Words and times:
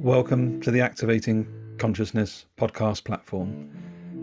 Welcome 0.00 0.60
to 0.60 0.70
the 0.70 0.82
Activating 0.82 1.46
Consciousness 1.78 2.44
podcast 2.58 3.04
platform. 3.04 3.70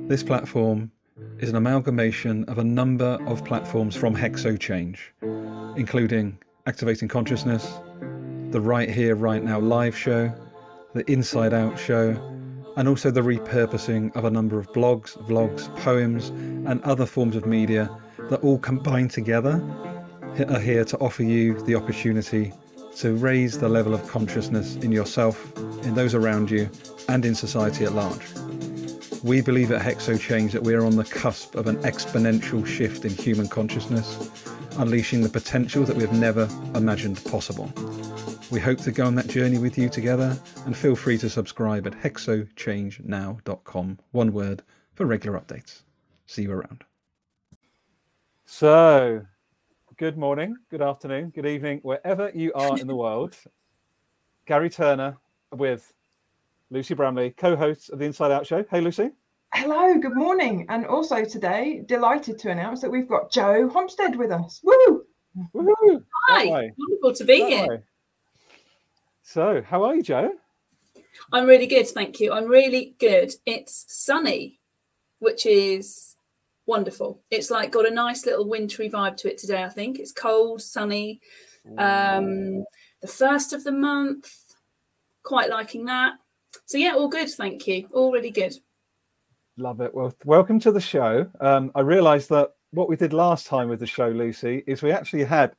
This 0.08 0.22
platform 0.22 0.92
is 1.40 1.50
an 1.50 1.56
amalgamation 1.56 2.44
of 2.46 2.60
a 2.60 2.64
number 2.64 3.18
of 3.26 3.44
platforms 3.44 3.96
from 3.96 4.16
Hexo 4.16 4.60
Change, 4.60 5.12
including 5.76 6.38
Activating 6.68 7.08
Consciousness, 7.08 7.80
the 8.52 8.62
Right 8.62 8.88
Here, 8.88 9.16
Right 9.16 9.44
Now 9.44 9.60
live 9.60 9.98
show, 9.98 10.32
the 10.94 11.10
Inside 11.12 11.56
Out 11.56 11.80
show, 11.80 12.12
and 12.78 12.88
also 12.88 13.10
the 13.10 13.22
repurposing 13.22 14.16
of 14.16 14.26
a 14.26 14.30
number 14.30 14.60
of 14.60 14.72
blogs, 14.74 15.18
vlogs, 15.28 15.76
poems, 15.78 16.30
and 16.70 16.84
other 16.84 17.08
forms 17.08 17.36
of 17.36 17.48
media 17.48 17.90
that 18.30 18.42
all 18.42 18.60
combine 18.60 19.08
together 19.08 19.62
are 20.48 20.60
here 20.60 20.86
to 20.86 20.98
offer 21.00 21.24
you 21.24 21.60
the 21.64 21.74
opportunity 21.74 22.54
to 22.98 23.16
raise 23.16 23.60
the 23.60 23.70
level 23.70 23.94
of 23.94 24.06
consciousness 24.08 24.76
in 24.78 24.92
yourself, 24.92 25.56
in 25.84 25.94
those 25.96 26.14
around 26.14 26.52
you, 26.52 26.70
and 27.10 27.26
in 27.26 27.36
society 27.36 27.84
at 27.86 27.94
large. 27.94 28.26
We 29.24 29.42
believe 29.42 29.72
at 29.72 29.82
Hexo 29.82 30.20
Change 30.20 30.52
that 30.54 30.64
we 30.64 30.74
are 30.74 30.86
on 30.86 30.98
the 30.98 31.06
cusp 31.06 31.56
of 31.56 31.68
an 31.68 31.78
exponential 31.84 32.66
shift 32.66 33.06
in 33.06 33.12
human 33.12 33.48
consciousness, 33.48 34.32
unleashing 34.78 35.22
the 35.22 35.30
potential 35.30 35.84
that 35.86 35.96
we 35.96 36.04
have 36.04 36.14
never 36.14 36.50
imagined 36.76 37.24
possible. 37.26 37.72
We 38.52 38.60
hope 38.60 38.80
to 38.80 38.92
go 38.92 39.06
on 39.06 39.16
that 39.16 39.28
journey 39.28 39.58
with 39.58 39.78
you 39.78 39.88
together 39.90 40.38
and 40.66 40.78
feel 40.78 40.96
free 40.96 41.18
to 41.20 41.30
subscribe 41.30 41.88
at 41.88 41.94
hexochangenow.com, 41.94 44.00
one 44.12 44.34
word, 44.34 44.64
for 44.94 45.06
regular 45.06 45.40
updates. 45.40 45.84
See 46.26 46.42
you 46.44 46.52
around. 46.52 46.84
So, 48.46 49.26
good 50.04 50.18
morning, 50.18 50.58
good 50.70 50.82
afternoon, 50.82 51.30
good 51.30 51.46
evening, 51.46 51.80
wherever 51.82 52.30
you 52.36 52.52
are 52.56 52.78
in 52.78 52.88
the 52.88 52.94
world. 52.94 53.38
Gary 54.46 54.70
Turner 54.70 55.16
with 55.54 55.94
Lucy 56.70 56.94
Bramley, 56.94 57.32
co 57.32 57.56
host 57.56 57.90
of 57.90 58.00
the 58.00 58.04
Inside 58.04 58.30
Out 58.30 58.46
Show. 58.46 58.66
Hey, 58.70 58.82
Lucy. 58.82 59.12
Hello, 59.54 59.98
good 59.98 60.14
morning. 60.14 60.66
And 60.68 60.86
also 60.86 61.24
today, 61.24 61.86
delighted 61.86 62.38
to 62.40 62.52
announce 62.52 62.82
that 62.82 62.92
we've 62.92 63.08
got 63.08 63.32
Joe 63.32 63.70
Homstead 63.74 64.18
with 64.18 64.30
us. 64.30 64.60
Woo! 64.62 65.06
Woo! 65.54 66.04
Hi, 66.28 66.70
wonderful 66.78 67.14
to 67.14 67.24
be 67.24 67.40
that 67.40 67.50
here. 67.50 67.68
Way. 67.70 67.84
So, 69.22 69.62
how 69.66 69.86
are 69.86 69.96
you, 69.96 70.04
Joe? 70.04 70.34
I'm 71.32 71.46
really 71.46 71.68
good, 71.68 71.88
thank 71.88 72.20
you. 72.20 72.34
I'm 72.34 72.50
really 72.50 72.98
good. 73.00 73.32
It's 73.46 73.86
sunny, 73.88 74.60
which 75.20 75.46
is 75.46 76.13
wonderful. 76.66 77.22
It's 77.30 77.52
like 77.52 77.72
got 77.72 77.88
a 77.88 77.94
nice 77.94 78.26
little 78.26 78.48
wintry 78.48 78.90
vibe 78.90 79.18
to 79.18 79.32
it 79.32 79.38
today. 79.38 79.64
I 79.64 79.70
think 79.70 80.00
it's 80.00 80.12
cold, 80.12 80.62
sunny. 80.62 81.22
Um, 81.78 82.64
the 83.02 83.08
first 83.08 83.54
of 83.54 83.64
the 83.64 83.72
month, 83.72 84.34
quite 85.24 85.50
liking 85.50 85.86
that. 85.86 86.14
So 86.66 86.78
yeah, 86.78 86.94
all 86.94 87.10
good. 87.10 87.30
Thank 87.30 87.68
you. 87.68 87.88
All 87.94 88.12
really 88.12 88.32
good. 88.32 88.54
Love 89.58 89.82
it. 89.82 89.94
Well, 89.94 90.14
welcome 90.26 90.60
to 90.62 90.72
the 90.72 90.82
show. 90.82 91.30
Um, 91.40 91.72
I 91.76 91.82
realised 91.82 92.30
that 92.30 92.52
what 92.72 92.90
we 92.90 92.96
did 92.96 93.14
last 93.14 93.46
time 93.46 93.70
with 93.70 93.80
the 93.80 93.86
show, 93.86 94.08
Lucy, 94.08 94.64
is 94.66 94.82
we 94.82 94.92
actually 94.92 95.24
had 95.24 95.56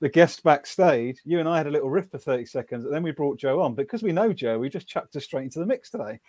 the 0.00 0.08
guest 0.08 0.42
backstage. 0.42 1.20
You 1.24 1.38
and 1.38 1.48
I 1.48 1.56
had 1.56 1.66
a 1.66 1.70
little 1.70 1.90
riff 1.90 2.10
for 2.10 2.18
30 2.18 2.46
seconds, 2.46 2.84
and 2.84 2.92
then 2.92 3.02
we 3.02 3.12
brought 3.12 3.38
Joe 3.38 3.60
on. 3.60 3.74
Because 3.74 4.02
we 4.02 4.12
know 4.12 4.32
Joe, 4.32 4.58
we 4.58 4.68
just 4.68 4.88
chucked 4.88 5.14
her 5.14 5.20
straight 5.20 5.44
into 5.44 5.60
the 5.60 5.66
mix 5.66 5.90
today. 5.90 6.20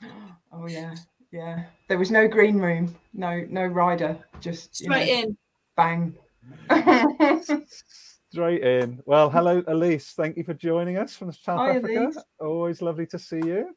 Oh 0.52 0.68
yeah, 0.68 0.94
yeah, 1.36 1.64
there 1.88 1.98
was 1.98 2.10
no 2.10 2.26
green 2.26 2.58
room, 2.58 2.94
no 3.12 3.44
no 3.50 3.66
rider, 3.66 4.18
just 4.40 4.74
straight 4.74 5.06
know, 5.06 5.12
in, 5.12 5.36
bang. 5.76 6.14
straight 8.32 8.62
in. 8.62 9.02
Well, 9.04 9.28
hello, 9.28 9.62
Elise. 9.66 10.12
Thank 10.12 10.38
you 10.38 10.44
for 10.44 10.54
joining 10.54 10.96
us 10.96 11.14
from 11.14 11.32
South 11.32 11.58
Hi, 11.58 11.76
Africa. 11.76 12.04
Elise. 12.04 12.18
Always 12.40 12.80
lovely 12.80 13.06
to 13.08 13.18
see 13.18 13.36
you. 13.36 13.76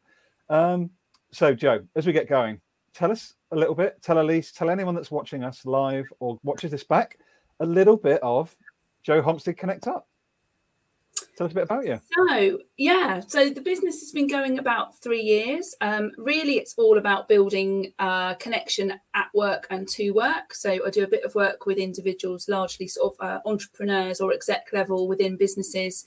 Um, 0.49 0.89
so, 1.33 1.53
Joe, 1.53 1.81
as 1.97 2.05
we 2.05 2.13
get 2.13 2.29
going, 2.29 2.61
tell 2.93 3.11
us 3.11 3.35
a 3.51 3.57
little 3.57 3.75
bit. 3.75 4.01
Tell 4.01 4.21
Elise. 4.21 4.53
Tell 4.53 4.69
anyone 4.69 4.95
that's 4.95 5.11
watching 5.11 5.43
us 5.43 5.65
live 5.65 6.07
or 6.21 6.39
watches 6.43 6.71
this 6.71 6.85
back 6.85 7.17
a 7.59 7.65
little 7.65 7.97
bit 7.97 8.21
of 8.23 8.55
Joe 9.03 9.21
Homstead 9.21 9.57
Connect 9.57 9.85
Up. 9.87 10.07
Tell 11.39 11.45
us 11.45 11.53
a 11.53 11.55
bit 11.55 11.63
about 11.63 11.85
you. 11.85 12.01
So, 12.17 12.59
yeah, 12.75 13.21
so 13.21 13.49
the 13.49 13.61
business 13.61 14.01
has 14.01 14.11
been 14.11 14.27
going 14.27 14.59
about 14.59 15.01
three 15.01 15.21
years. 15.21 15.73
Um, 15.79 16.11
really, 16.17 16.57
it's 16.57 16.75
all 16.77 16.97
about 16.97 17.29
building 17.29 17.93
uh, 17.97 18.33
connection 18.33 18.99
at 19.13 19.27
work 19.33 19.65
and 19.69 19.87
to 19.87 20.11
work. 20.11 20.53
So, 20.53 20.85
I 20.85 20.89
do 20.89 21.05
a 21.05 21.07
bit 21.07 21.23
of 21.23 21.35
work 21.35 21.65
with 21.65 21.77
individuals, 21.77 22.49
largely 22.49 22.89
sort 22.89 23.13
of 23.13 23.25
uh, 23.25 23.39
entrepreneurs 23.45 24.19
or 24.19 24.33
exec 24.33 24.67
level 24.73 25.07
within 25.07 25.37
businesses, 25.37 26.05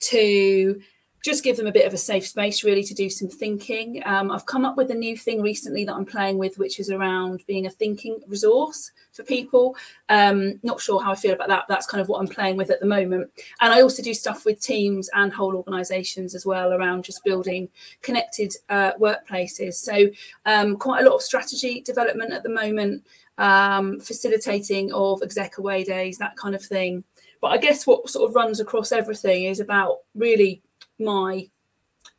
to 0.00 0.78
just 1.22 1.42
give 1.42 1.56
them 1.56 1.66
a 1.66 1.72
bit 1.72 1.86
of 1.86 1.92
a 1.92 1.98
safe 1.98 2.26
space 2.26 2.62
really 2.62 2.84
to 2.84 2.94
do 2.94 3.10
some 3.10 3.28
thinking. 3.28 4.00
Um, 4.06 4.30
I've 4.30 4.46
come 4.46 4.64
up 4.64 4.76
with 4.76 4.90
a 4.90 4.94
new 4.94 5.16
thing 5.16 5.42
recently 5.42 5.84
that 5.84 5.94
I'm 5.94 6.04
playing 6.04 6.38
with, 6.38 6.56
which 6.56 6.78
is 6.78 6.90
around 6.90 7.42
being 7.46 7.66
a 7.66 7.70
thinking 7.70 8.20
resource 8.28 8.92
for 9.12 9.24
people. 9.24 9.74
Um, 10.08 10.60
not 10.62 10.80
sure 10.80 11.02
how 11.02 11.12
I 11.12 11.16
feel 11.16 11.34
about 11.34 11.48
that. 11.48 11.64
That's 11.68 11.86
kind 11.86 12.00
of 12.00 12.08
what 12.08 12.20
I'm 12.20 12.28
playing 12.28 12.56
with 12.56 12.70
at 12.70 12.78
the 12.78 12.86
moment. 12.86 13.30
And 13.60 13.72
I 13.72 13.82
also 13.82 14.02
do 14.02 14.14
stuff 14.14 14.44
with 14.44 14.60
teams 14.60 15.10
and 15.14 15.32
whole 15.32 15.56
organizations 15.56 16.34
as 16.34 16.46
well 16.46 16.72
around 16.72 17.04
just 17.04 17.24
building 17.24 17.68
connected 18.02 18.54
uh, 18.68 18.92
workplaces. 18.94 19.74
So 19.74 20.08
um, 20.44 20.76
quite 20.76 21.02
a 21.02 21.08
lot 21.08 21.16
of 21.16 21.22
strategy 21.22 21.80
development 21.80 22.32
at 22.32 22.44
the 22.44 22.50
moment, 22.50 23.04
um, 23.38 23.98
facilitating 23.98 24.92
of 24.92 25.22
exec 25.22 25.58
away 25.58 25.82
days, 25.82 26.18
that 26.18 26.36
kind 26.36 26.54
of 26.54 26.64
thing. 26.64 27.02
But 27.40 27.48
I 27.48 27.58
guess 27.58 27.86
what 27.86 28.08
sort 28.08 28.28
of 28.28 28.34
runs 28.34 28.60
across 28.60 28.92
everything 28.92 29.44
is 29.44 29.60
about 29.60 29.98
really 30.14 30.62
my 30.98 31.48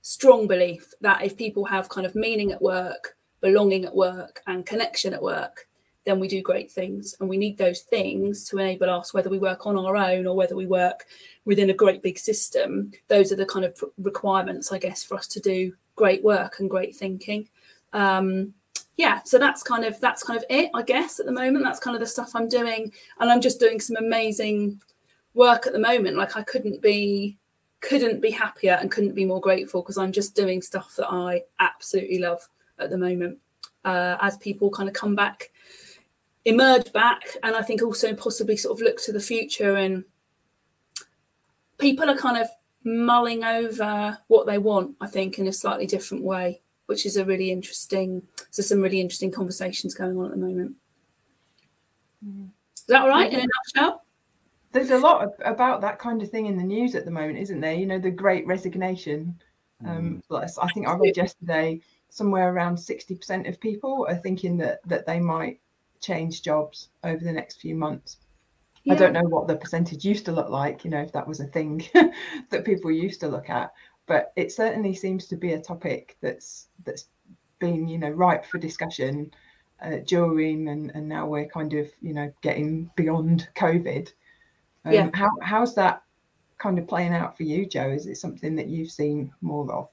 strong 0.01 0.47
belief 0.47 0.93
that 1.01 1.23
if 1.23 1.37
people 1.37 1.65
have 1.65 1.89
kind 1.89 2.05
of 2.05 2.15
meaning 2.15 2.51
at 2.51 2.61
work, 2.61 3.17
belonging 3.41 3.85
at 3.85 3.95
work, 3.95 4.41
and 4.47 4.65
connection 4.65 5.13
at 5.13 5.21
work, 5.21 5.67
then 6.05 6.19
we 6.19 6.27
do 6.27 6.41
great 6.41 6.71
things. 6.71 7.15
And 7.19 7.29
we 7.29 7.37
need 7.37 7.57
those 7.57 7.81
things 7.81 8.45
to 8.45 8.57
enable 8.57 8.89
us, 8.89 9.13
whether 9.13 9.29
we 9.29 9.39
work 9.39 9.67
on 9.67 9.77
our 9.77 9.97
own 9.97 10.25
or 10.25 10.35
whether 10.35 10.55
we 10.55 10.65
work 10.65 11.05
within 11.45 11.69
a 11.69 11.73
great 11.73 12.01
big 12.01 12.17
system. 12.17 12.91
Those 13.09 13.31
are 13.31 13.35
the 13.35 13.45
kind 13.45 13.65
of 13.65 13.83
requirements, 13.97 14.71
I 14.71 14.79
guess, 14.79 15.03
for 15.03 15.15
us 15.15 15.27
to 15.27 15.41
do 15.41 15.73
great 15.95 16.23
work 16.23 16.59
and 16.59 16.69
great 16.69 16.95
thinking. 16.95 17.49
Um, 17.91 18.53
yeah, 18.95 19.21
so 19.23 19.37
that's 19.37 19.61
kind 19.61 19.83
of 19.85 19.99
that's 19.99 20.23
kind 20.23 20.37
of 20.37 20.45
it, 20.49 20.71
I 20.73 20.81
guess, 20.81 21.19
at 21.19 21.25
the 21.25 21.31
moment. 21.31 21.63
That's 21.63 21.79
kind 21.79 21.95
of 21.95 21.99
the 21.99 22.07
stuff 22.07 22.31
I'm 22.33 22.49
doing, 22.49 22.91
and 23.19 23.29
I'm 23.29 23.41
just 23.41 23.59
doing 23.59 23.79
some 23.79 23.97
amazing 23.97 24.81
work 25.35 25.67
at 25.67 25.73
the 25.73 25.79
moment. 25.79 26.17
Like 26.17 26.35
I 26.35 26.41
couldn't 26.43 26.81
be 26.81 27.37
couldn't 27.79 28.21
be 28.21 28.31
happier 28.31 28.77
and 28.79 28.91
couldn't 28.91 29.15
be 29.15 29.25
more 29.25 29.41
grateful 29.41 29.81
because 29.81 29.97
I'm 29.97 30.11
just 30.11 30.35
doing 30.35 30.61
stuff 30.61 30.95
that 30.97 31.11
I 31.11 31.43
absolutely 31.59 32.19
love 32.19 32.47
at 32.79 32.89
the 32.89 32.97
moment. 32.97 33.39
Uh, 33.85 34.17
as 34.19 34.37
people 34.37 34.69
kind 34.69 34.89
of 34.89 34.95
come 34.95 35.15
back, 35.15 35.51
emerge 36.45 36.91
back, 36.91 37.23
and 37.43 37.55
I 37.55 37.61
think 37.61 37.81
also 37.81 38.13
possibly 38.13 38.57
sort 38.57 38.77
of 38.77 38.83
look 38.83 39.01
to 39.03 39.13
the 39.13 39.19
future 39.19 39.75
and 39.75 40.03
people 41.77 42.09
are 42.09 42.17
kind 42.17 42.37
of 42.37 42.47
mulling 42.83 43.43
over 43.43 44.17
what 44.27 44.47
they 44.47 44.57
want, 44.57 44.95
I 44.99 45.07
think, 45.07 45.39
in 45.39 45.47
a 45.47 45.53
slightly 45.53 45.85
different 45.85 46.23
way, 46.23 46.61
which 46.87 47.05
is 47.05 47.17
a 47.17 47.25
really 47.25 47.51
interesting. 47.51 48.23
So 48.49 48.61
some 48.61 48.81
really 48.81 49.01
interesting 49.01 49.31
conversations 49.31 49.93
going 49.93 50.17
on 50.17 50.25
at 50.25 50.31
the 50.31 50.37
moment. 50.37 50.75
Mm. 52.25 52.49
Is 52.75 52.83
that 52.87 53.01
all 53.03 53.09
right 53.09 53.31
in 53.31 53.39
a 53.39 53.45
nutshell? 53.75 54.03
There's 54.71 54.91
a 54.91 54.97
lot 54.97 55.23
of, 55.23 55.33
about 55.43 55.81
that 55.81 55.99
kind 55.99 56.21
of 56.21 56.29
thing 56.29 56.45
in 56.45 56.57
the 56.57 56.63
news 56.63 56.95
at 56.95 57.05
the 57.05 57.11
moment, 57.11 57.39
isn't 57.39 57.61
there? 57.61 57.73
You 57.73 57.85
know, 57.85 57.99
the 57.99 58.11
Great 58.11 58.45
Resignation. 58.45 59.39
Um, 59.85 60.23
mm. 60.31 60.57
I 60.61 60.67
think 60.69 60.87
I 60.87 60.95
read 60.95 61.17
yesterday 61.17 61.81
somewhere 62.09 62.51
around 62.51 62.77
60% 62.77 63.47
of 63.47 63.59
people 63.59 64.07
are 64.09 64.15
thinking 64.15 64.57
that 64.57 64.79
that 64.87 65.05
they 65.05 65.19
might 65.19 65.59
change 65.99 66.41
jobs 66.41 66.89
over 67.03 67.23
the 67.23 67.31
next 67.31 67.59
few 67.59 67.75
months. 67.75 68.17
Yeah. 68.83 68.93
I 68.93 68.97
don't 68.97 69.13
know 69.13 69.23
what 69.23 69.47
the 69.47 69.55
percentage 69.55 70.05
used 70.05 70.25
to 70.25 70.31
look 70.31 70.49
like, 70.49 70.85
you 70.85 70.89
know, 70.89 71.01
if 71.01 71.11
that 71.11 71.27
was 71.27 71.39
a 71.39 71.47
thing 71.47 71.85
that 72.49 72.65
people 72.65 72.91
used 72.91 73.19
to 73.19 73.27
look 73.27 73.49
at, 73.49 73.73
but 74.05 74.31
it 74.35 74.51
certainly 74.51 74.93
seems 74.93 75.27
to 75.27 75.35
be 75.35 75.53
a 75.53 75.61
topic 75.61 76.17
that's 76.21 76.69
that's 76.85 77.05
been, 77.59 77.87
you 77.87 77.97
know, 77.97 78.09
ripe 78.09 78.45
for 78.45 78.57
discussion 78.57 79.31
uh, 79.81 79.97
during 80.05 80.69
and, 80.69 80.91
and 80.95 81.07
now 81.07 81.27
we're 81.27 81.47
kind 81.47 81.73
of, 81.73 81.89
you 82.01 82.13
know, 82.13 82.31
getting 82.41 82.89
beyond 82.95 83.49
COVID. 83.55 84.11
Um, 84.87 84.93
yeah. 84.93 85.09
How 85.13 85.29
how's 85.41 85.75
that 85.75 86.03
kind 86.57 86.79
of 86.79 86.87
playing 86.87 87.13
out 87.13 87.35
for 87.35 87.43
you, 87.43 87.65
Joe? 87.65 87.89
Is 87.89 88.07
it 88.07 88.17
something 88.17 88.55
that 88.55 88.67
you've 88.67 88.91
seen 88.91 89.33
more 89.41 89.71
of? 89.71 89.89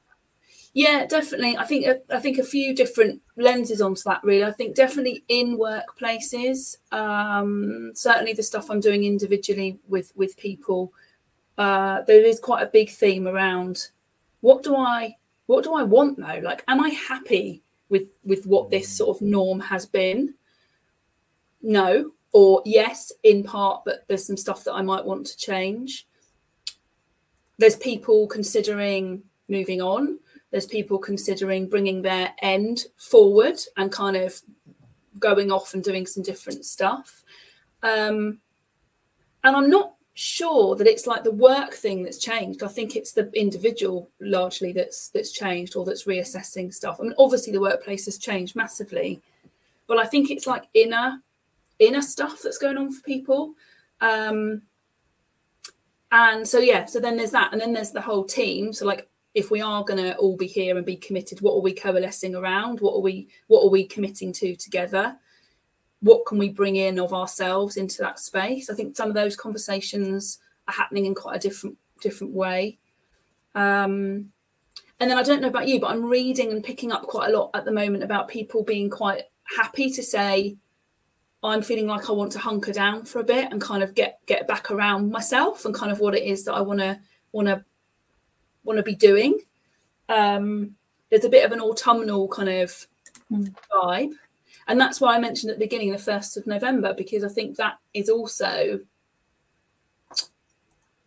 Yeah, 0.72 1.06
definitely. 1.06 1.56
I 1.56 1.64
think 1.64 1.86
I 2.10 2.20
think 2.20 2.38
a 2.38 2.44
few 2.44 2.74
different 2.74 3.22
lenses 3.36 3.80
onto 3.80 4.02
that. 4.06 4.22
Really, 4.24 4.44
I 4.44 4.52
think 4.52 4.74
definitely 4.74 5.24
in 5.28 5.58
workplaces. 5.58 6.78
Um, 6.92 7.92
certainly, 7.94 8.32
the 8.32 8.42
stuff 8.42 8.70
I'm 8.70 8.80
doing 8.80 9.04
individually 9.04 9.78
with 9.88 10.12
with 10.16 10.36
people, 10.36 10.92
uh, 11.58 12.02
there 12.02 12.24
is 12.24 12.40
quite 12.40 12.62
a 12.62 12.70
big 12.70 12.90
theme 12.90 13.28
around 13.28 13.88
what 14.40 14.62
do 14.62 14.76
I 14.76 15.16
what 15.46 15.64
do 15.64 15.74
I 15.74 15.82
want 15.84 16.18
though? 16.18 16.40
Like, 16.42 16.64
am 16.68 16.80
I 16.80 16.90
happy 16.90 17.62
with 17.88 18.08
with 18.24 18.46
what 18.46 18.70
this 18.70 18.88
sort 18.88 19.16
of 19.16 19.22
norm 19.22 19.60
has 19.60 19.86
been? 19.86 20.34
No, 21.62 22.12
or 22.34 22.60
yes, 22.64 23.12
in 23.22 23.44
part, 23.44 23.82
but 23.84 24.04
there's 24.08 24.26
some 24.26 24.36
stuff 24.36 24.64
that 24.64 24.74
I 24.74 24.82
might 24.82 25.04
want 25.04 25.24
to 25.28 25.36
change. 25.36 26.04
There's 27.58 27.76
people 27.76 28.26
considering 28.26 29.22
moving 29.48 29.80
on. 29.80 30.18
There's 30.50 30.66
people 30.66 30.98
considering 30.98 31.68
bringing 31.68 32.02
their 32.02 32.34
end 32.42 32.86
forward 32.96 33.60
and 33.76 33.90
kind 33.92 34.16
of 34.16 34.42
going 35.20 35.52
off 35.52 35.74
and 35.74 35.84
doing 35.84 36.06
some 36.06 36.24
different 36.24 36.64
stuff. 36.64 37.22
Um, 37.84 38.40
and 39.44 39.54
I'm 39.56 39.70
not 39.70 39.94
sure 40.14 40.74
that 40.74 40.88
it's 40.88 41.06
like 41.06 41.22
the 41.22 41.30
work 41.30 41.72
thing 41.74 42.02
that's 42.02 42.18
changed. 42.18 42.64
I 42.64 42.68
think 42.68 42.96
it's 42.96 43.12
the 43.12 43.30
individual 43.34 44.10
largely 44.20 44.72
that's 44.72 45.08
that's 45.08 45.30
changed 45.30 45.76
or 45.76 45.84
that's 45.84 46.04
reassessing 46.04 46.74
stuff. 46.74 46.98
I 46.98 47.04
mean, 47.04 47.14
obviously 47.16 47.52
the 47.52 47.60
workplace 47.60 48.06
has 48.06 48.18
changed 48.18 48.56
massively, 48.56 49.22
but 49.86 49.98
I 49.98 50.06
think 50.06 50.32
it's 50.32 50.48
like 50.48 50.64
inner 50.74 51.22
inner 51.78 52.02
stuff 52.02 52.40
that's 52.42 52.58
going 52.58 52.78
on 52.78 52.90
for 52.90 53.02
people. 53.02 53.54
Um, 54.00 54.62
and 56.12 56.46
so 56.46 56.58
yeah, 56.58 56.84
so 56.84 57.00
then 57.00 57.16
there's 57.16 57.32
that, 57.32 57.52
and 57.52 57.60
then 57.60 57.72
there's 57.72 57.90
the 57.90 58.00
whole 58.00 58.24
team. 58.24 58.72
So 58.72 58.86
like 58.86 59.08
if 59.34 59.50
we 59.50 59.60
are 59.60 59.82
going 59.82 60.02
to 60.02 60.16
all 60.16 60.36
be 60.36 60.46
here 60.46 60.76
and 60.76 60.86
be 60.86 60.96
committed 60.96 61.40
what 61.40 61.54
are 61.54 61.60
we 61.60 61.72
coalescing 61.72 62.36
around? 62.36 62.80
What 62.80 62.94
are 62.94 63.00
we 63.00 63.28
what 63.48 63.64
are 63.64 63.70
we 63.70 63.84
committing 63.84 64.32
to 64.34 64.54
together? 64.54 65.16
What 66.00 66.26
can 66.26 66.38
we 66.38 66.50
bring 66.50 66.76
in 66.76 67.00
of 67.00 67.12
ourselves 67.12 67.76
into 67.76 67.98
that 68.02 68.20
space? 68.20 68.70
I 68.70 68.74
think 68.74 68.96
some 68.96 69.08
of 69.08 69.14
those 69.14 69.36
conversations 69.36 70.38
are 70.68 70.74
happening 70.74 71.06
in 71.06 71.14
quite 71.14 71.36
a 71.36 71.40
different 71.40 71.76
different 72.00 72.32
way. 72.32 72.78
Um, 73.54 74.32
and 75.00 75.10
then 75.10 75.18
i 75.18 75.22
don't 75.22 75.40
know 75.40 75.48
about 75.48 75.68
you 75.68 75.80
but 75.80 75.90
i'm 75.90 76.04
reading 76.04 76.50
and 76.52 76.64
picking 76.64 76.92
up 76.92 77.02
quite 77.02 77.30
a 77.30 77.36
lot 77.36 77.50
at 77.54 77.64
the 77.64 77.72
moment 77.72 78.04
about 78.04 78.28
people 78.28 78.62
being 78.62 78.88
quite 78.88 79.24
happy 79.56 79.90
to 79.90 80.02
say 80.02 80.56
i'm 81.44 81.62
feeling 81.62 81.86
like 81.86 82.08
i 82.08 82.12
want 82.12 82.32
to 82.32 82.38
hunker 82.38 82.72
down 82.72 83.04
for 83.04 83.20
a 83.20 83.24
bit 83.24 83.50
and 83.50 83.60
kind 83.60 83.82
of 83.82 83.94
get 83.94 84.18
get 84.26 84.46
back 84.46 84.70
around 84.70 85.10
myself 85.10 85.64
and 85.64 85.74
kind 85.74 85.92
of 85.92 86.00
what 86.00 86.14
it 86.14 86.22
is 86.22 86.44
that 86.44 86.54
i 86.54 86.60
want 86.60 86.80
to 86.80 86.98
want 87.32 87.48
to 87.48 87.64
want 88.64 88.78
to 88.78 88.82
be 88.82 88.94
doing. 88.94 89.38
Um, 90.08 90.76
there's 91.10 91.24
a 91.24 91.30
bit 91.30 91.44
of 91.44 91.52
an 91.52 91.60
autumnal 91.60 92.28
kind 92.28 92.48
of 92.48 92.86
mm. 93.30 93.54
vibe. 93.70 94.12
And 94.66 94.80
that's 94.80 95.00
why 95.00 95.14
I 95.14 95.18
mentioned 95.18 95.50
at 95.50 95.58
the 95.58 95.64
beginning, 95.64 95.92
the 95.92 95.98
1st 95.98 96.38
of 96.38 96.46
November, 96.46 96.94
because 96.94 97.22
I 97.22 97.28
think 97.28 97.56
that 97.56 97.78
is 97.92 98.08
also 98.08 98.80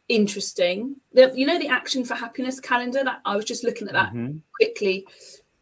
interesting. 0.07 0.97
The, 1.13 1.33
you 1.35 1.45
know, 1.45 1.57
the 1.57 1.67
Action 1.67 2.05
for 2.05 2.13
Happiness 2.13 2.59
calendar, 2.59 3.03
that 3.03 3.21
I 3.25 3.35
was 3.35 3.45
just 3.45 3.63
looking 3.63 3.87
at 3.87 3.93
that 3.93 4.13
mm-hmm. 4.13 4.37
quickly. 4.55 5.07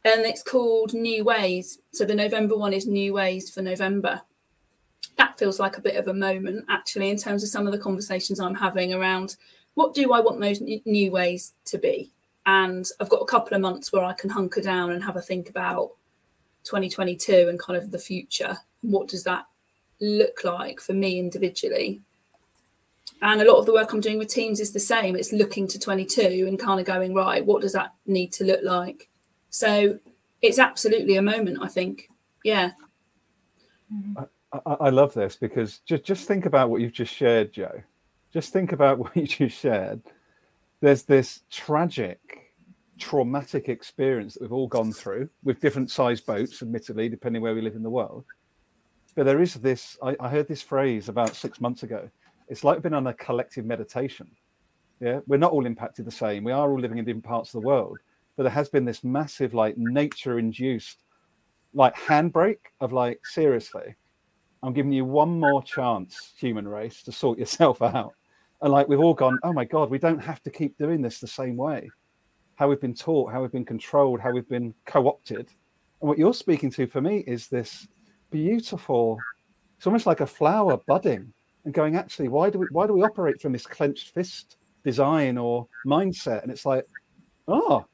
And 0.03 0.25
it's 0.25 0.43
called 0.43 0.93
New 0.93 1.23
Ways. 1.23 1.79
So 1.93 2.05
the 2.05 2.13
November 2.13 2.57
one 2.57 2.73
is 2.73 2.85
New 2.85 3.13
Ways 3.13 3.49
for 3.49 3.61
November. 3.61 4.21
That 5.17 5.37
feels 5.39 5.59
like 5.59 5.77
a 5.77 5.81
bit 5.81 5.95
of 5.95 6.07
a 6.07 6.13
moment, 6.13 6.65
actually, 6.69 7.09
in 7.09 7.17
terms 7.17 7.43
of 7.43 7.49
some 7.49 7.65
of 7.65 7.73
the 7.73 7.79
conversations 7.79 8.39
I'm 8.39 8.55
having 8.55 8.93
around 8.93 9.37
what 9.75 9.93
do 9.93 10.13
I 10.13 10.21
want 10.21 10.41
those 10.41 10.61
new 10.61 11.11
ways 11.11 11.53
to 11.65 11.77
be? 11.77 12.11
And 12.45 12.85
I've 12.99 13.09
got 13.09 13.21
a 13.21 13.25
couple 13.25 13.55
of 13.55 13.61
months 13.61 13.91
where 13.91 14.03
I 14.03 14.13
can 14.13 14.29
hunker 14.29 14.61
down 14.61 14.91
and 14.91 15.03
have 15.03 15.17
a 15.17 15.21
think 15.21 15.49
about 15.49 15.91
2022 16.63 17.47
and 17.49 17.59
kind 17.59 17.77
of 17.77 17.91
the 17.91 17.99
future. 17.99 18.57
What 18.81 19.07
does 19.07 19.23
that 19.25 19.45
look 19.99 20.43
like 20.43 20.79
for 20.79 20.93
me 20.93 21.19
individually? 21.19 22.01
And 23.21 23.41
a 23.41 23.51
lot 23.51 23.59
of 23.59 23.65
the 23.65 23.73
work 23.73 23.91
I'm 23.91 24.01
doing 24.01 24.17
with 24.17 24.29
teams 24.29 24.59
is 24.59 24.71
the 24.71 24.79
same. 24.79 25.15
It's 25.15 25.33
looking 25.33 25.67
to 25.69 25.79
22 25.79 26.45
and 26.47 26.59
kind 26.59 26.79
of 26.79 26.85
going, 26.85 27.13
right, 27.13 27.45
what 27.45 27.61
does 27.61 27.73
that 27.73 27.93
need 28.05 28.31
to 28.33 28.43
look 28.43 28.61
like? 28.63 29.09
So 29.49 29.99
it's 30.41 30.59
absolutely 30.59 31.15
a 31.15 31.21
moment, 31.21 31.59
I 31.61 31.67
think. 31.67 32.09
Yeah. 32.43 32.71
Mm-hmm. 33.93 34.23
I, 34.65 34.73
I, 34.73 34.89
love 34.89 35.13
this 35.13 35.35
because 35.35 35.79
just, 35.79 36.03
just 36.03 36.27
think 36.27 36.45
about 36.45 36.69
what 36.69 36.81
you've 36.81 36.93
just 36.93 37.13
shared, 37.13 37.53
Joe. 37.53 37.81
just 38.33 38.53
think 38.53 38.71
about 38.71 38.99
what 38.99 39.15
you 39.15 39.27
just 39.27 39.57
shared. 39.57 40.01
There's 40.81 41.03
this 41.03 41.41
tragic, 41.49 42.53
traumatic 42.97 43.69
experience 43.69 44.33
that 44.33 44.41
we've 44.41 44.53
all 44.53 44.67
gone 44.67 44.91
through 44.91 45.29
with 45.43 45.61
different 45.61 45.91
sized 45.91 46.25
boats, 46.25 46.61
admittedly, 46.61 47.09
depending 47.09 47.41
where 47.41 47.55
we 47.55 47.61
live 47.61 47.75
in 47.75 47.83
the 47.83 47.89
world. 47.89 48.25
But 49.15 49.25
there 49.25 49.41
is 49.41 49.55
this, 49.55 49.97
I, 50.03 50.15
I 50.19 50.29
heard 50.29 50.47
this 50.47 50.61
phrase 50.61 51.09
about 51.09 51.35
six 51.35 51.61
months 51.61 51.83
ago. 51.83 52.09
It's 52.47 52.63
like 52.63 52.81
being 52.81 52.93
on 52.93 53.07
a 53.07 53.13
collective 53.13 53.65
meditation. 53.65 54.27
Yeah, 54.99 55.19
we're 55.27 55.37
not 55.37 55.51
all 55.51 55.65
impacted 55.65 56.05
the 56.05 56.11
same. 56.11 56.43
We 56.43 56.51
are 56.51 56.69
all 56.69 56.79
living 56.79 56.97
in 56.97 57.05
different 57.05 57.25
parts 57.25 57.53
of 57.53 57.61
the 57.61 57.67
world, 57.67 57.99
but 58.35 58.43
there 58.43 58.51
has 58.51 58.69
been 58.69 58.85
this 58.85 59.03
massive, 59.03 59.53
like, 59.53 59.77
nature 59.77 60.39
induced, 60.39 61.03
like, 61.73 61.95
handbrake 61.95 62.71
of, 62.79 62.93
like, 62.93 63.25
seriously, 63.25 63.95
I'm 64.65 64.73
giving 64.73 64.91
you 64.91 65.05
one 65.05 65.39
more 65.39 65.61
chance, 65.63 66.33
human 66.37 66.67
race, 66.67 67.03
to 67.03 67.11
sort 67.11 67.37
yourself 67.39 67.81
out 67.81 68.13
and 68.61 68.71
like 68.71 68.87
we've 68.87 68.99
all 68.99 69.13
gone, 69.13 69.37
oh 69.43 69.53
my 69.53 69.65
God, 69.65 69.89
we 69.89 69.99
don't 69.99 70.21
have 70.23 70.41
to 70.43 70.49
keep 70.49 70.77
doing 70.77 71.01
this 71.01 71.19
the 71.19 71.27
same 71.27 71.55
way. 71.57 71.89
How 72.55 72.69
we've 72.69 72.81
been 72.81 72.95
taught, 72.95 73.31
how 73.31 73.41
we've 73.41 73.51
been 73.51 73.65
controlled, 73.65 74.19
how 74.19 74.31
we've 74.31 74.47
been 74.47 74.73
co 74.85 75.07
opted. 75.07 75.49
And 76.01 76.09
what 76.09 76.17
you're 76.17 76.33
speaking 76.33 76.71
to 76.71 76.87
for 76.87 77.01
me 77.01 77.19
is 77.27 77.47
this 77.47 77.87
beautiful, 78.31 79.19
it's 79.77 79.85
almost 79.85 80.05
like 80.05 80.21
a 80.21 80.27
flower 80.27 80.77
budding 80.87 81.33
and 81.65 81.73
going, 81.73 81.95
actually, 81.95 82.27
why 82.27 82.49
do 82.49 82.59
we 82.59 82.67
why 82.71 82.87
do 82.87 82.93
we 82.93 83.03
operate 83.03 83.41
from 83.41 83.51
this 83.51 83.65
clenched 83.65 84.13
fist 84.13 84.57
design 84.83 85.37
or 85.37 85.67
mindset? 85.85 86.43
And 86.43 86.51
it's 86.51 86.65
like, 86.65 86.85
oh, 87.47 87.85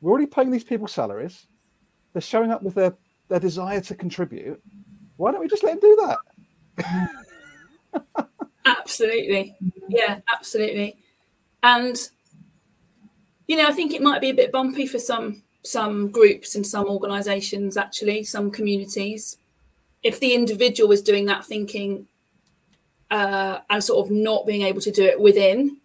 we're 0.00 0.10
already 0.10 0.26
paying 0.26 0.50
these 0.50 0.64
people 0.64 0.88
salaries. 0.88 1.46
They're 2.12 2.22
showing 2.22 2.50
up 2.50 2.62
with 2.62 2.74
their, 2.74 2.94
their 3.28 3.40
desire 3.40 3.80
to 3.82 3.94
contribute. 3.94 4.60
Why 5.16 5.32
don't 5.32 5.40
we 5.40 5.48
just 5.48 5.64
let 5.64 5.74
him 5.74 5.80
do 5.80 6.16
that? 6.76 7.08
Absolutely. 8.66 9.54
Yeah, 9.88 10.20
absolutely. 10.34 10.96
And 11.62 11.96
you 13.46 13.56
know, 13.56 13.66
I 13.66 13.72
think 13.72 13.94
it 13.94 14.02
might 14.02 14.20
be 14.20 14.30
a 14.30 14.34
bit 14.34 14.50
bumpy 14.52 14.86
for 14.86 14.98
some 14.98 15.42
some 15.62 16.10
groups 16.10 16.54
and 16.54 16.66
some 16.66 16.86
organizations 16.86 17.76
actually, 17.76 18.24
some 18.24 18.50
communities. 18.50 19.38
If 20.02 20.20
the 20.20 20.34
individual 20.34 20.92
is 20.92 21.02
doing 21.02 21.26
that 21.26 21.44
thinking 21.44 22.06
uh, 23.10 23.58
and 23.70 23.82
sort 23.82 24.04
of 24.04 24.12
not 24.12 24.46
being 24.46 24.62
able 24.62 24.80
to 24.80 24.90
do 24.90 25.04
it 25.04 25.20
within, 25.20 25.78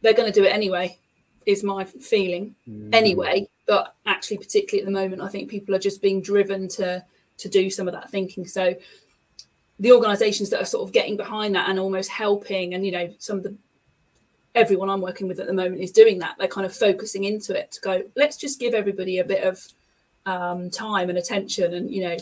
they're 0.00 0.14
going 0.14 0.32
to 0.32 0.40
do 0.40 0.46
it 0.46 0.54
anyway, 0.54 0.98
is 1.46 1.64
my 1.64 1.84
feeling. 1.84 2.54
Mm. 2.68 2.90
Anyway, 2.92 3.48
but 3.66 3.94
actually, 4.06 4.38
particularly 4.38 4.82
at 4.82 4.86
the 4.86 5.00
moment, 5.00 5.22
I 5.22 5.28
think 5.28 5.50
people 5.50 5.74
are 5.74 5.80
just 5.80 6.02
being 6.02 6.22
driven 6.22 6.68
to 6.70 7.04
to 7.38 7.48
do 7.48 7.70
some 7.70 7.88
of 7.88 7.94
that 7.94 8.10
thinking. 8.10 8.46
So 8.46 8.76
the 9.80 9.92
organizations 9.92 10.50
that 10.50 10.60
are 10.60 10.66
sort 10.66 10.86
of 10.86 10.92
getting 10.92 11.16
behind 11.16 11.54
that 11.54 11.68
and 11.68 11.78
almost 11.78 12.10
helping 12.10 12.74
and 12.74 12.84
you 12.84 12.92
know 12.92 13.14
some 13.18 13.38
of 13.38 13.42
the 13.44 13.54
everyone 14.54 14.90
i'm 14.90 15.00
working 15.00 15.28
with 15.28 15.38
at 15.38 15.46
the 15.46 15.52
moment 15.52 15.80
is 15.80 15.92
doing 15.92 16.18
that. 16.18 16.34
They're 16.38 16.48
kind 16.48 16.66
of 16.66 16.74
focusing 16.74 17.24
into 17.24 17.58
it 17.58 17.70
to 17.72 17.80
go 17.80 18.02
let's 18.16 18.36
just 18.36 18.58
give 18.58 18.74
everybody 18.74 19.18
a 19.18 19.24
bit 19.24 19.44
of 19.44 19.66
um, 20.26 20.68
time 20.70 21.08
and 21.08 21.18
attention 21.18 21.74
and 21.74 21.90
you 21.90 22.02
know 22.02 22.16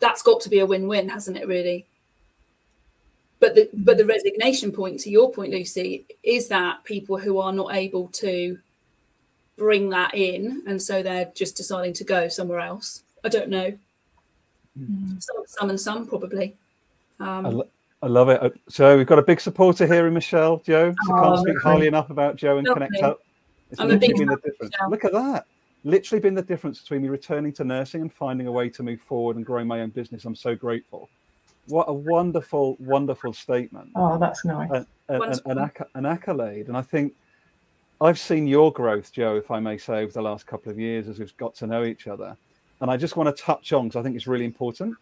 that's 0.00 0.22
got 0.22 0.40
to 0.42 0.48
be 0.48 0.58
a 0.58 0.66
win-win 0.66 1.08
hasn't 1.08 1.36
it 1.36 1.46
really? 1.46 1.86
But 3.38 3.54
the 3.54 3.70
but 3.72 3.96
the 3.96 4.04
resignation 4.04 4.72
point 4.72 5.00
to 5.00 5.10
your 5.10 5.30
point 5.30 5.52
lucy 5.52 6.06
is 6.22 6.48
that 6.48 6.84
people 6.84 7.18
who 7.18 7.38
are 7.38 7.52
not 7.52 7.74
able 7.74 8.08
to 8.08 8.58
bring 9.56 9.90
that 9.90 10.14
in 10.14 10.62
and 10.66 10.82
so 10.82 11.02
they're 11.02 11.30
just 11.34 11.56
deciding 11.56 11.92
to 11.94 12.04
go 12.04 12.28
somewhere 12.28 12.60
else. 12.60 13.04
I 13.22 13.28
don't 13.28 13.50
know 13.50 13.78
Mm. 14.80 15.22
Some, 15.22 15.36
some 15.46 15.70
and 15.70 15.80
some 15.80 16.06
probably. 16.06 16.56
Um, 17.18 17.46
I, 17.46 17.48
lo- 17.50 17.68
I, 18.02 18.06
love 18.06 18.28
it. 18.30 18.42
Uh, 18.42 18.50
so 18.68 18.96
we've 18.96 19.06
got 19.06 19.18
a 19.18 19.22
big 19.22 19.40
supporter 19.40 19.86
here 19.86 20.06
in 20.06 20.14
Michelle, 20.14 20.58
Joe. 20.58 20.94
So 21.06 21.14
oh, 21.14 21.22
can't 21.22 21.38
speak 21.40 21.60
highly 21.60 21.86
enough 21.86 22.10
about 22.10 22.36
Joe 22.36 22.58
and 22.58 22.66
lovely. 22.66 22.86
Connect 22.86 23.04
Up. 23.04 23.20
It's 23.70 23.80
I'm 23.80 23.88
literally 23.88 24.14
been 24.14 24.28
the 24.28 24.36
difference. 24.36 24.72
Michelle. 24.72 24.90
Look 24.90 25.04
at 25.04 25.12
that. 25.12 25.46
Literally 25.84 26.20
been 26.20 26.34
the 26.34 26.42
difference 26.42 26.80
between 26.80 27.02
me 27.02 27.08
returning 27.08 27.52
to 27.54 27.64
nursing 27.64 28.02
and 28.02 28.12
finding 28.12 28.46
a 28.46 28.52
way 28.52 28.68
to 28.70 28.82
move 28.82 29.00
forward 29.00 29.36
and 29.36 29.46
growing 29.46 29.66
my 29.66 29.80
own 29.80 29.90
business. 29.90 30.24
I'm 30.24 30.36
so 30.36 30.54
grateful. 30.54 31.08
What 31.66 31.88
a 31.88 31.92
wonderful, 31.92 32.76
wonderful 32.80 33.32
statement. 33.32 33.90
Oh, 33.94 34.18
that's 34.18 34.44
nice. 34.44 34.70
An, 34.70 34.86
an, 35.08 35.40
an, 35.46 35.58
acc- 35.58 35.88
an 35.94 36.06
accolade. 36.06 36.68
And 36.68 36.76
I 36.76 36.82
think 36.82 37.14
I've 38.00 38.18
seen 38.18 38.46
your 38.46 38.72
growth, 38.72 39.12
Joe, 39.12 39.36
if 39.36 39.50
I 39.50 39.60
may 39.60 39.78
say, 39.78 40.02
over 40.02 40.12
the 40.12 40.22
last 40.22 40.46
couple 40.46 40.72
of 40.72 40.78
years 40.78 41.06
as 41.08 41.18
we've 41.18 41.36
got 41.36 41.54
to 41.56 41.66
know 41.66 41.84
each 41.84 42.06
other 42.06 42.36
and 42.80 42.90
I 42.90 42.96
just 42.96 43.16
want 43.16 43.34
to 43.34 43.42
touch 43.42 43.72
on 43.72 43.88
because 43.88 44.00
I 44.00 44.02
think 44.02 44.16
it's 44.16 44.26
really 44.26 44.44
important. 44.44 44.96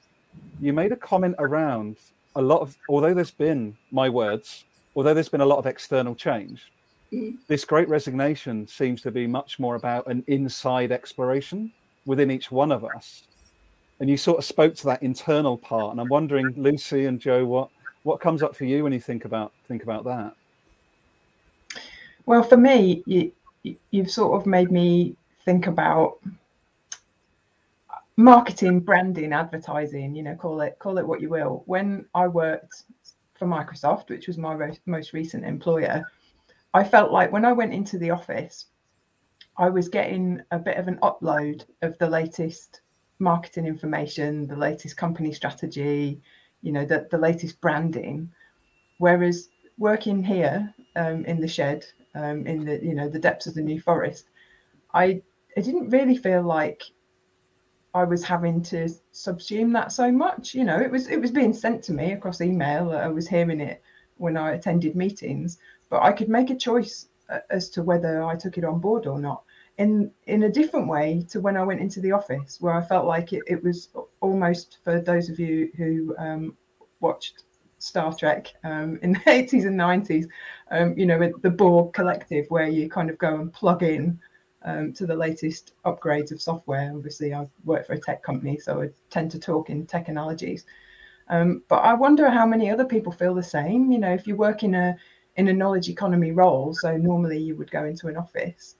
You 0.61 0.73
made 0.73 0.93
a 0.93 0.97
comment 0.97 1.37
around 1.39 1.97
a 2.37 2.43
lot 2.43 2.61
of, 2.61 2.77
although 2.89 3.15
there's 3.15 3.31
been 3.31 3.77
my 3.91 4.09
words, 4.09 4.65
although 4.97 5.15
there's 5.15 5.29
been 5.29 5.41
a 5.41 5.47
lot 5.47 5.59
of 5.59 5.67
external 5.67 6.15
change, 6.15 6.73
mm. 7.13 7.37
this 7.47 7.65
great 7.65 7.89
resignation 7.89 8.67
seems 8.67 9.01
to 9.03 9.11
be 9.11 9.27
much 9.27 9.59
more 9.59 9.77
about 9.77 10.07
an 10.07 10.25
inside 10.27 10.93
exploration 10.93 11.73
within 12.07 12.31
each 12.31 12.51
one 12.51 12.73
of 12.73 12.85
us. 12.85 13.25
And 14.01 14.09
you 14.09 14.17
sort 14.17 14.39
of 14.39 14.45
spoke 14.45 14.75
to 14.77 14.85
that 14.87 15.03
internal 15.03 15.59
part, 15.59 15.93
and 15.93 16.01
I'm 16.01 16.09
wondering, 16.09 16.55
Lucy 16.57 17.07
and 17.07 17.21
Joe, 17.21 17.45
what 17.45 17.71
what 18.05 18.21
comes 18.21 18.43
up 18.43 18.55
for 18.55 18.65
you 18.65 18.85
when 18.85 18.93
you 18.93 19.01
think 19.01 19.25
about 19.25 19.53
think 19.67 19.83
about 19.83 20.05
that? 20.05 20.35
Well, 22.25 22.43
for 22.43 22.57
me, 22.57 23.03
you, 23.07 23.33
you've 23.91 24.11
sort 24.11 24.41
of 24.41 24.47
made 24.47 24.71
me 24.71 25.17
think 25.45 25.67
about 25.67 26.19
marketing, 28.19 28.81
branding, 28.81 29.33
advertising, 29.33 30.13
you 30.13 30.25
know, 30.25 30.35
call 30.35 30.61
it 30.61 30.77
call 30.81 30.99
it 30.99 31.07
what 31.07 31.21
you 31.21 31.29
will. 31.29 31.63
When 31.67 32.05
I 32.15 32.27
worked 32.27 32.83
for 33.35 33.47
Microsoft, 33.47 34.11
which 34.11 34.27
was 34.27 34.37
my 34.37 34.73
most 34.87 35.13
recent 35.13 35.45
employer, 35.45 36.05
I 36.75 36.83
felt 36.83 37.13
like 37.13 37.31
when 37.31 37.45
I 37.45 37.53
went 37.53 37.73
into 37.73 37.97
the 37.97 38.11
office, 38.11 38.67
I 39.57 39.71
was 39.71 39.89
getting 39.89 40.43
a 40.51 40.59
bit 40.59 40.79
of 40.79 40.89
an 40.89 40.99
upload 41.01 41.65
of 41.83 41.97
the 41.99 42.11
latest 42.11 42.81
marketing 43.21 43.67
information, 43.67 44.49
the 44.49 44.57
latest 44.57 44.97
company 44.97 45.33
strategy, 45.33 46.21
you 46.63 46.73
know, 46.73 46.85
the, 46.85 47.07
the 47.13 47.19
latest 47.19 47.61
branding. 47.61 48.29
Whereas 48.99 49.49
working 49.79 50.25
here 50.25 50.75
um, 50.97 51.25
in 51.25 51.41
the 51.41 51.47
shed, 51.47 51.87
um, 52.17 52.49
in 52.49 52.65
the 52.65 52.85
you 52.85 52.97
know 52.97 53.09
the 53.09 53.21
depths 53.21 53.47
of 53.47 53.55
the 53.55 53.63
New 53.63 53.81
Forest, 53.81 54.29
I 54.93 55.23
I 55.57 55.61
didn't 55.61 55.91
really 55.91 56.17
feel 56.17 56.43
like 56.43 56.83
I 57.99 58.05
was 58.05 58.23
having 58.23 58.63
to 58.63 58.89
subsume 59.13 59.73
that 59.73 59.91
so 59.91 60.13
much. 60.13 60.55
You 60.55 60.65
know, 60.65 60.79
it 60.81 60.91
was 60.91 61.09
it 61.09 61.21
was 61.21 61.33
being 61.33 61.53
sent 61.53 61.83
to 61.85 61.93
me 61.93 62.13
across 62.13 62.41
email. 62.41 62.93
I 62.93 63.09
was 63.09 63.27
hearing 63.29 63.61
it 63.61 63.83
when 64.17 64.37
I 64.37 64.53
attended 64.53 64.95
meetings, 64.95 65.59
but 65.91 66.03
I 66.03 66.13
could 66.13 66.29
make 66.29 66.51
a 66.51 66.57
choice 66.57 67.09
uh, 67.29 67.41
as 67.51 67.69
to 67.71 67.83
whether 67.83 68.23
I 68.23 68.37
took 68.37 68.57
it 68.57 68.65
on 68.65 68.79
board 68.79 69.07
or 69.09 69.19
not. 69.19 69.43
In 69.79 70.13
in 70.27 70.45
a 70.45 70.49
different 70.49 70.87
way 70.87 71.25
to 71.31 71.41
when 71.41 71.57
I 71.57 71.65
went 71.65 71.81
into 71.81 72.01
the 72.01 72.13
office, 72.13 72.61
where 72.61 72.75
I 72.75 72.83
felt 72.83 73.05
like 73.07 73.33
it, 73.33 73.43
it 73.49 73.65
was 73.65 73.89
almost 74.21 74.79
for 74.85 75.01
those 75.01 75.29
of 75.29 75.41
you 75.41 75.71
who 75.77 76.15
um, 76.19 76.57
watched 77.01 77.43
Star 77.79 78.15
Trek 78.15 78.55
um, 78.63 79.01
in 79.03 79.13
the 79.15 79.19
80s 79.27 79.67
and 79.67 79.79
90s, 79.79 80.27
um, 80.71 80.97
you 80.97 81.07
know, 81.07 81.33
the 81.43 81.51
Borg 81.51 81.95
collective, 81.95 82.47
where 82.49 82.69
you 82.69 82.89
kind 82.89 83.11
of 83.11 83.19
go 83.19 83.35
and 83.35 83.53
plug 83.53 83.83
in 83.83 84.21
um, 84.63 84.93
to 84.95 85.07
the 85.07 85.17
latest 85.17 85.73
upgrades 85.85 86.33
of 86.33 86.43
software. 86.43 86.93
Obviously, 86.95 87.35
I 87.35 87.47
work 87.65 87.87
for 87.87 87.95
a 87.95 88.01
tech 88.01 88.23
company, 88.23 88.59
so 88.59 88.83
I 88.83 88.91
tend 89.11 89.31
to 89.33 89.39
talk 89.39 89.71
in 89.71 89.87
tech 89.87 90.09
analogies. 90.09 90.65
Um, 91.29 91.63
but 91.69 91.77
I 91.77 91.95
wonder 91.95 92.29
how 92.31 92.47
many 92.47 92.71
other 92.71 92.85
people 92.85 93.13
feel 93.13 93.35
the 93.35 93.43
same. 93.43 93.93
You 93.93 93.99
know, 93.99 94.13
if 94.13 94.27
you 94.27 94.37
work 94.37 94.63
in 94.63 94.75
a 94.75 94.97
in 95.37 95.49
a 95.49 95.53
knowledge 95.53 95.89
economy 95.89 96.33
role, 96.33 96.75
so 96.75 96.97
normally 96.97 97.39
you 97.39 97.55
would 97.57 97.71
go 97.71 97.85
into 97.85 98.09
an 98.09 98.17
office, 98.17 98.77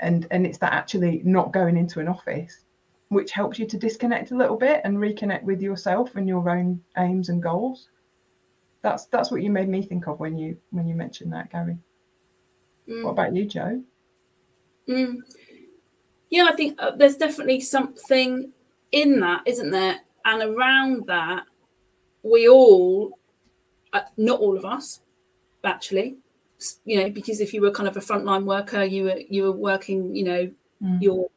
and 0.00 0.26
and 0.30 0.46
it's 0.46 0.58
that 0.58 0.72
actually 0.72 1.22
not 1.24 1.52
going 1.52 1.76
into 1.76 2.00
an 2.00 2.08
office, 2.08 2.64
which 3.08 3.32
helps 3.32 3.58
you 3.58 3.66
to 3.66 3.78
disconnect 3.78 4.30
a 4.30 4.36
little 4.36 4.56
bit 4.56 4.80
and 4.84 4.96
reconnect 4.96 5.42
with 5.42 5.60
yourself 5.60 6.14
and 6.14 6.28
your 6.28 6.48
own 6.48 6.80
aims 6.96 7.28
and 7.28 7.42
goals. 7.42 7.88
That's 8.82 9.06
that's 9.06 9.30
what 9.30 9.42
you 9.42 9.50
made 9.50 9.68
me 9.68 9.82
think 9.82 10.06
of 10.06 10.20
when 10.20 10.38
you 10.38 10.56
when 10.70 10.86
you 10.86 10.94
mentioned 10.94 11.32
that, 11.32 11.50
Gary. 11.50 11.78
Mm. 12.88 13.02
What 13.02 13.10
about 13.10 13.34
you, 13.34 13.44
Jo? 13.44 13.82
Mm. 14.88 15.18
Yeah, 16.30 16.48
I 16.50 16.56
think 16.56 16.80
uh, 16.80 16.92
there's 16.96 17.16
definitely 17.16 17.60
something 17.60 18.52
in 18.92 19.20
that, 19.20 19.42
isn't 19.46 19.70
there? 19.70 20.00
And 20.24 20.42
around 20.42 21.06
that, 21.06 21.44
we 22.22 22.48
all, 22.48 23.18
uh, 23.92 24.02
not 24.16 24.40
all 24.40 24.56
of 24.56 24.64
us, 24.64 25.00
actually, 25.64 26.16
you 26.84 27.00
know, 27.00 27.10
because 27.10 27.40
if 27.40 27.52
you 27.52 27.60
were 27.60 27.70
kind 27.70 27.88
of 27.88 27.96
a 27.96 28.00
frontline 28.00 28.44
worker, 28.44 28.82
you 28.82 29.04
were 29.04 29.20
you 29.28 29.44
were 29.44 29.52
working, 29.52 30.14
you 30.14 30.24
know, 30.24 30.50
mm. 30.82 31.02
your 31.02 31.28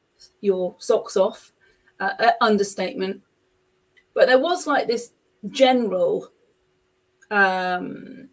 your 0.42 0.76
socks 0.80 1.18
off, 1.18 1.52
uh, 2.00 2.14
uh, 2.20 2.32
understatement. 2.42 3.22
But 4.14 4.28
there 4.28 4.40
was 4.40 4.66
like 4.66 4.88
this 4.88 5.12
general 5.50 6.32
um, 7.30 8.30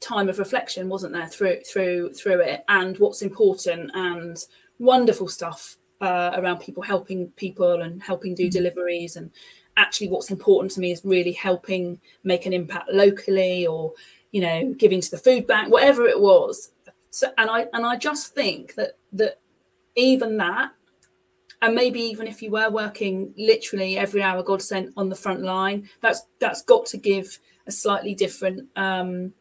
time 0.00 0.28
of 0.28 0.38
reflection, 0.38 0.88
wasn't 0.88 1.12
there, 1.12 1.26
through 1.26 1.60
through 1.62 2.12
through 2.12 2.40
it, 2.40 2.64
and 2.68 2.98
what's 2.98 3.22
important 3.22 3.90
and 3.94 4.44
wonderful 4.78 5.28
stuff 5.28 5.76
uh, 6.00 6.32
around 6.34 6.58
people 6.58 6.82
helping 6.82 7.28
people 7.32 7.82
and 7.82 8.02
helping 8.02 8.34
do 8.34 8.48
mm. 8.48 8.50
deliveries. 8.50 9.16
And 9.16 9.30
actually 9.78 10.08
what's 10.08 10.30
important 10.30 10.72
to 10.72 10.80
me 10.80 10.90
is 10.90 11.04
really 11.04 11.32
helping 11.32 12.00
make 12.24 12.44
an 12.44 12.52
impact 12.52 12.90
locally 12.92 13.66
or 13.66 13.94
you 14.32 14.40
know 14.40 14.74
giving 14.74 15.00
to 15.00 15.10
the 15.10 15.16
food 15.16 15.46
bank 15.46 15.72
whatever 15.72 16.06
it 16.06 16.20
was. 16.20 16.72
So 17.10 17.32
and 17.38 17.48
i 17.48 17.66
and 17.72 17.86
i 17.86 17.96
just 17.96 18.34
think 18.34 18.74
that 18.74 18.98
that 19.12 19.40
even 19.96 20.36
that 20.36 20.72
and 21.62 21.74
maybe 21.74 22.00
even 22.00 22.26
if 22.26 22.42
you 22.42 22.50
were 22.50 22.70
working 22.70 23.32
literally 23.38 23.96
every 23.96 24.22
hour 24.22 24.42
god 24.42 24.60
sent 24.60 24.92
on 24.96 25.08
the 25.08 25.16
front 25.16 25.42
line 25.42 25.88
that's 26.00 26.22
that's 26.38 26.62
got 26.62 26.84
to 26.86 26.98
give 26.98 27.38
a 27.66 27.72
slightly 27.72 28.14
different 28.14 28.68
um 28.76 29.32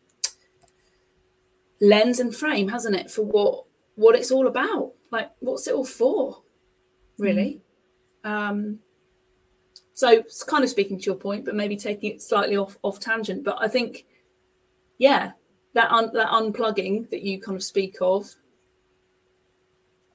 lens 1.80 2.20
and 2.20 2.36
frame 2.36 2.70
hasn't 2.70 2.96
it 2.96 3.10
for 3.12 3.24
what 3.24 3.66
what 3.96 4.16
it's 4.16 4.32
all 4.32 4.48
about 4.48 4.94
like 5.12 5.32
what's 5.40 5.68
it 5.68 5.74
all 5.74 5.86
for 5.86 6.42
really 7.18 7.62
mm. 8.24 8.30
um 8.30 8.80
so 9.98 10.10
it's 10.10 10.44
kind 10.44 10.64
of 10.64 10.70
speaking 10.70 11.00
to 11.00 11.06
your 11.06 11.16
point, 11.16 11.44
but 11.44 11.56
maybe 11.56 11.76
taking 11.76 12.12
it 12.12 12.22
slightly 12.22 12.56
off 12.56 12.78
off 12.84 13.00
tangent. 13.00 13.44
But 13.44 13.58
I 13.60 13.68
think, 13.68 14.06
yeah, 15.00 15.32
that 15.74 15.90
un, 15.90 16.12
that 16.14 16.28
unplugging 16.30 17.10
that 17.10 17.24
you 17.24 17.42
kind 17.42 17.56
of 17.56 17.64
speak 17.64 17.98
of. 18.00 18.36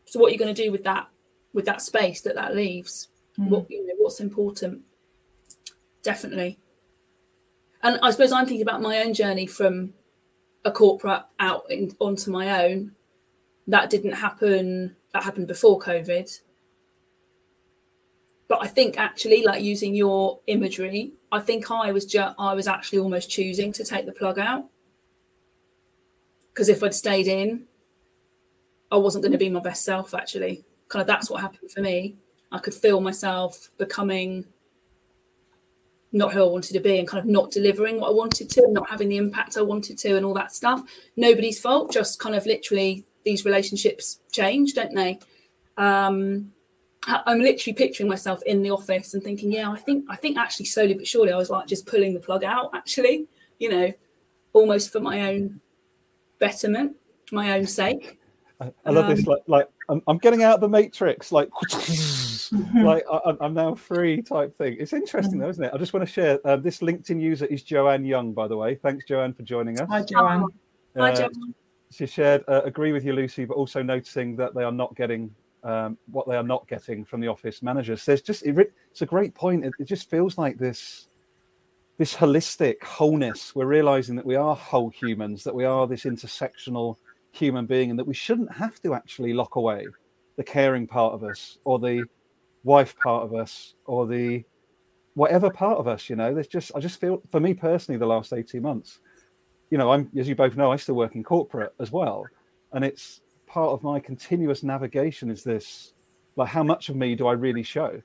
So 0.05 0.21
what 0.21 0.29
are 0.29 0.31
you 0.31 0.39
going 0.39 0.55
to 0.55 0.63
do 0.63 0.71
with 0.71 0.85
that 0.85 1.09
with 1.53 1.65
that 1.65 1.83
space 1.83 2.21
that 2.21 2.37
that 2.37 2.55
leaves? 2.55 3.09
Mm. 3.37 3.49
What 3.49 3.69
you 3.69 3.85
know, 3.85 3.95
what's 3.99 4.21
important? 4.21 4.83
Definitely. 6.05 6.61
And 7.83 7.99
I 8.05 8.13
suppose 8.13 8.31
I'm 8.31 8.47
thinking 8.47 8.63
about 8.63 8.83
my 8.83 9.01
own 9.01 9.15
journey 9.15 9.47
from 9.47 9.95
a 10.65 10.73
corporate 10.73 11.23
out 11.41 11.71
in, 11.71 11.95
onto 11.99 12.31
my 12.31 12.65
own. 12.65 12.93
That 13.67 13.91
didn't 13.91 14.13
happen. 14.13 14.97
That 15.13 15.23
happened 15.23 15.49
before 15.49 15.79
COVID 15.79 16.41
but 18.53 18.63
I 18.63 18.67
think 18.67 18.99
actually, 18.99 19.45
like 19.45 19.63
using 19.63 19.95
your 19.95 20.41
imagery, 20.47 21.15
I 21.33 21.41
think 21.41 21.71
I 21.71 21.91
was 21.91 22.05
just 22.05 22.35
I 22.39 22.53
was 22.53 22.69
actually 22.69 22.99
almost 22.99 23.31
choosing 23.31 23.73
to 23.73 23.83
take 23.83 24.05
the 24.05 24.13
plug 24.13 24.39
out 24.39 24.67
because 26.53 26.69
if 26.69 26.83
I'd 26.83 26.93
stayed 26.93 27.29
in, 27.29 27.65
I 28.91 28.99
wasn't 28.99 29.23
going 29.23 29.33
to 29.33 29.39
be 29.39 29.49
my 29.49 29.61
best 29.61 29.87
self. 29.87 30.13
Actually, 30.13 30.67
kind 30.89 31.01
of 31.01 31.07
that's 31.07 31.31
what 31.31 31.41
happened 31.41 31.71
for 31.71 31.81
me. 31.81 32.17
I 32.53 32.59
could 32.59 32.75
feel 32.75 33.01
myself 33.01 33.71
becoming 33.79 34.45
not 36.13 36.33
who 36.33 36.43
I 36.43 36.47
wanted 36.49 36.75
to 36.75 36.81
be 36.81 36.99
and 36.99 37.09
kind 37.09 37.23
of 37.23 37.31
not 37.31 37.51
delivering 37.51 38.01
what 38.01 38.09
I 38.09 38.13
wanted 38.13 38.51
to, 38.51 38.63
and 38.65 38.75
not 38.75 38.91
having 38.91 39.09
the 39.09 39.17
impact 39.17 39.57
I 39.57 39.63
wanted 39.63 39.99
to, 39.99 40.17
and 40.17 40.27
all 40.27 40.35
that 40.35 40.55
stuff. 40.55 40.83
Nobody's 41.17 41.61
fault, 41.61 41.93
just 41.93 42.19
kind 42.19 42.35
of 42.35 42.47
literally 42.47 43.05
these 43.25 43.45
relationships 43.45 44.21
change, 44.31 44.75
don't 44.75 44.95
they? 44.95 45.19
Um, 45.77 46.53
I'm 47.07 47.41
literally 47.41 47.75
picturing 47.75 48.09
myself 48.09 48.43
in 48.45 48.63
the 48.63 48.71
office 48.71 49.15
and 49.15 49.23
thinking, 49.23 49.51
yeah, 49.51 49.71
I 49.71 49.77
think 49.77 50.05
I 50.09 50.17
think 50.17 50.37
actually 50.37 50.67
slowly 50.67 50.95
but 50.95 51.07
surely 51.07 51.33
I 51.33 51.37
was 51.37 51.51
like 51.51 51.67
just 51.67 51.87
pulling 51.87 52.15
the 52.15 52.21
plug 52.21 52.45
out, 52.45 52.71
actually, 52.75 53.27
you 53.59 53.71
know, 53.71 53.93
almost 54.53 54.93
for 54.93 55.01
my 55.01 55.33
own 55.33 55.61
betterment, 56.39 56.97
my 57.33 57.53
own 57.53 57.67
sake. 57.67 58.21
I, 58.63 58.73
I 58.89 58.91
love 58.93 59.07
um, 59.07 59.17
this, 59.17 59.27
like, 59.27 59.43
like 59.47 59.69
I'm, 59.89 60.03
I'm, 60.07 60.19
getting 60.19 60.43
out 60.43 60.55
of 60.55 60.61
the 60.61 60.69
matrix, 60.69 61.33
like, 61.33 61.49
like 62.75 63.05
I, 63.11 63.35
am 63.41 63.55
now 63.55 63.75
free 63.75 64.23
type 64.23 64.55
thing. 64.55 64.77
It's 64.79 64.93
interesting 64.93 65.39
though, 65.39 65.49
isn't 65.49 65.65
it? 65.65 65.73
I 65.75 65.79
just 65.79 65.93
want 65.93 66.07
to 66.07 66.13
share 66.13 66.39
uh, 66.47 66.57
this 66.57 66.79
LinkedIn 66.79 67.21
user 67.21 67.47
is 67.47 67.63
Joanne 67.63 68.05
Young, 68.05 68.33
by 68.33 68.47
the 68.47 68.57
way. 68.57 68.77
Thanks, 68.77 69.05
Joanne, 69.07 69.35
for 69.35 69.43
joining 69.43 69.81
us. 69.81 69.89
Hi, 69.91 70.03
Joanne. 70.03 70.45
Uh, 70.97 71.01
Hi, 71.01 71.15
Joanne. 71.15 71.55
She 71.91 72.07
shared, 72.07 72.45
uh, 72.49 72.63
agree 72.65 72.93
with 72.93 73.05
you, 73.05 73.13
Lucy, 73.13 73.45
but 73.45 73.55
also 73.55 73.83
noticing 73.83 74.37
that 74.37 74.55
they 74.55 74.63
are 74.63 74.73
not 74.73 74.95
getting 74.97 75.35
um, 75.65 75.97
what 76.11 76.29
they 76.29 76.37
are 76.37 76.43
not 76.43 76.67
getting 76.67 77.05
from 77.05 77.21
the 77.21 77.29
office 77.29 77.63
managers. 77.63 78.05
There's 78.05 78.23
just 78.23 78.45
it, 78.45 78.73
it's 78.91 79.03
a 79.03 79.07
great 79.07 79.35
point. 79.35 79.65
It, 79.65 79.73
it, 79.79 79.85
just 79.85 80.11
feels 80.11 80.37
like 80.37 80.59
this 80.59 81.09
this 81.99 82.15
holistic 82.15 82.83
wholeness. 82.83 83.55
We're 83.55 83.67
realizing 83.67 84.17
that 84.17 84.27
we 84.27 84.35
are 84.35 84.57
whole 84.57 84.91
humans, 84.91 85.45
that 85.45 85.55
we 85.55 85.65
are 85.65 85.87
this 85.87 86.03
intersectional 86.03 86.97
human 87.33 87.67
being, 87.67 87.91
and 87.91 87.99
that 87.99 88.07
we 88.07 88.15
shouldn't 88.15 88.53
have 88.53 88.81
to 88.83 88.95
actually 88.95 89.33
lock 89.33 89.57
away 89.57 89.87
the 90.37 90.45
caring 90.45 90.87
part 90.87 91.15
of 91.15 91.25
us 91.25 91.59
or 91.65 91.79
the 91.79 92.05
wife 92.65 92.97
part 93.03 93.25
of 93.25 93.35
us 93.35 93.75
or 93.87 94.07
the 94.07 94.45
whatever 95.15 95.51
part 95.51 95.79
of 95.79 95.89
us. 95.89 96.09
You 96.09 96.17
know, 96.17 96.33
there's 96.35 96.49
just 96.49 96.73
I 96.75 96.81
just 96.81 97.01
feel 97.01 97.23
for 97.31 97.41
me 97.41 97.55
personally 97.55 97.99
the 97.99 98.07
last 98.07 98.33
18 98.33 98.63
months. 98.63 99.01
You 99.71 99.79
know, 99.79 99.93
I'm 99.93 100.11
as 100.17 100.29
you 100.29 100.35
both 100.35 100.57
know, 100.57 100.71
I 100.71 100.77
still 100.77 100.95
work 100.95 101.15
in 101.15 101.25
corporate 101.25 101.75
as 101.81 101.91
well, 101.91 102.27
and 102.73 102.85
it's 102.85 103.23
part 103.53 103.71
of 103.71 103.83
my 103.83 104.01
continuous 104.01 104.63
navigation 104.63 105.31
is 105.31 105.45
this 105.45 105.93
like 106.37 106.49
how 106.49 106.63
much 106.63 106.89
of 106.89 106.97
me 106.97 107.15
do 107.15 107.27
i 107.27 107.33
really 107.33 107.63
show 107.63 108.01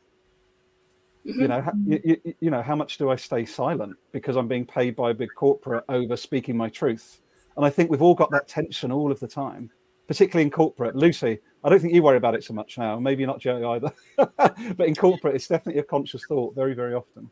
mm-hmm. 1.26 1.42
you 1.42 1.48
know 1.48 1.72
you, 1.86 2.02
you, 2.04 2.36
you, 2.42 2.52
know 2.52 2.62
how 2.62 2.76
much 2.76 2.98
do 2.98 3.10
i 3.10 3.16
stay 3.16 3.46
silent 3.46 3.96
because 4.12 4.36
i'm 4.36 4.50
being 4.50 4.66
paid 4.66 4.94
by 4.94 5.12
a 5.12 5.14
big 5.14 5.30
corporate 5.38 5.86
over 5.88 6.18
speaking 6.18 6.58
my 6.58 6.68
truth 6.68 7.22
and 7.58 7.66
i 7.66 7.70
think 7.70 7.90
we've 7.90 8.02
all 8.02 8.16
got 8.16 8.32
that 8.32 8.48
tension 8.48 8.92
all 8.92 9.12
of 9.12 9.20
the 9.20 9.28
time 9.28 9.70
particularly 10.08 10.46
in 10.46 10.52
corporate. 10.52 10.96
Lucy 10.96 11.40
i 11.64 11.70
don't 11.70 11.80
think 11.80 11.94
you 11.94 12.02
worry 12.02 12.18
about 12.18 12.36
it 12.36 12.44
so 12.44 12.54
much 12.54 12.78
now 12.78 12.98
maybe 12.98 13.26
not 13.26 13.40
joe 13.40 13.72
either. 13.72 13.92
But 14.78 14.88
in 14.88 14.96
corporate 14.96 15.36
it's 15.36 15.48
definitely 15.48 15.82
a 15.82 15.84
conscious 15.84 16.24
thought 16.26 16.56
very 16.56 16.74
very 16.74 16.94
often. 16.94 17.30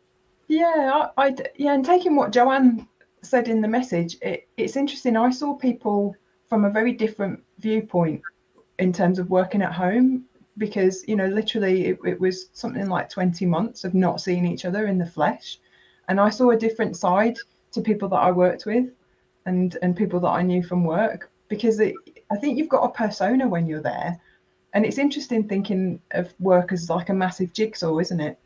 Yeah 0.47 1.09
I, 1.17 1.27
I 1.27 1.35
yeah 1.55 1.73
and 1.73 1.85
taking 1.85 2.15
what 2.15 2.31
joanne 2.31 2.87
said 3.21 3.47
in 3.47 3.61
the 3.61 3.67
message 3.67 4.17
it, 4.21 4.47
it's 4.57 4.75
interesting. 4.75 5.17
I 5.17 5.31
saw 5.31 5.55
people 5.55 6.15
from 6.47 6.65
a 6.65 6.69
very 6.69 6.93
different 6.93 7.43
viewpoint 7.59 8.21
in 8.79 8.93
terms 8.93 9.19
of 9.19 9.29
working 9.29 9.61
at 9.61 9.73
home 9.73 10.25
because 10.57 11.03
you 11.07 11.15
know 11.15 11.27
literally 11.27 11.87
it, 11.87 11.99
it, 12.05 12.19
was 12.19 12.49
something 12.53 12.87
like 12.87 13.09
20 13.09 13.45
months 13.45 13.83
of 13.83 13.93
not 13.93 14.21
seeing 14.21 14.45
each 14.45 14.65
other 14.65 14.87
in 14.87 14.97
the 14.97 15.05
flesh. 15.05 15.59
And 16.07 16.19
i 16.19 16.29
saw 16.29 16.51
a 16.51 16.57
different 16.57 16.95
side 16.95 17.37
to 17.71 17.81
people 17.81 18.07
that 18.09 18.17
i 18.17 18.31
worked 18.31 18.65
with 18.65 18.89
and 19.45 19.77
and 19.81 19.95
people 19.95 20.19
that 20.19 20.29
i 20.29 20.41
knew 20.41 20.63
from 20.63 20.83
work 20.83 21.29
because 21.47 21.79
it, 21.79 21.93
i 22.31 22.35
think 22.35 22.57
you've 22.57 22.69
got 22.69 22.83
a 22.83 22.89
persona 22.89 23.47
when 23.47 23.67
you're 23.67 23.81
there 23.81 24.19
and 24.75 24.85
it's 24.85 24.97
interesting 24.97 25.47
thinking 25.47 26.01
of 26.11 26.33
work 26.37 26.73
as 26.73 26.89
like 26.89 27.07
a 27.07 27.13
massive 27.13 27.53
jigsaw, 27.53 27.97
isn't 27.99 28.19
it? 28.19 28.37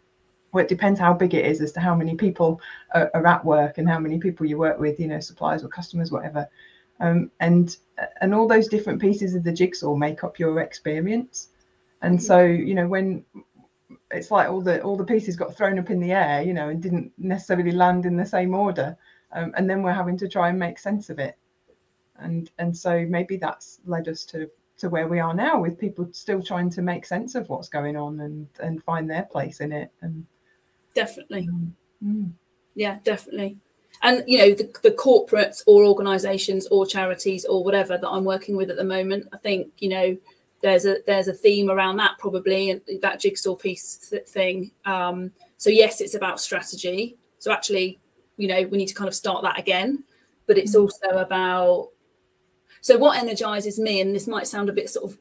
Well, 0.54 0.64
it 0.64 0.70
depends 0.70 1.00
how 1.00 1.12
big 1.12 1.34
it 1.34 1.44
is 1.44 1.60
as 1.60 1.72
to 1.72 1.80
how 1.80 1.96
many 1.96 2.16
people 2.16 2.62
are, 2.94 3.10
are 3.16 3.26
at 3.26 3.44
work 3.44 3.80
and 3.80 3.90
how 3.90 3.98
many 3.98 4.20
people 4.20 4.46
you 4.46 4.56
work 4.56 4.80
with, 4.80 5.00
you 5.00 5.08
know, 5.08 5.20
suppliers 5.20 5.64
or 5.64 5.70
customers, 5.70 6.12
whatever. 6.12 6.48
Um, 7.00 7.32
and 7.40 7.76
and 8.22 8.36
all 8.36 8.48
those 8.48 8.68
different 8.68 9.02
pieces 9.02 9.34
of 9.34 9.44
the 9.44 9.52
jigsaw 9.52 9.96
make 9.96 10.24
up 10.24 10.38
your 10.38 10.60
experience. 10.60 11.50
And 12.04 12.20
mm-hmm. 12.20 12.26
so, 12.26 12.44
you 12.44 12.76
know, 12.76 12.88
when 12.88 13.26
it's 14.12 14.30
like 14.30 14.50
all 14.50 14.62
the 14.62 14.84
all 14.84 14.98
the 14.98 15.04
pieces 15.04 15.36
got 15.36 15.58
thrown 15.58 15.80
up 15.80 15.90
in 15.90 16.00
the 16.00 16.12
air, 16.12 16.44
you 16.44 16.54
know, 16.54 16.70
and 16.70 16.80
didn't 16.80 17.12
necessarily 17.18 17.72
land 17.72 18.06
in 18.06 18.16
the 18.16 18.26
same 18.26 18.54
order, 18.54 18.96
um, 19.32 19.54
and 19.56 19.70
then 19.70 19.84
we're 19.84 19.94
having 19.94 20.18
to 20.18 20.28
try 20.28 20.50
and 20.50 20.60
make 20.60 20.80
sense 20.80 21.10
of 21.10 21.20
it. 21.20 21.36
And 22.18 22.52
and 22.60 22.76
so 22.76 23.06
maybe 23.08 23.38
that's 23.38 23.80
led 23.86 24.08
us 24.08 24.26
to 24.26 24.50
to 24.78 24.90
where 24.90 25.08
we 25.08 25.20
are 25.20 25.34
now, 25.34 25.60
with 25.60 25.78
people 25.78 26.08
still 26.12 26.42
trying 26.42 26.70
to 26.72 26.82
make 26.82 27.06
sense 27.06 27.36
of 27.36 27.48
what's 27.50 27.70
going 27.70 27.96
on 27.96 28.20
and 28.20 28.48
and 28.60 28.84
find 28.84 29.10
their 29.10 29.24
place 29.24 29.62
in 29.62 29.72
it. 29.72 29.92
And 30.02 30.26
definitely, 30.94 31.48
um, 31.50 31.76
mm. 32.04 32.32
yeah, 32.76 33.00
definitely. 33.04 33.58
And 34.02 34.24
you 34.28 34.38
know, 34.38 34.54
the, 34.54 34.72
the 34.84 34.92
corporates 34.92 35.64
or 35.66 35.84
organisations 35.84 36.68
or 36.68 36.86
charities 36.86 37.46
or 37.46 37.64
whatever 37.64 37.98
that 37.98 38.10
I'm 38.10 38.26
working 38.26 38.56
with 38.56 38.70
at 38.70 38.78
the 38.78 38.84
moment, 38.84 39.28
I 39.32 39.38
think 39.38 39.72
you 39.80 39.90
know 39.90 40.18
there's 40.62 40.86
a 40.86 40.98
there's 41.06 41.28
a 41.28 41.34
theme 41.34 41.70
around 41.70 41.98
that 41.98 42.18
probably 42.18 42.70
and 42.70 42.82
that 43.02 43.20
jigsaw 43.20 43.56
piece 43.56 44.14
thing 44.28 44.72
um, 44.86 45.32
so 45.58 45.70
yes 45.70 46.02
it's 46.02 46.16
about 46.16 46.40
strategy 46.40 47.18
so 47.40 47.52
actually 47.52 48.00
you 48.40 48.48
know 48.48 48.64
we 48.68 48.78
need 48.78 48.88
to 48.88 48.94
kind 48.94 49.08
of 49.08 49.14
start 49.16 49.44
that 49.44 49.60
again 49.60 50.04
but 50.48 50.58
it's 50.58 50.76
also 50.76 51.08
about 51.10 51.90
so 52.82 52.98
what 52.98 53.18
energizes 53.18 53.80
me 53.80 54.02
and 54.02 54.16
this 54.16 54.28
might 54.28 54.48
sound 54.48 54.70
a 54.70 54.74
bit 54.74 54.90
sort 54.90 55.12
of 55.12 55.18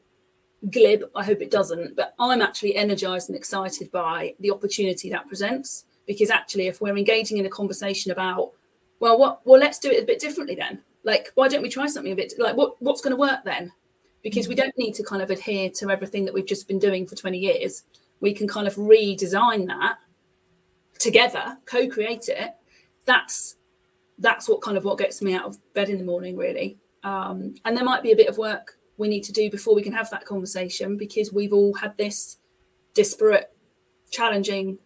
glib 0.71 1.03
i 1.15 1.23
hope 1.23 1.41
it 1.41 1.51
doesn't 1.51 1.95
but 1.95 2.13
i'm 2.19 2.41
actually 2.41 2.75
energized 2.75 3.29
and 3.29 3.37
excited 3.37 3.91
by 3.91 4.33
the 4.39 4.51
opportunity 4.51 5.09
that 5.09 5.27
presents 5.27 5.85
because 6.05 6.29
actually 6.29 6.67
if 6.67 6.81
we're 6.81 6.97
engaging 6.97 7.37
in 7.37 7.45
a 7.45 7.49
conversation 7.49 8.11
about 8.11 8.51
well 8.99 9.17
what 9.17 9.45
well 9.45 9.59
let's 9.59 9.79
do 9.79 9.89
it 9.89 10.03
a 10.03 10.05
bit 10.05 10.19
differently 10.19 10.55
then 10.55 10.81
like 11.03 11.31
why 11.35 11.47
don't 11.47 11.61
we 11.61 11.69
try 11.69 11.87
something 11.87 12.11
a 12.11 12.15
bit 12.15 12.33
like 12.37 12.57
what 12.57 12.75
what's 12.81 13.01
going 13.01 13.15
to 13.15 13.19
work 13.19 13.39
then 13.45 13.71
because 14.23 14.47
we 14.47 14.55
don't 14.55 14.77
need 14.77 14.93
to 14.93 15.03
kind 15.03 15.21
of 15.21 15.29
adhere 15.29 15.69
to 15.69 15.89
everything 15.89 16.25
that 16.25 16.33
we've 16.33 16.45
just 16.45 16.67
been 16.67 16.79
doing 16.79 17.07
for 17.07 17.15
20 17.15 17.37
years. 17.37 17.83
We 18.19 18.33
can 18.33 18.47
kind 18.47 18.67
of 18.67 18.75
redesign 18.75 19.67
that 19.67 19.97
together, 20.97 21.57
co-create 21.65 22.27
it. 22.27 22.55
That's 23.09 23.55
that's 24.19 24.47
what 24.47 24.61
kind 24.61 24.77
of 24.77 24.83
what 24.83 24.99
gets 24.99 25.21
me 25.21 25.33
out 25.33 25.45
of 25.45 25.57
bed 25.73 25.89
in 25.89 25.97
the 25.97 26.03
morning, 26.03 26.37
really. 26.37 26.77
Um, 27.03 27.55
and 27.65 27.75
there 27.75 27.83
might 27.83 28.03
be 28.03 28.11
a 28.11 28.15
bit 28.15 28.27
of 28.27 28.37
work 28.37 28.77
we 28.97 29.07
need 29.07 29.23
to 29.23 29.31
do 29.31 29.49
before 29.49 29.73
we 29.73 29.81
can 29.81 29.93
have 29.93 30.09
that 30.11 30.25
conversation 30.25 30.97
because 30.97 31.33
we've 31.33 31.53
all 31.53 31.73
had 31.73 31.97
this 31.97 32.37
disparate, 32.93 33.51
challenging 34.11 34.77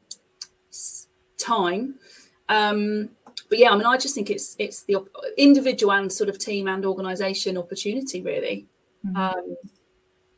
time. 1.38 1.96
Um, 2.48 3.10
but 3.50 3.58
yeah, 3.58 3.72
I 3.72 3.76
mean, 3.76 3.86
I 3.86 3.98
just 3.98 4.16
think 4.16 4.30
it's 4.30 4.56
it's 4.58 4.84
the 4.84 4.98
individual 5.38 5.92
and 5.94 6.12
sort 6.12 6.30
of 6.30 6.38
team 6.38 6.68
and 6.68 6.86
organisation 6.86 7.58
opportunity, 7.58 8.22
really. 8.22 8.68
Mm-hmm. 9.06 9.18
Um, 9.18 9.58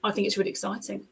I 0.04 0.12
think 0.12 0.26
it's 0.26 0.38
really 0.38 0.50
exciting. 0.50 1.08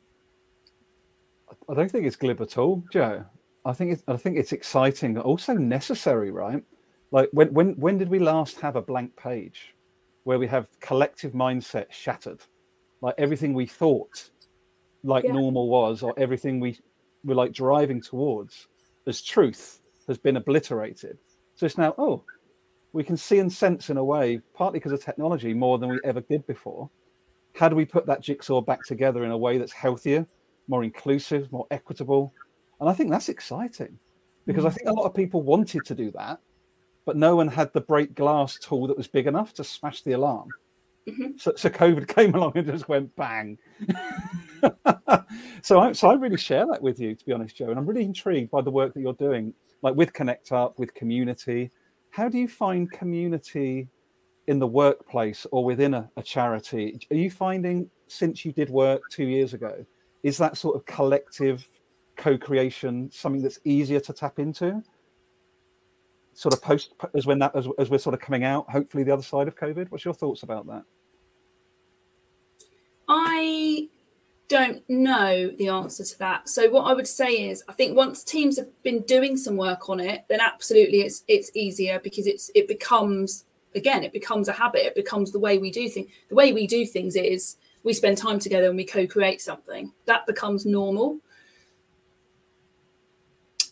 I 1.69 1.73
don't 1.75 1.91
think 1.91 2.05
it's 2.05 2.15
glib 2.15 2.41
at 2.41 2.57
all, 2.57 2.83
Joe. 2.91 3.25
I 3.65 3.73
think 3.73 3.91
it's 3.93 4.03
I 4.07 4.17
think 4.17 4.37
it's 4.37 4.51
exciting, 4.51 5.17
also 5.17 5.53
necessary, 5.53 6.31
right? 6.31 6.63
Like 7.11 7.29
when 7.31 7.53
when 7.53 7.73
when 7.73 7.97
did 7.97 8.09
we 8.09 8.19
last 8.19 8.59
have 8.59 8.75
a 8.75 8.81
blank 8.81 9.15
page 9.15 9.75
where 10.23 10.39
we 10.39 10.47
have 10.47 10.67
collective 10.79 11.33
mindset 11.33 11.91
shattered? 11.91 12.41
Like 13.01 13.15
everything 13.17 13.53
we 13.53 13.65
thought 13.65 14.29
like 15.03 15.25
yeah. 15.25 15.33
normal 15.33 15.67
was, 15.69 16.01
or 16.01 16.13
everything 16.17 16.59
we 16.59 16.79
were 17.23 17.35
like 17.35 17.51
driving 17.51 18.01
towards 18.01 18.67
as 19.05 19.21
truth 19.21 19.81
has 20.07 20.17
been 20.17 20.37
obliterated. 20.37 21.17
So 21.55 21.65
it's 21.65 21.77
now, 21.77 21.93
oh, 21.97 22.23
we 22.93 23.03
can 23.03 23.17
see 23.17 23.39
and 23.39 23.51
sense 23.51 23.89
in 23.89 23.97
a 23.97 24.03
way, 24.03 24.39
partly 24.53 24.79
because 24.79 24.93
of 24.93 25.03
technology, 25.03 25.53
more 25.53 25.77
than 25.77 25.89
we 25.89 25.99
ever 26.05 26.21
did 26.21 26.47
before 26.47 26.89
how 27.55 27.69
do 27.69 27.75
we 27.75 27.85
put 27.85 28.05
that 28.07 28.21
jigsaw 28.21 28.61
back 28.61 28.83
together 28.83 29.23
in 29.23 29.31
a 29.31 29.37
way 29.37 29.57
that's 29.57 29.71
healthier, 29.71 30.25
more 30.67 30.83
inclusive, 30.83 31.51
more 31.51 31.67
equitable? 31.71 32.33
And 32.83 32.89
I 32.89 32.93
think 32.93 33.09
that's 33.09 33.29
exciting 33.29 33.97
because 34.45 34.65
I 34.65 34.69
think 34.69 34.89
a 34.89 34.93
lot 34.93 35.05
of 35.05 35.13
people 35.13 35.41
wanted 35.41 35.85
to 35.85 35.95
do 35.95 36.11
that, 36.11 36.41
but 37.05 37.15
no 37.15 37.37
one 37.37 37.47
had 37.47 37.71
the 37.71 37.79
break 37.79 38.13
glass 38.13 38.59
tool 38.59 38.87
that 38.87 38.97
was 38.97 39.07
big 39.07 39.25
enough 39.25 39.53
to 39.53 39.63
smash 39.63 40.01
the 40.01 40.11
alarm. 40.11 40.49
Mm-hmm. 41.07 41.37
So, 41.37 41.53
so, 41.55 41.69
COVID 41.69 42.07
came 42.13 42.35
along 42.35 42.51
and 42.55 42.67
just 42.67 42.89
went 42.89 43.15
bang. 43.15 43.57
so, 45.61 45.79
I, 45.79 45.93
so 45.93 46.09
I 46.09 46.15
really 46.15 46.35
share 46.35 46.67
that 46.67 46.81
with 46.81 46.99
you, 46.99 47.15
to 47.15 47.25
be 47.25 47.31
honest, 47.31 47.55
Joe. 47.55 47.69
And 47.69 47.79
I'm 47.79 47.85
really 47.85 48.03
intrigued 48.03 48.51
by 48.51 48.59
the 48.59 48.71
work 48.71 48.93
that 48.95 48.99
you're 48.99 49.13
doing, 49.13 49.53
like 49.81 49.95
with 49.95 50.11
Connect 50.11 50.51
Up, 50.51 50.77
with 50.77 50.93
community. 50.93 51.71
How 52.09 52.27
do 52.27 52.37
you 52.37 52.49
find 52.49 52.91
community 52.91 53.87
in 54.47 54.59
the 54.59 54.67
workplace 54.67 55.47
or 55.53 55.63
within 55.63 55.93
a, 55.93 56.11
a 56.17 56.21
charity, 56.21 56.99
are 57.09 57.15
you 57.15 57.31
finding 57.31 57.89
since 58.07 58.43
you 58.43 58.51
did 58.51 58.69
work 58.69 59.01
two 59.09 59.23
years 59.23 59.53
ago, 59.53 59.85
is 60.21 60.37
that 60.37 60.57
sort 60.57 60.75
of 60.75 60.85
collective 60.85 61.65
co-creation 62.15 63.09
something 63.11 63.41
that's 63.41 63.59
easier 63.63 63.99
to 64.01 64.13
tap 64.13 64.39
into? 64.39 64.83
Sort 66.33 66.53
of 66.53 66.61
post 66.61 66.93
as 67.13 67.25
when 67.25 67.39
that 67.39 67.55
as, 67.55 67.67
as 67.77 67.89
we're 67.89 67.99
sort 67.99 68.13
of 68.15 68.21
coming 68.21 68.43
out, 68.43 68.69
hopefully 68.69 69.03
the 69.03 69.13
other 69.13 69.23
side 69.23 69.47
of 69.47 69.55
COVID. 69.55 69.91
What's 69.91 70.05
your 70.05 70.13
thoughts 70.13 70.43
about 70.43 70.65
that? 70.67 70.83
I 73.07 73.89
don't 74.47 74.87
know 74.89 75.49
the 75.57 75.67
answer 75.67 76.03
to 76.03 76.19
that. 76.19 76.49
So 76.49 76.69
what 76.69 76.83
I 76.83 76.93
would 76.93 77.07
say 77.07 77.49
is 77.49 77.63
I 77.67 77.73
think 77.73 77.95
once 77.95 78.23
teams 78.23 78.57
have 78.57 78.67
been 78.83 79.01
doing 79.01 79.37
some 79.37 79.57
work 79.57 79.89
on 79.89 79.99
it, 79.99 80.25
then 80.29 80.41
absolutely 80.41 81.01
it's 81.01 81.23
it's 81.27 81.51
easier 81.55 81.99
because 81.99 82.27
it's 82.27 82.49
it 82.55 82.67
becomes 82.67 83.45
again, 83.75 84.03
it 84.03 84.13
becomes 84.13 84.47
a 84.47 84.53
habit. 84.53 84.85
It 84.85 84.95
becomes 84.95 85.31
the 85.31 85.39
way 85.39 85.57
we 85.57 85.71
do 85.71 85.89
things. 85.89 86.09
The 86.29 86.35
way 86.35 86.53
we 86.53 86.67
do 86.67 86.85
things 86.85 87.15
is 87.15 87.57
we 87.83 87.93
spend 87.93 88.17
time 88.17 88.39
together 88.39 88.67
and 88.67 88.77
we 88.77 88.85
co-create 88.85 89.41
something. 89.41 89.91
That 90.05 90.25
becomes 90.25 90.65
normal. 90.65 91.19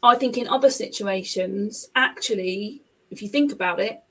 I 0.03 0.15
think 0.15 0.37
in 0.37 0.47
other 0.47 0.69
situations, 0.69 1.89
actually, 1.95 2.81
if 3.09 3.21
you 3.21 3.29
think 3.29 3.51
about 3.51 3.79
it, 3.79 4.01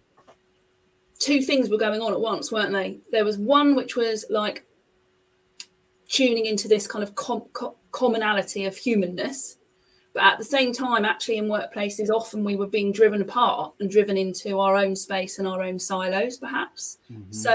two 1.18 1.42
things 1.42 1.68
were 1.68 1.79
going 1.79 2.00
on 2.00 2.12
at 2.12 2.20
once, 2.20 2.53
weren't 2.53 2.72
they? 2.72 2.98
There 3.11 3.24
was 3.24 3.38
one 3.38 3.74
which 3.74 3.96
was 3.96 4.24
like 4.31 4.64
tuning 6.09 6.46
into 6.46 6.68
this 6.68 6.87
kind 6.87 7.03
of 7.03 7.14
com- 7.14 7.48
com- 7.53 7.74
commonality 7.92 8.64
of 8.64 8.76
humanness 8.76 9.57
but 10.12 10.24
at 10.24 10.38
the 10.38 10.44
same 10.44 10.72
time, 10.72 11.05
actually, 11.05 11.38
in 11.38 11.46
workplaces, 11.46 12.11
often 12.11 12.42
we 12.42 12.57
were 12.57 12.66
being 12.66 12.92
driven 12.92 13.22
apart 13.22 13.74
and 13.79 13.88
driven 13.88 14.16
into 14.16 14.59
our 14.59 14.76
own 14.76 14.96
space 14.96 15.38
and 15.38 15.46
our 15.46 15.62
own 15.62 15.79
silos, 15.79 16.37
perhaps. 16.37 16.98
Mm-hmm. 17.12 17.31
So 17.31 17.55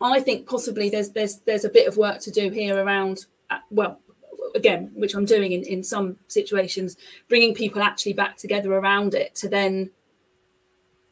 I 0.00 0.20
think 0.20 0.48
possibly 0.48 0.90
there's 0.90 1.10
there's 1.10 1.38
there's 1.38 1.64
a 1.64 1.70
bit 1.70 1.86
of 1.86 1.96
work 1.96 2.20
to 2.22 2.30
do 2.30 2.50
here 2.50 2.76
around 2.76 3.26
uh, 3.50 3.58
well 3.70 4.00
again 4.54 4.90
which 4.94 5.14
i'm 5.14 5.24
doing 5.24 5.52
in, 5.52 5.62
in 5.64 5.82
some 5.82 6.16
situations 6.28 6.96
bringing 7.28 7.54
people 7.54 7.82
actually 7.82 8.12
back 8.12 8.36
together 8.36 8.72
around 8.72 9.14
it 9.14 9.34
to 9.34 9.48
then 9.48 9.90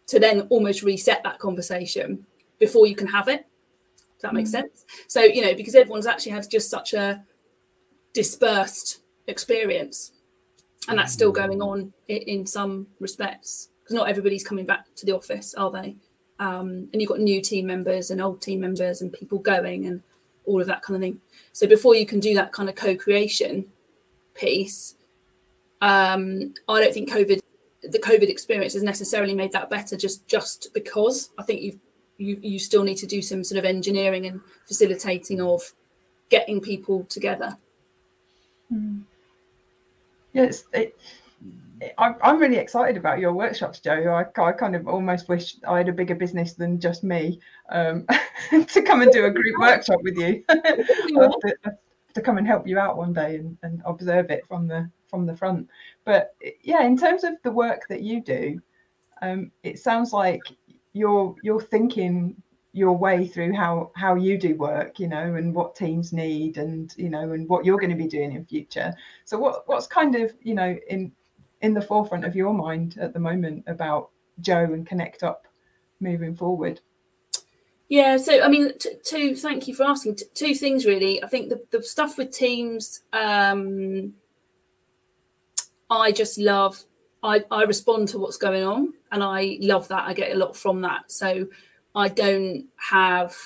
to 0.07 0.19
then 0.19 0.43
almost 0.51 0.83
reset 0.83 1.23
that 1.23 1.39
conversation 1.39 2.27
before 2.59 2.87
you 2.87 2.95
can 2.95 3.09
have 3.09 3.29
it. 3.29 3.47
Does 3.97 4.23
that 4.23 4.35
make 4.35 4.47
mm. 4.47 4.51
sense? 4.51 4.85
So 5.07 5.23
you 5.23 5.43
know 5.43 5.55
because 5.55 5.75
everyone's 5.75 6.07
actually 6.07 6.33
had 6.33 6.51
just 6.51 6.71
such 6.71 6.95
a 6.95 7.23
dispersed 8.13 9.01
experience 9.27 10.13
and 10.89 10.99
that's 10.99 11.13
still 11.13 11.33
going 11.33 11.61
on 11.61 11.93
in, 12.09 12.19
in 12.19 12.47
some 12.47 12.87
respects 13.01 13.71
because 13.83 13.97
not 13.97 14.09
everybody's 14.09 14.47
coming 14.47 14.67
back 14.67 14.87
to 14.97 15.07
the 15.07 15.13
office 15.13 15.55
are 15.55 15.71
they? 15.71 15.97
Um, 16.39 16.89
and 16.93 17.01
you've 17.01 17.09
got 17.09 17.21
new 17.21 17.41
team 17.41 17.67
members 17.67 18.11
and 18.11 18.21
old 18.21 18.43
team 18.43 18.61
members 18.61 19.01
and 19.01 19.13
people 19.13 19.39
going 19.39 19.87
and 19.87 20.03
all 20.47 20.61
of 20.61 20.67
that 20.67 20.83
kind 20.83 20.97
of 20.97 21.03
thing. 21.03 21.21
So 21.53 21.67
before 21.67 21.95
you 21.95 22.07
can 22.07 22.21
do 22.21 22.35
that 22.35 22.53
kind 22.53 22.69
of 22.69 22.75
co-creation 22.75 23.67
piece 24.35 24.97
um, 25.81 26.55
i 26.69 26.81
don't 26.81 26.93
think 26.93 27.09
covid 27.09 27.41
the 27.91 27.99
covid 27.99 28.29
experience 28.29 28.73
has 28.73 28.83
necessarily 28.83 29.35
made 29.35 29.53
that 29.53 29.71
better 29.71 29.97
just 29.97 30.27
just 30.27 30.73
because. 30.75 31.31
I 31.39 31.43
think 31.43 31.63
you 31.63 31.81
you 32.19 32.39
you 32.43 32.59
still 32.59 32.85
need 32.85 32.97
to 32.99 33.07
do 33.07 33.21
some 33.21 33.45
sort 33.45 33.59
of 33.59 33.65
engineering 33.65 34.27
and 34.27 34.41
facilitating 34.67 35.41
of 35.41 35.73
getting 36.31 36.61
people 36.61 37.05
together. 37.05 37.57
Mm. 38.73 39.03
Yes, 40.33 40.65
it, 40.73 40.97
I'm, 41.99 42.39
really 42.39 42.57
excited 42.57 42.97
about 42.97 43.19
your 43.19 43.33
workshops, 43.33 43.81
Joe. 43.81 44.13
I, 44.13 44.41
I 44.41 44.53
kind 44.53 44.77
of 44.77 44.87
almost 44.87 45.29
wish 45.29 45.57
I 45.67 45.79
had 45.79 45.89
a 45.89 45.93
bigger 45.93 46.15
business 46.15 46.55
than 46.55 46.81
just 46.81 47.05
me 47.05 47.41
um, 47.71 48.07
to 48.51 48.83
come 48.83 49.03
and 49.03 49.11
do 49.11 49.25
a 49.27 49.31
group 49.31 49.59
workshop 49.59 50.01
with 50.03 50.17
you. 50.17 50.45
to, 50.49 51.79
to, 52.15 52.21
come 52.21 52.39
and 52.39 52.47
help 52.47 52.67
you 52.67 52.79
out 52.79 52.97
one 52.97 53.13
day 53.13 53.37
and, 53.37 53.57
and 53.63 53.83
observe 53.85 54.31
it 54.31 54.47
from 54.47 54.69
the 54.69 54.89
from 55.09 55.27
the 55.27 55.37
front. 55.37 55.69
But 56.05 56.35
yeah, 56.63 56.85
in 56.85 56.97
terms 56.97 57.25
of 57.25 57.35
the 57.43 57.53
work 57.53 57.83
that 57.89 58.03
you 58.03 58.23
do, 58.23 58.61
um, 59.23 59.51
it 59.63 59.79
sounds 59.79 60.13
like 60.13 60.43
you're 60.93 61.35
you're 61.43 61.61
thinking 61.61 62.37
your 62.73 62.97
way 62.97 63.27
through 63.27 63.53
how 63.53 63.91
how 63.95 64.17
you 64.17 64.37
do 64.37 64.57
work 64.57 64.99
you 64.99 65.07
know 65.07 65.35
and 65.35 65.55
what 65.55 65.77
teams 65.77 66.13
need 66.13 66.59
and 66.59 66.93
you 66.97 67.09
know 67.09 67.31
and 67.31 67.49
what 67.49 67.65
you're 67.65 67.79
going 67.79 67.91
to 67.91 67.97
be 67.97 68.09
doing 68.09 68.33
in 68.33 68.45
future 68.45 68.93
so 69.25 69.39
what 69.39 69.63
what's 69.69 69.87
kind 69.87 70.17
of 70.17 70.35
you 70.43 70.55
know 70.55 70.77
in 70.89 71.13
in 71.63 71.75
the 71.75 71.83
forefront 71.83 72.25
of 72.25 72.37
your 72.37 72.53
mind 72.53 72.97
at 73.01 73.13
the 73.13 73.21
moment 73.21 73.65
about 73.67 74.11
joe 74.41 74.65
and 74.65 74.87
connect 74.87 75.23
up 75.23 75.47
moving 76.01 76.35
forward? 76.35 76.81
Yeah 77.89 78.17
so 78.17 78.43
i 78.43 78.49
mean 78.49 78.77
t- 78.79 78.97
two 79.05 79.37
thank 79.37 79.69
you 79.69 79.75
for 79.75 79.85
asking. 79.85 80.17
T- 80.17 80.25
two 80.35 80.55
things 80.55 80.87
really. 80.87 81.23
I 81.23 81.29
think 81.29 81.49
the, 81.49 81.63
the 81.71 81.83
stuff 81.83 82.19
with 82.19 82.31
teams 82.31 83.03
um 83.13 84.15
i 85.91 86.13
just 86.13 86.39
love. 86.39 86.83
I, 87.23 87.43
I 87.51 87.63
respond 87.65 88.09
to 88.09 88.19
what's 88.19 88.37
going 88.37 88.65
on 88.65 88.93
and 89.13 89.23
i 89.23 89.59
love 89.61 89.89
that. 89.89 90.05
I 90.05 90.15
get 90.15 90.33
a 90.33 90.39
lot 90.39 90.57
from 90.57 90.83
that. 90.83 91.11
So 91.11 91.47
I 91.95 92.09
don't 92.09 92.67
have 92.77 93.37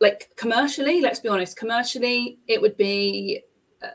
like 0.00 0.30
commercially, 0.36 1.00
let's 1.00 1.20
be 1.20 1.28
honest, 1.28 1.56
commercially, 1.56 2.38
it 2.48 2.60
would 2.60 2.76
be 2.76 3.42
uh, 3.82 3.88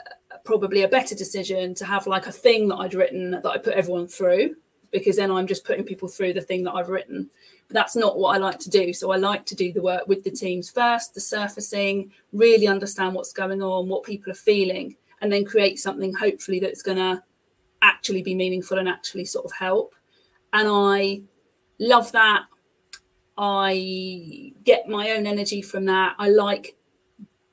probably 0.45 0.83
a 0.83 0.87
better 0.87 1.15
decision 1.15 1.73
to 1.75 1.85
have 1.85 2.07
like 2.07 2.27
a 2.27 2.31
thing 2.31 2.67
that 2.69 2.75
I'd 2.75 2.93
written 2.93 3.31
that 3.31 3.45
I 3.45 3.57
put 3.57 3.73
everyone 3.73 4.07
through 4.07 4.55
because 4.91 5.17
then 5.17 5.31
I'm 5.31 5.47
just 5.47 5.65
putting 5.65 5.83
people 5.83 6.07
through 6.07 6.33
the 6.33 6.41
thing 6.41 6.63
that 6.63 6.73
I've 6.73 6.89
written. 6.89 7.29
But 7.67 7.73
that's 7.73 7.95
not 7.95 8.17
what 8.17 8.35
I 8.35 8.37
like 8.37 8.59
to 8.59 8.69
do. 8.69 8.93
So 8.93 9.11
I 9.11 9.17
like 9.17 9.45
to 9.47 9.55
do 9.55 9.73
the 9.73 9.81
work 9.81 10.07
with 10.07 10.23
the 10.23 10.31
teams 10.31 10.69
first, 10.69 11.13
the 11.13 11.19
surfacing, 11.19 12.11
really 12.31 12.67
understand 12.67 13.13
what's 13.13 13.33
going 13.33 13.61
on, 13.61 13.89
what 13.89 14.03
people 14.03 14.31
are 14.31 14.35
feeling, 14.35 14.95
and 15.21 15.31
then 15.31 15.43
create 15.43 15.79
something 15.79 16.13
hopefully 16.13 16.59
that's 16.59 16.83
going 16.83 16.97
to 16.97 17.21
actually 17.81 18.21
be 18.21 18.35
meaningful 18.35 18.77
and 18.77 18.87
actually 18.87 19.25
sort 19.25 19.45
of 19.45 19.51
help. 19.51 19.95
And 20.53 20.67
I 20.69 21.21
love 21.79 22.11
that. 22.13 22.45
I 23.37 24.53
get 24.63 24.87
my 24.87 25.11
own 25.11 25.27
energy 25.27 25.61
from 25.61 25.85
that. 25.85 26.15
I 26.17 26.29
like 26.29 26.77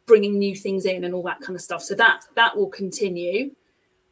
bringing 0.07 0.39
new 0.39 0.55
things 0.55 0.85
in 0.85 1.05
and 1.05 1.15
all 1.15 1.23
that 1.23 1.41
kind 1.41 1.55
of 1.55 1.63
stuff. 1.63 1.83
So 1.83 1.95
that 1.95 2.25
that 2.35 2.57
will 2.57 2.69
continue. 2.69 3.53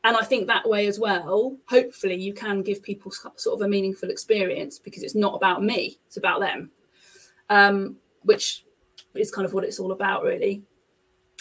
And 0.03 0.17
I 0.17 0.23
think 0.23 0.47
that 0.47 0.69
way 0.69 0.87
as 0.87 0.99
well, 0.99 1.59
hopefully 1.69 2.15
you 2.15 2.33
can 2.33 2.63
give 2.63 2.83
people 2.83 3.13
sort 3.37 3.61
of 3.61 3.65
a 3.65 3.69
meaningful 3.69 4.09
experience 4.09 4.79
because 4.79 5.03
it's 5.03 5.15
not 5.15 5.35
about 5.35 5.63
me, 5.63 5.99
it's 6.07 6.17
about 6.17 6.41
them. 6.41 6.71
Um, 7.51 7.97
which 8.23 8.65
is 9.15 9.31
kind 9.31 9.45
of 9.45 9.53
what 9.53 9.65
it's 9.65 9.79
all 9.79 9.93
about, 9.93 10.23
really. 10.23 10.63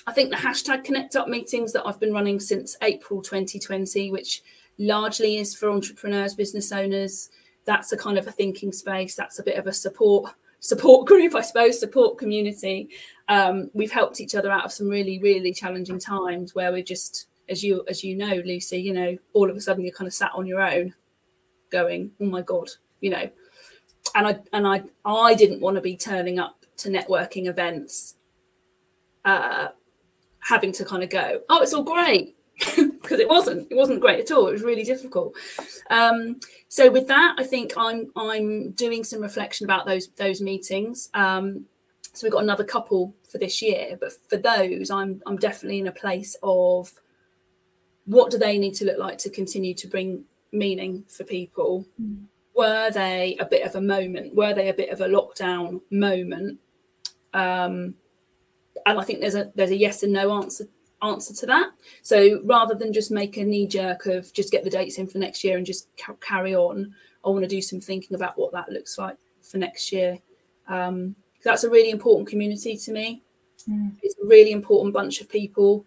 I 0.07 0.11
think 0.11 0.29
the 0.29 0.37
hashtag 0.37 0.83
Connect 0.83 1.15
Up 1.15 1.27
meetings 1.27 1.71
that 1.73 1.85
I've 1.85 1.99
been 1.99 2.13
running 2.13 2.39
since 2.39 2.75
April 2.81 3.21
2020, 3.21 4.11
which 4.11 4.41
largely 4.77 5.37
is 5.37 5.55
for 5.55 5.69
entrepreneurs, 5.69 6.33
business 6.33 6.71
owners, 6.71 7.29
that's 7.65 7.91
a 7.91 7.97
kind 7.97 8.17
of 8.17 8.25
a 8.27 8.31
thinking 8.31 8.71
space. 8.71 9.15
That's 9.15 9.39
a 9.39 9.43
bit 9.43 9.57
of 9.57 9.67
a 9.67 9.73
support 9.73 10.33
support 10.59 11.07
group, 11.07 11.35
I 11.35 11.41
suppose, 11.41 11.79
support 11.79 12.17
community. 12.17 12.89
Um, 13.27 13.69
we've 13.73 13.91
helped 13.91 14.19
each 14.19 14.35
other 14.35 14.51
out 14.51 14.65
of 14.65 14.71
some 14.71 14.89
really, 14.89 15.19
really 15.19 15.53
challenging 15.53 15.99
times 15.99 16.55
where 16.55 16.71
we're 16.71 16.83
just, 16.83 17.27
as 17.47 17.63
you 17.63 17.83
as 17.87 18.03
you 18.03 18.15
know, 18.15 18.41
Lucy, 18.45 18.79
you 18.79 18.93
know, 18.93 19.17
all 19.33 19.49
of 19.49 19.55
a 19.55 19.61
sudden 19.61 19.83
you're 19.83 19.93
kind 19.93 20.07
of 20.07 20.13
sat 20.13 20.31
on 20.33 20.45
your 20.45 20.61
own, 20.61 20.93
going, 21.71 22.11
oh 22.19 22.25
my 22.25 22.41
god, 22.41 22.69
you 23.01 23.09
know, 23.09 23.29
and 24.15 24.27
I 24.27 24.39
and 24.53 24.67
I 24.67 24.83
I 25.05 25.33
didn't 25.35 25.61
want 25.61 25.75
to 25.75 25.81
be 25.81 25.95
turning 25.95 26.39
up 26.39 26.65
to 26.77 26.89
networking 26.89 27.47
events, 27.47 28.15
uh, 29.25 29.69
having 30.39 30.71
to 30.73 30.85
kind 30.85 31.03
of 31.03 31.09
go, 31.09 31.41
oh, 31.49 31.61
it's 31.61 31.73
all 31.73 31.83
great 31.83 32.35
because 33.09 33.19
it 33.19 33.27
wasn't 33.27 33.67
it 33.71 33.75
wasn't 33.75 33.99
great 33.99 34.19
at 34.19 34.31
all 34.31 34.47
it 34.47 34.51
was 34.51 34.61
really 34.61 34.83
difficult. 34.83 35.33
Um, 35.89 36.39
so 36.67 36.91
with 36.91 37.07
that 37.07 37.35
i 37.39 37.43
think 37.43 37.73
i'm 37.75 38.11
i'm 38.15 38.71
doing 38.71 39.03
some 39.03 39.21
reflection 39.21 39.65
about 39.65 39.85
those 39.85 40.09
those 40.09 40.41
meetings. 40.41 41.09
Um, 41.13 41.65
so 42.13 42.25
we've 42.25 42.33
got 42.33 42.43
another 42.43 42.63
couple 42.63 43.15
for 43.29 43.37
this 43.37 43.61
year 43.61 43.97
but 43.99 44.11
for 44.27 44.37
those 44.37 44.89
i'm 44.89 45.21
i'm 45.27 45.37
definitely 45.37 45.79
in 45.79 45.87
a 45.87 45.91
place 45.91 46.35
of 46.41 46.91
what 48.05 48.31
do 48.31 48.37
they 48.37 48.57
need 48.57 48.73
to 48.73 48.85
look 48.85 48.97
like 48.97 49.19
to 49.19 49.29
continue 49.29 49.75
to 49.75 49.87
bring 49.87 50.23
meaning 50.51 51.05
for 51.07 51.23
people? 51.23 51.85
Mm. 52.01 52.25
were 52.55 52.89
they 52.91 53.37
a 53.39 53.45
bit 53.45 53.65
of 53.65 53.75
a 53.75 53.81
moment 53.81 54.35
were 54.35 54.53
they 54.53 54.69
a 54.69 54.73
bit 54.73 54.89
of 54.89 55.01
a 55.01 55.07
lockdown 55.07 55.81
moment? 55.91 56.59
Um, 57.33 57.95
and 58.85 58.99
i 58.99 59.03
think 59.03 59.19
there's 59.19 59.35
a 59.35 59.51
there's 59.55 59.71
a 59.71 59.77
yes 59.77 60.03
and 60.03 60.13
no 60.13 60.31
answer 60.41 60.65
answer 61.01 61.33
to 61.33 61.45
that. 61.45 61.71
So 62.01 62.41
rather 62.43 62.75
than 62.75 62.93
just 62.93 63.11
make 63.11 63.37
a 63.37 63.43
knee 63.43 63.67
jerk 63.67 64.05
of 64.05 64.31
just 64.33 64.51
get 64.51 64.63
the 64.63 64.69
dates 64.69 64.97
in 64.97 65.07
for 65.07 65.17
next 65.17 65.43
year 65.43 65.57
and 65.57 65.65
just 65.65 65.87
ca- 65.97 66.13
carry 66.21 66.55
on, 66.55 66.93
I 67.25 67.29
want 67.29 67.43
to 67.43 67.47
do 67.47 67.61
some 67.61 67.79
thinking 67.79 68.15
about 68.15 68.37
what 68.37 68.51
that 68.53 68.69
looks 68.69 68.97
like 68.97 69.17
for 69.41 69.57
next 69.57 69.91
year. 69.91 70.19
Um, 70.67 71.15
that's 71.43 71.63
a 71.63 71.69
really 71.69 71.89
important 71.89 72.29
community 72.29 72.77
to 72.77 72.91
me. 72.91 73.23
Mm. 73.69 73.95
It's 74.01 74.15
a 74.21 74.27
really 74.27 74.51
important 74.51 74.93
bunch 74.93 75.21
of 75.21 75.29
people, 75.29 75.85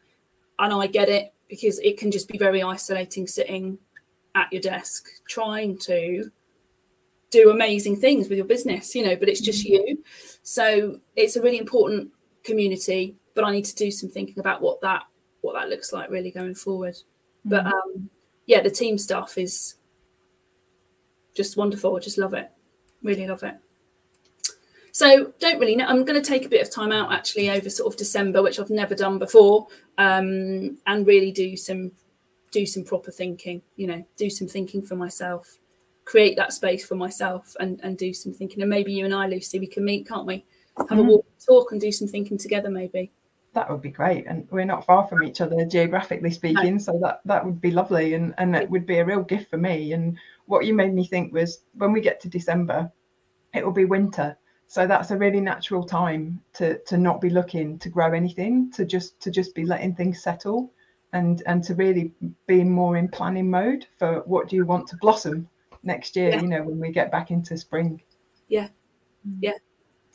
and 0.59 0.73
I 0.73 0.87
get 0.87 1.09
it 1.09 1.33
because 1.49 1.79
it 1.81 1.99
can 1.99 2.11
just 2.11 2.29
be 2.29 2.39
very 2.39 2.63
isolating 2.63 3.27
sitting 3.27 3.79
at 4.35 4.53
your 4.53 4.63
desk 4.63 5.09
trying 5.29 5.77
to 5.77 6.31
do 7.31 7.51
amazing 7.51 7.97
things 7.97 8.29
with 8.29 8.39
your 8.39 8.47
business, 8.47 8.95
you 8.95 9.05
know, 9.05 9.17
but 9.17 9.29
it's 9.29 9.41
just 9.41 9.65
mm. 9.65 9.71
you. 9.71 10.05
So 10.43 11.01
it's 11.17 11.37
a 11.37 11.43
really 11.43 11.59
important 11.59 12.11
community 12.45 13.17
but 13.35 13.45
I 13.45 13.53
need 13.53 13.65
to 13.67 13.75
do 13.75 13.91
some 13.91 14.11
thinking 14.11 14.39
about 14.39 14.61
what 14.61 14.81
that 14.83 15.03
what 15.41 15.55
that 15.55 15.69
looks 15.69 15.93
like 15.93 16.11
really 16.11 16.31
going 16.31 16.55
forward. 16.55 16.95
Mm-hmm. 16.95 17.51
But 17.51 17.67
um, 17.67 18.11
yeah, 18.47 18.63
the 18.63 18.71
team 18.71 18.99
stuff 18.99 19.39
is 19.39 19.77
just 21.35 21.57
wonderful. 21.57 21.97
I 21.97 22.01
just 22.01 22.19
love 22.19 22.35
it. 22.35 22.51
Really 23.03 23.27
love 23.27 23.43
it. 23.43 23.57
So 24.93 25.33
don't 25.39 25.59
really 25.59 25.75
know. 25.75 25.87
I'm 25.87 26.05
going 26.05 26.21
to 26.21 26.29
take 26.29 26.45
a 26.45 26.51
bit 26.51 26.61
of 26.61 26.71
time 26.71 26.93
out 26.93 27.13
actually 27.13 27.51
over 27.51 27.71
sort 27.71 27.93
of 27.93 27.99
December, 27.99 28.43
which 28.43 28.61
I've 28.61 28.71
never 28.71 28.95
done 28.95 29.19
before, 29.19 29.67
um, 29.97 30.79
and 30.87 31.07
really 31.07 31.33
do 31.33 31.57
some 31.57 31.93
do 32.51 32.67
some 32.67 32.85
proper 32.85 33.11
thinking. 33.11 33.63
You 33.77 33.87
know, 33.87 34.07
do 34.17 34.29
some 34.29 34.49
thinking 34.49 34.83
for 34.83 34.95
myself, 34.95 35.59
create 36.05 36.37
that 36.37 36.53
space 36.53 36.85
for 36.85 36.95
myself, 36.95 37.57
and 37.59 37.81
and 37.83 37.97
do 37.97 38.13
some 38.13 38.35
thinking. 38.35 38.61
And 38.61 38.69
maybe 38.69 38.93
you 38.93 39.07
and 39.07 39.15
I, 39.15 39.27
Lucy, 39.27 39.59
we 39.59 39.67
can 39.67 39.85
meet, 39.85 40.07
can't 40.07 40.27
we? 40.27 40.45
Have 40.77 40.89
mm-hmm. 40.89 40.99
a 40.99 41.03
walk, 41.05 41.27
talk, 41.45 41.73
and 41.73 41.81
do 41.81 41.91
some 41.91 42.09
thinking 42.09 42.37
together, 42.37 42.69
maybe 42.69 43.11
that 43.55 43.71
would 43.71 43.83
be 43.83 43.91
great 43.91 44.27
and 44.27 44.49
we're 44.51 44.65
not 44.65 44.87
far 44.87 45.07
from 45.07 45.23
each 45.23 45.41
other 45.41 45.65
geographically 45.65 46.31
speaking 46.31 46.79
so 46.79 46.99
that 47.03 47.21
that 47.25 47.45
would 47.45 47.61
be 47.61 47.71
lovely 47.71 48.15
and 48.15 48.35
and 48.39 48.57
it 48.57 48.69
would 48.71 48.87
be 48.87 48.99
a 48.99 49.05
real 49.05 49.23
gift 49.23 49.51
for 49.51 49.59
me 49.59 49.93
and 49.93 50.17
what 50.47 50.65
you 50.65 50.75
made 50.75 50.95
me 50.95 51.07
think 51.07 51.33
was 51.33 51.61
when 51.75 51.93
we 51.93 52.01
get 52.01 52.21
to 52.21 52.29
december 52.29 52.91
it 53.55 53.65
will 53.65 53.73
be 53.73 53.85
winter 53.85 54.37
so 54.69 54.87
that's 54.87 55.11
a 55.11 55.17
really 55.17 55.41
natural 55.41 55.85
time 55.85 56.41
to 56.55 56.79
to 56.85 56.97
not 56.97 57.21
be 57.21 57.29
looking 57.29 57.79
to 57.79 57.91
grow 57.91 58.13
anything 58.13 58.71
to 58.71 58.85
just 58.85 59.21
to 59.21 59.31
just 59.31 59.55
be 59.55 59.67
letting 59.67 59.95
things 59.95 60.23
settle 60.23 60.73
and 61.13 61.43
and 61.47 61.63
to 61.63 61.75
really 61.75 62.13
be 62.47 62.65
more 62.65 62.97
in 62.97 63.09
planning 63.09 63.51
mode 63.51 63.87
for 63.99 64.23
what 64.25 64.49
do 64.49 64.57
you 64.57 64.65
want 64.65 64.87
to 64.89 64.97
blossom 64.97 65.49
next 65.83 66.17
year 66.17 66.31
yeah. 66.31 66.41
you 66.41 66.49
know 66.49 66.63
when 66.63 66.81
we 66.81 66.91
get 66.91 67.11
back 67.11 67.31
into 67.31 67.57
spring. 67.57 68.01
Yeah. 68.49 68.69
Mm. 69.29 69.39
yeah. 69.41 69.59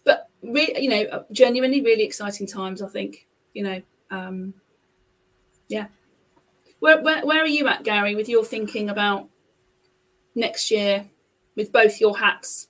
But 0.06 0.30
really 0.41 0.82
you 0.82 0.89
know 0.89 1.26
genuinely 1.32 1.82
really 1.82 2.04
exciting 2.04 2.47
times 2.47 2.82
i 2.82 2.88
think 2.88 3.26
you 3.58 3.63
know, 3.63 3.82
um, 4.12 4.54
yeah. 5.67 5.88
Where, 6.80 7.02
where, 7.02 7.26
where 7.26 7.41
are 7.41 7.48
you 7.48 7.67
at, 7.67 7.84
Gary, 7.84 8.15
with 8.15 8.30
your 8.30 8.46
thinking 8.46 8.91
about 8.91 9.28
next 10.36 10.70
year 10.70 11.10
with 11.56 11.72
both 11.72 12.00
your 12.00 12.15
hats? 12.15 12.67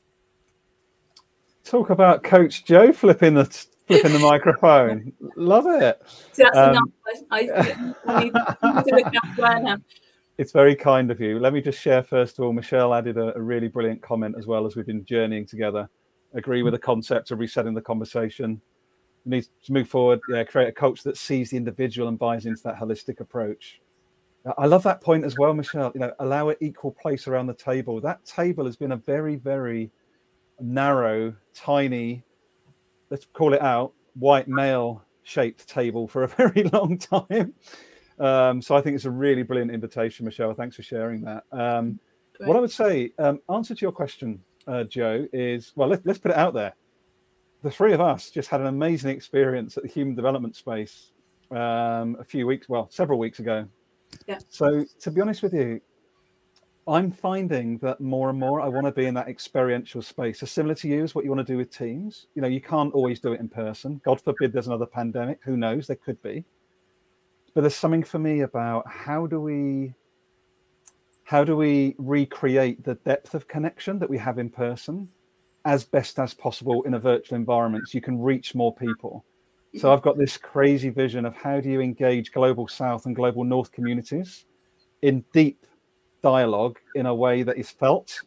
Talk 1.65 1.89
about 1.89 2.23
Coach 2.23 2.63
Joe 2.63 2.93
flipping 2.93 3.33
the 3.33 3.43
flipping 3.85 4.13
the 4.13 4.19
microphone. 4.31 5.11
Love 5.35 5.65
it. 5.67 6.01
So 6.31 6.43
that's 6.43 6.57
um, 6.57 6.69
enough. 6.69 6.89
I, 7.31 8.31
I, 9.43 9.77
it's 10.37 10.53
very 10.53 10.73
kind 10.73 11.11
of 11.11 11.19
you. 11.19 11.37
Let 11.37 11.51
me 11.51 11.59
just 11.59 11.81
share 11.81 12.01
first 12.01 12.39
of 12.39 12.45
all. 12.45 12.53
Michelle 12.53 12.93
added 12.93 13.17
a, 13.17 13.35
a, 13.35 13.41
really 13.41 13.67
brilliant 13.67 14.01
comment 14.01 14.35
as 14.39 14.47
well 14.47 14.65
as 14.65 14.77
we've 14.77 14.85
been 14.85 15.03
journeying 15.03 15.47
together. 15.47 15.89
Agree 16.33 16.63
with 16.63 16.71
the 16.71 16.79
concept 16.79 17.31
of 17.31 17.39
resetting 17.39 17.73
the 17.73 17.81
conversation 17.81 18.61
need 19.27 19.45
to 19.65 19.73
move 19.73 19.87
forward, 19.87 20.19
yeah, 20.29 20.43
create 20.43 20.67
a 20.67 20.71
culture 20.71 21.03
that 21.05 21.17
sees 21.17 21.51
the 21.51 21.57
individual 21.57 22.07
and 22.07 22.17
buys 22.17 22.45
into 22.45 22.63
that 22.63 22.77
holistic 22.77 23.19
approach. 23.19 23.81
I 24.57 24.65
love 24.65 24.83
that 24.83 25.01
point 25.01 25.25
as 25.25 25.37
well, 25.37 25.53
Michelle. 25.53 25.91
You 25.93 26.01
know, 26.01 26.13
allow 26.19 26.49
it 26.49 26.57
equal 26.61 26.91
place 26.91 27.27
around 27.27 27.47
the 27.47 27.53
table. 27.53 27.99
That 27.99 28.23
table 28.25 28.65
has 28.65 28.77
been 28.77 28.93
a 28.93 28.97
very, 28.97 29.35
very 29.35 29.91
narrow, 30.59 31.35
tiny, 31.53 32.23
let's 33.09 33.27
call 33.33 33.53
it 33.53 33.61
out, 33.61 33.93
white 34.13 34.47
male 34.47 35.03
shaped 35.23 35.67
table 35.67 36.07
for 36.07 36.23
a 36.23 36.27
very 36.37 36.63
long 36.71 36.97
time. 36.97 37.53
Um, 38.19 38.61
so 38.61 38.75
I 38.75 38.81
think 38.81 38.95
it's 38.95 39.05
a 39.05 39.11
really 39.11 39.43
brilliant 39.43 39.71
invitation, 39.71 40.25
Michelle. 40.25 40.53
Thanks 40.53 40.75
for 40.75 40.83
sharing 40.83 41.21
that. 41.21 41.43
Um, 41.51 41.99
what 42.39 42.55
I 42.55 42.59
would 42.59 42.71
say, 42.71 43.11
um, 43.19 43.41
answer 43.49 43.75
to 43.75 43.81
your 43.81 43.91
question, 43.91 44.41
uh, 44.67 44.83
Joe, 44.85 45.27
is 45.33 45.73
well, 45.75 45.89
let, 45.89 46.05
let's 46.05 46.19
put 46.19 46.31
it 46.31 46.37
out 46.37 46.53
there 46.53 46.73
the 47.63 47.71
three 47.71 47.93
of 47.93 48.01
us 48.01 48.29
just 48.29 48.49
had 48.49 48.61
an 48.61 48.67
amazing 48.67 49.11
experience 49.11 49.77
at 49.77 49.83
the 49.83 49.89
human 49.89 50.15
development 50.15 50.55
space 50.55 51.11
um, 51.51 52.17
a 52.19 52.23
few 52.23 52.45
weeks, 52.45 52.69
well, 52.69 52.87
several 52.91 53.19
weeks 53.19 53.39
ago. 53.39 53.67
Yeah. 54.27 54.39
So 54.49 54.85
to 55.01 55.11
be 55.11 55.21
honest 55.21 55.43
with 55.43 55.53
you, 55.53 55.81
I'm 56.87 57.11
finding 57.11 57.79
that 57.79 57.99
more 57.99 58.29
and 58.29 58.39
more 58.39 58.61
I 58.61 58.67
want 58.69 58.85
to 58.85 58.93
be 58.93 59.07
in 59.07 59.13
that 59.15 59.27
experiential 59.27 60.01
space. 60.01 60.39
So 60.39 60.45
similar 60.45 60.75
to 60.75 60.87
you 60.87 61.03
is 61.03 61.13
what 61.13 61.25
you 61.25 61.31
want 61.31 61.45
to 61.45 61.51
do 61.51 61.57
with 61.57 61.69
teams. 61.69 62.27
You 62.33 62.41
know, 62.41 62.47
you 62.47 62.61
can't 62.61 62.93
always 62.93 63.19
do 63.19 63.33
it 63.33 63.41
in 63.41 63.49
person. 63.49 63.99
God 64.05 64.21
forbid 64.21 64.53
there's 64.53 64.67
another 64.67 64.85
pandemic. 64.85 65.39
Who 65.43 65.57
knows? 65.57 65.87
There 65.87 65.97
could 65.97 66.21
be. 66.21 66.45
But 67.53 67.61
there's 67.61 67.75
something 67.75 68.03
for 68.03 68.19
me 68.19 68.41
about 68.41 68.87
how 68.87 69.27
do 69.27 69.41
we 69.41 69.93
how 71.25 71.43
do 71.43 71.57
we 71.57 71.93
recreate 71.97 72.85
the 72.85 72.95
depth 72.95 73.33
of 73.33 73.49
connection 73.49 73.99
that 73.99 74.09
we 74.09 74.17
have 74.17 74.39
in 74.39 74.49
person 74.49 75.09
as 75.67 75.83
best 75.83 76.17
as 76.17 76.33
possible 76.33 76.81
in 76.83 76.93
a 76.93 76.99
virtual 76.99 77.35
environment 77.35 77.89
so 77.89 77.97
you 77.97 78.01
can 78.01 78.17
reach 78.17 78.55
more 78.55 78.73
people. 78.73 79.25
So 79.75 79.91
I've 79.91 80.01
got 80.01 80.17
this 80.17 80.37
crazy 80.37 80.89
vision 80.89 81.25
of 81.25 81.35
how 81.35 81.59
do 81.59 81.69
you 81.69 81.81
engage 81.81 82.31
global 82.31 82.69
south 82.69 83.05
and 83.05 83.13
global 83.13 83.43
north 83.43 83.73
communities 83.73 84.45
in 85.01 85.25
deep 85.33 85.65
dialogue 86.23 86.79
in 86.95 87.05
a 87.05 87.13
way 87.13 87.43
that 87.43 87.57
is 87.57 87.69
felt. 87.69 88.21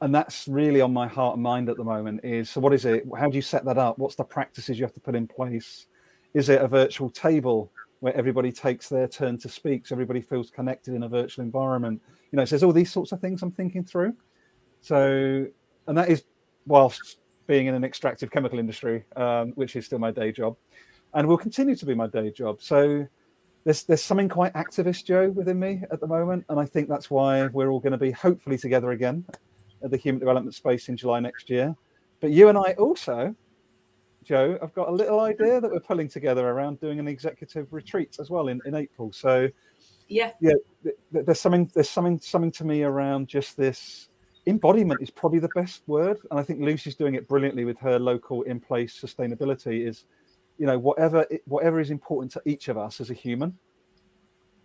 And 0.00 0.12
that's 0.12 0.48
really 0.48 0.80
on 0.80 0.92
my 0.92 1.06
heart 1.06 1.34
and 1.34 1.42
mind 1.42 1.68
at 1.68 1.76
the 1.76 1.84
moment 1.84 2.24
is 2.24 2.50
so 2.50 2.60
what 2.60 2.74
is 2.74 2.84
it? 2.84 3.04
How 3.16 3.30
do 3.30 3.36
you 3.36 3.42
set 3.42 3.64
that 3.64 3.78
up? 3.78 3.96
What's 3.98 4.16
the 4.16 4.24
practices 4.24 4.76
you 4.76 4.84
have 4.84 4.94
to 4.94 5.00
put 5.00 5.14
in 5.14 5.28
place? 5.28 5.86
Is 6.34 6.48
it 6.48 6.60
a 6.60 6.66
virtual 6.66 7.10
table 7.10 7.70
where 8.00 8.14
everybody 8.16 8.50
takes 8.50 8.88
their 8.88 9.06
turn 9.06 9.38
to 9.38 9.48
speak 9.48 9.86
so 9.86 9.94
everybody 9.94 10.20
feels 10.20 10.50
connected 10.50 10.94
in 10.94 11.04
a 11.04 11.08
virtual 11.08 11.44
environment? 11.44 12.02
You 12.32 12.38
know 12.38 12.44
so 12.44 12.56
there's 12.56 12.64
all 12.64 12.72
these 12.72 12.90
sorts 12.90 13.12
of 13.12 13.20
things 13.20 13.40
i'm 13.42 13.52
thinking 13.52 13.84
through. 13.84 14.14
So 14.80 15.46
and 15.88 15.98
that 15.98 16.08
is 16.08 16.24
whilst 16.66 17.18
being 17.48 17.66
in 17.66 17.74
an 17.74 17.82
extractive 17.82 18.30
chemical 18.30 18.58
industry 18.58 19.04
um, 19.16 19.50
which 19.56 19.74
is 19.74 19.86
still 19.86 19.98
my 19.98 20.10
day 20.10 20.30
job 20.30 20.56
and 21.14 21.26
will 21.26 21.38
continue 21.38 21.74
to 21.74 21.84
be 21.84 21.94
my 21.94 22.06
day 22.06 22.30
job 22.30 22.62
so 22.62 23.06
there's 23.68 23.82
there's 23.84 24.02
something 24.02 24.30
quite 24.30 24.54
activist, 24.54 25.04
Joe, 25.04 25.28
within 25.28 25.58
me 25.58 25.82
at 25.90 26.00
the 26.00 26.06
moment, 26.06 26.46
and 26.48 26.58
I 26.58 26.64
think 26.64 26.88
that's 26.88 27.10
why 27.10 27.46
we're 27.48 27.68
all 27.68 27.80
going 27.80 27.92
to 27.92 27.98
be 27.98 28.10
hopefully 28.10 28.56
together 28.56 28.92
again 28.92 29.26
at 29.84 29.90
the 29.90 29.96
Human 29.98 30.18
Development 30.18 30.54
Space 30.54 30.88
in 30.88 30.96
July 30.96 31.20
next 31.20 31.50
year. 31.50 31.76
But 32.20 32.30
you 32.30 32.48
and 32.48 32.56
I 32.56 32.72
also, 32.78 33.34
Joe, 34.24 34.58
I've 34.62 34.72
got 34.72 34.88
a 34.88 34.92
little 34.92 35.20
idea 35.20 35.60
that 35.60 35.70
we're 35.70 35.80
pulling 35.80 36.08
together 36.08 36.48
around 36.48 36.80
doing 36.80 36.98
an 36.98 37.06
executive 37.06 37.70
retreat 37.70 38.16
as 38.18 38.30
well 38.30 38.48
in, 38.48 38.58
in 38.64 38.74
April. 38.74 39.12
So 39.12 39.48
yeah, 40.08 40.32
yeah, 40.40 40.54
there's 41.12 41.40
something 41.40 41.70
there's 41.74 41.90
something 41.90 42.18
something 42.20 42.52
to 42.52 42.64
me 42.64 42.84
around 42.84 43.28
just 43.28 43.54
this 43.56 44.07
embodiment 44.48 45.02
is 45.02 45.10
probably 45.10 45.38
the 45.38 45.50
best 45.54 45.82
word, 45.86 46.18
and 46.30 46.40
I 46.40 46.42
think 46.42 46.60
Lucy's 46.60 46.96
doing 46.96 47.14
it 47.14 47.28
brilliantly 47.28 47.64
with 47.64 47.78
her 47.80 47.98
local 47.98 48.42
in 48.42 48.60
place 48.60 48.98
sustainability. 49.00 49.86
Is 49.86 50.04
you 50.58 50.66
know 50.66 50.78
whatever 50.78 51.26
whatever 51.46 51.80
is 51.80 51.90
important 51.90 52.32
to 52.32 52.42
each 52.44 52.68
of 52.68 52.76
us 52.78 53.00
as 53.00 53.10
a 53.10 53.14
human 53.14 53.56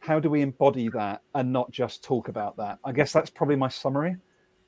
how 0.04 0.20
do 0.20 0.30
we 0.30 0.42
embody 0.42 0.90
that 0.90 1.22
and 1.34 1.52
not 1.54 1.72
just 1.72 2.04
talk 2.04 2.28
about 2.28 2.58
that? 2.58 2.78
I 2.84 2.92
guess 2.92 3.14
that's 3.14 3.30
probably 3.30 3.56
my 3.56 3.70
summary 3.70 4.18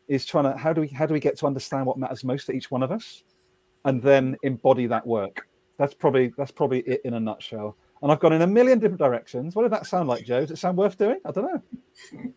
is 0.07 0.25
trying 0.25 0.45
to 0.45 0.57
how 0.57 0.71
do 0.71 0.79
we 0.81 0.87
how 0.87 1.05
do 1.05 1.13
we 1.13 1.19
get 1.19 1.37
to 1.39 1.45
understand 1.45 1.85
what 1.85 1.97
matters 1.97 2.23
most 2.23 2.45
to 2.45 2.53
each 2.53 2.71
one 2.71 2.81
of 2.81 2.91
us 2.91 3.23
and 3.83 4.01
then 4.01 4.37
embody 4.43 4.87
that 4.87 5.05
work? 5.05 5.47
That's 5.77 5.93
probably 5.93 6.31
that's 6.37 6.51
probably 6.51 6.79
it 6.81 7.01
in 7.03 7.15
a 7.15 7.19
nutshell. 7.19 7.75
And 8.01 8.11
i've 8.11 8.19
gone 8.19 8.33
in 8.33 8.43
a 8.43 8.47
million 8.47 8.79
different 8.79 8.99
directions. 8.99 9.55
What 9.55 9.63
did 9.63 9.71
that 9.73 9.85
sound 9.85 10.07
like 10.07 10.23
joe? 10.23 10.41
Does 10.41 10.51
it 10.51 10.57
sound 10.57 10.77
worth 10.77 10.97
doing? 10.97 11.19
I 11.25 11.31
don't 11.31 11.53
know 11.53 12.31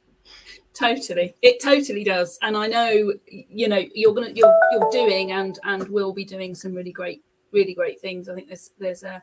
totally 0.79 1.35
it 1.43 1.61
totally 1.61 2.05
does 2.05 2.39
and 2.43 2.57
i 2.57 2.67
know 2.67 3.13
you 3.27 3.69
know 3.69 3.83
you're 3.95 4.15
gonna 4.15 4.31
you're, 4.35 4.55
you're 4.73 4.91
doing 4.91 5.33
and 5.33 5.59
and 5.65 5.89
will 5.89 6.13
be 6.13 6.25
doing 6.25 6.55
some 6.55 6.75
really 6.75 6.93
great 6.93 7.23
really 7.53 7.75
great 7.75 8.01
things. 8.01 8.29
I 8.29 8.35
think 8.35 8.49
there's 8.49 8.71
there's 8.79 9.03
a 9.03 9.23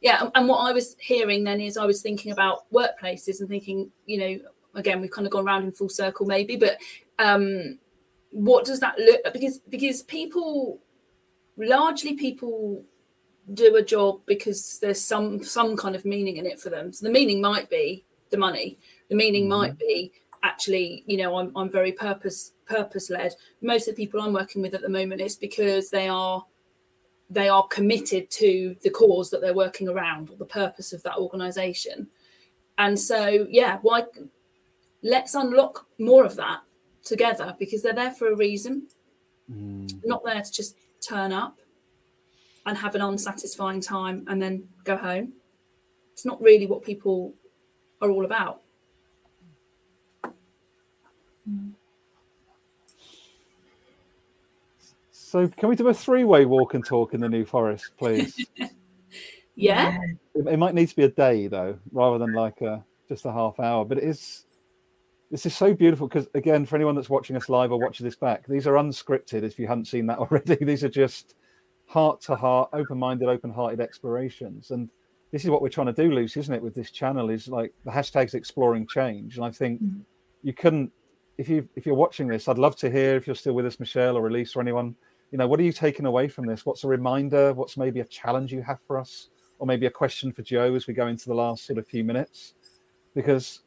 yeah, 0.00 0.28
and 0.34 0.48
what 0.48 0.58
I 0.58 0.72
was 0.72 0.96
hearing 1.00 1.44
then 1.44 1.60
is 1.60 1.76
I 1.76 1.86
was 1.86 2.02
thinking 2.02 2.32
about 2.32 2.70
workplaces 2.70 3.40
and 3.40 3.48
thinking, 3.48 3.90
you 4.06 4.18
know, 4.18 4.38
again 4.74 5.00
we've 5.00 5.10
kind 5.10 5.26
of 5.26 5.32
gone 5.32 5.46
around 5.46 5.64
in 5.64 5.72
full 5.72 5.88
circle 5.88 6.26
maybe, 6.26 6.56
but 6.56 6.78
um, 7.18 7.78
what 8.30 8.64
does 8.64 8.80
that 8.80 8.98
look 8.98 9.20
because 9.32 9.58
because 9.58 10.02
people 10.02 10.80
largely 11.56 12.14
people 12.14 12.82
do 13.52 13.76
a 13.76 13.82
job 13.82 14.20
because 14.26 14.78
there's 14.80 15.00
some 15.00 15.42
some 15.42 15.76
kind 15.76 15.94
of 15.94 16.04
meaning 16.04 16.36
in 16.36 16.46
it 16.46 16.60
for 16.60 16.70
them. 16.70 16.92
So 16.92 17.06
the 17.06 17.12
meaning 17.12 17.40
might 17.40 17.70
be 17.70 18.04
the 18.30 18.38
money. 18.38 18.78
The 19.08 19.16
meaning 19.16 19.42
mm-hmm. 19.42 19.60
might 19.60 19.78
be 19.78 20.12
actually, 20.44 21.02
you 21.06 21.16
know, 21.16 21.36
I'm 21.36 21.50
I'm 21.56 21.70
very 21.70 21.90
purpose 21.90 22.52
purpose 22.66 23.10
led. 23.10 23.34
Most 23.60 23.88
of 23.88 23.96
the 23.96 24.04
people 24.04 24.20
I'm 24.20 24.32
working 24.32 24.62
with 24.62 24.74
at 24.74 24.82
the 24.82 24.88
moment 24.88 25.20
is 25.20 25.34
because 25.34 25.90
they 25.90 26.08
are 26.08 26.44
they 27.30 27.48
are 27.48 27.66
committed 27.68 28.30
to 28.30 28.76
the 28.82 28.90
cause 28.90 29.30
that 29.30 29.40
they're 29.40 29.54
working 29.54 29.88
around 29.88 30.30
or 30.30 30.36
the 30.36 30.44
purpose 30.44 30.92
of 30.92 31.02
that 31.02 31.16
organization 31.16 32.06
and 32.78 32.98
so 32.98 33.46
yeah 33.50 33.78
why 33.82 34.02
let's 35.02 35.34
unlock 35.34 35.86
more 35.98 36.24
of 36.24 36.36
that 36.36 36.60
together 37.02 37.54
because 37.58 37.82
they're 37.82 37.94
there 37.94 38.10
for 38.10 38.28
a 38.28 38.36
reason 38.36 38.86
mm. 39.50 39.90
not 40.04 40.24
there 40.24 40.42
to 40.42 40.52
just 40.52 40.76
turn 41.00 41.32
up 41.32 41.58
and 42.66 42.78
have 42.78 42.94
an 42.94 43.02
unsatisfying 43.02 43.80
time 43.80 44.24
and 44.28 44.40
then 44.40 44.66
go 44.84 44.96
home 44.96 45.32
it's 46.12 46.24
not 46.24 46.40
really 46.40 46.66
what 46.66 46.82
people 46.82 47.34
are 48.00 48.10
all 48.10 48.24
about 48.24 48.62
mm. 51.48 51.72
So 55.34 55.48
can 55.48 55.68
we 55.68 55.74
do 55.74 55.88
a 55.88 55.94
three-way 55.94 56.44
walk 56.44 56.74
and 56.74 56.86
talk 56.86 57.12
in 57.12 57.20
the 57.20 57.28
New 57.28 57.44
Forest, 57.44 57.90
please? 57.98 58.46
yeah. 59.56 59.98
It, 60.32 60.46
it, 60.46 60.56
might 60.60 60.76
need 60.76 60.88
to 60.90 60.94
be 60.94 61.02
a 61.02 61.08
day 61.08 61.48
though, 61.48 61.76
rather 61.90 62.18
than 62.18 62.34
like 62.34 62.60
a 62.60 62.84
just 63.08 63.24
a 63.24 63.32
half 63.32 63.58
hour. 63.58 63.84
But 63.84 63.98
it 63.98 64.04
is. 64.04 64.44
This 65.32 65.44
is 65.44 65.56
so 65.56 65.74
beautiful 65.74 66.06
because 66.06 66.28
again, 66.34 66.64
for 66.64 66.76
anyone 66.76 66.94
that's 66.94 67.10
watching 67.10 67.34
us 67.34 67.48
live 67.48 67.72
or 67.72 67.80
watching 67.80 68.04
this 68.04 68.14
back, 68.14 68.46
these 68.46 68.68
are 68.68 68.74
unscripted. 68.74 69.42
If 69.42 69.58
you 69.58 69.66
hadn't 69.66 69.86
seen 69.86 70.06
that 70.06 70.18
already, 70.20 70.54
these 70.64 70.84
are 70.84 70.88
just 70.88 71.34
heart 71.86 72.20
to 72.20 72.36
heart, 72.36 72.70
open-minded, 72.72 73.28
open-hearted 73.28 73.80
explorations. 73.80 74.70
And 74.70 74.88
this 75.32 75.42
is 75.42 75.50
what 75.50 75.62
we're 75.62 75.68
trying 75.68 75.92
to 75.92 75.92
do, 75.92 76.12
Lucy, 76.12 76.38
isn't 76.38 76.54
it? 76.54 76.62
With 76.62 76.76
this 76.76 76.92
channel, 76.92 77.28
is 77.30 77.48
like 77.48 77.74
the 77.84 77.90
hashtags 77.90 78.34
exploring 78.34 78.86
change. 78.86 79.34
And 79.34 79.44
I 79.44 79.50
think 79.50 79.82
mm-hmm. 79.82 80.02
you 80.44 80.52
couldn't 80.52 80.92
if 81.38 81.48
you 81.48 81.68
if 81.76 81.86
you're 81.86 81.94
watching 81.94 82.28
this, 82.28 82.48
I'd 82.48 82.58
love 82.58 82.76
to 82.76 82.90
hear 82.90 83.16
if 83.16 83.26
you're 83.26 83.36
still 83.36 83.54
with 83.54 83.66
us, 83.66 83.80
Michelle 83.80 84.16
or 84.16 84.26
Elise 84.28 84.56
or 84.56 84.60
anyone 84.60 84.94
you 85.34 85.38
know, 85.38 85.48
what 85.48 85.58
are 85.58 85.64
you 85.64 85.72
taking 85.72 86.06
away 86.06 86.28
from 86.28 86.46
this? 86.46 86.64
What's 86.64 86.84
a 86.84 86.88
reminder? 86.88 87.52
What's 87.54 87.76
maybe 87.76 87.98
a 87.98 88.04
challenge 88.04 88.52
you 88.52 88.62
have 88.62 88.78
for 88.86 88.96
us? 88.96 89.30
Or 89.58 89.66
maybe 89.66 89.86
a 89.86 89.90
question 89.90 90.30
for 90.30 90.42
Joe 90.42 90.76
as 90.76 90.86
we 90.86 90.94
go 90.94 91.08
into 91.08 91.26
the 91.26 91.34
last 91.34 91.66
sort 91.66 91.76
of 91.76 91.88
few 91.88 92.04
minutes? 92.04 92.54
Because 93.16 93.62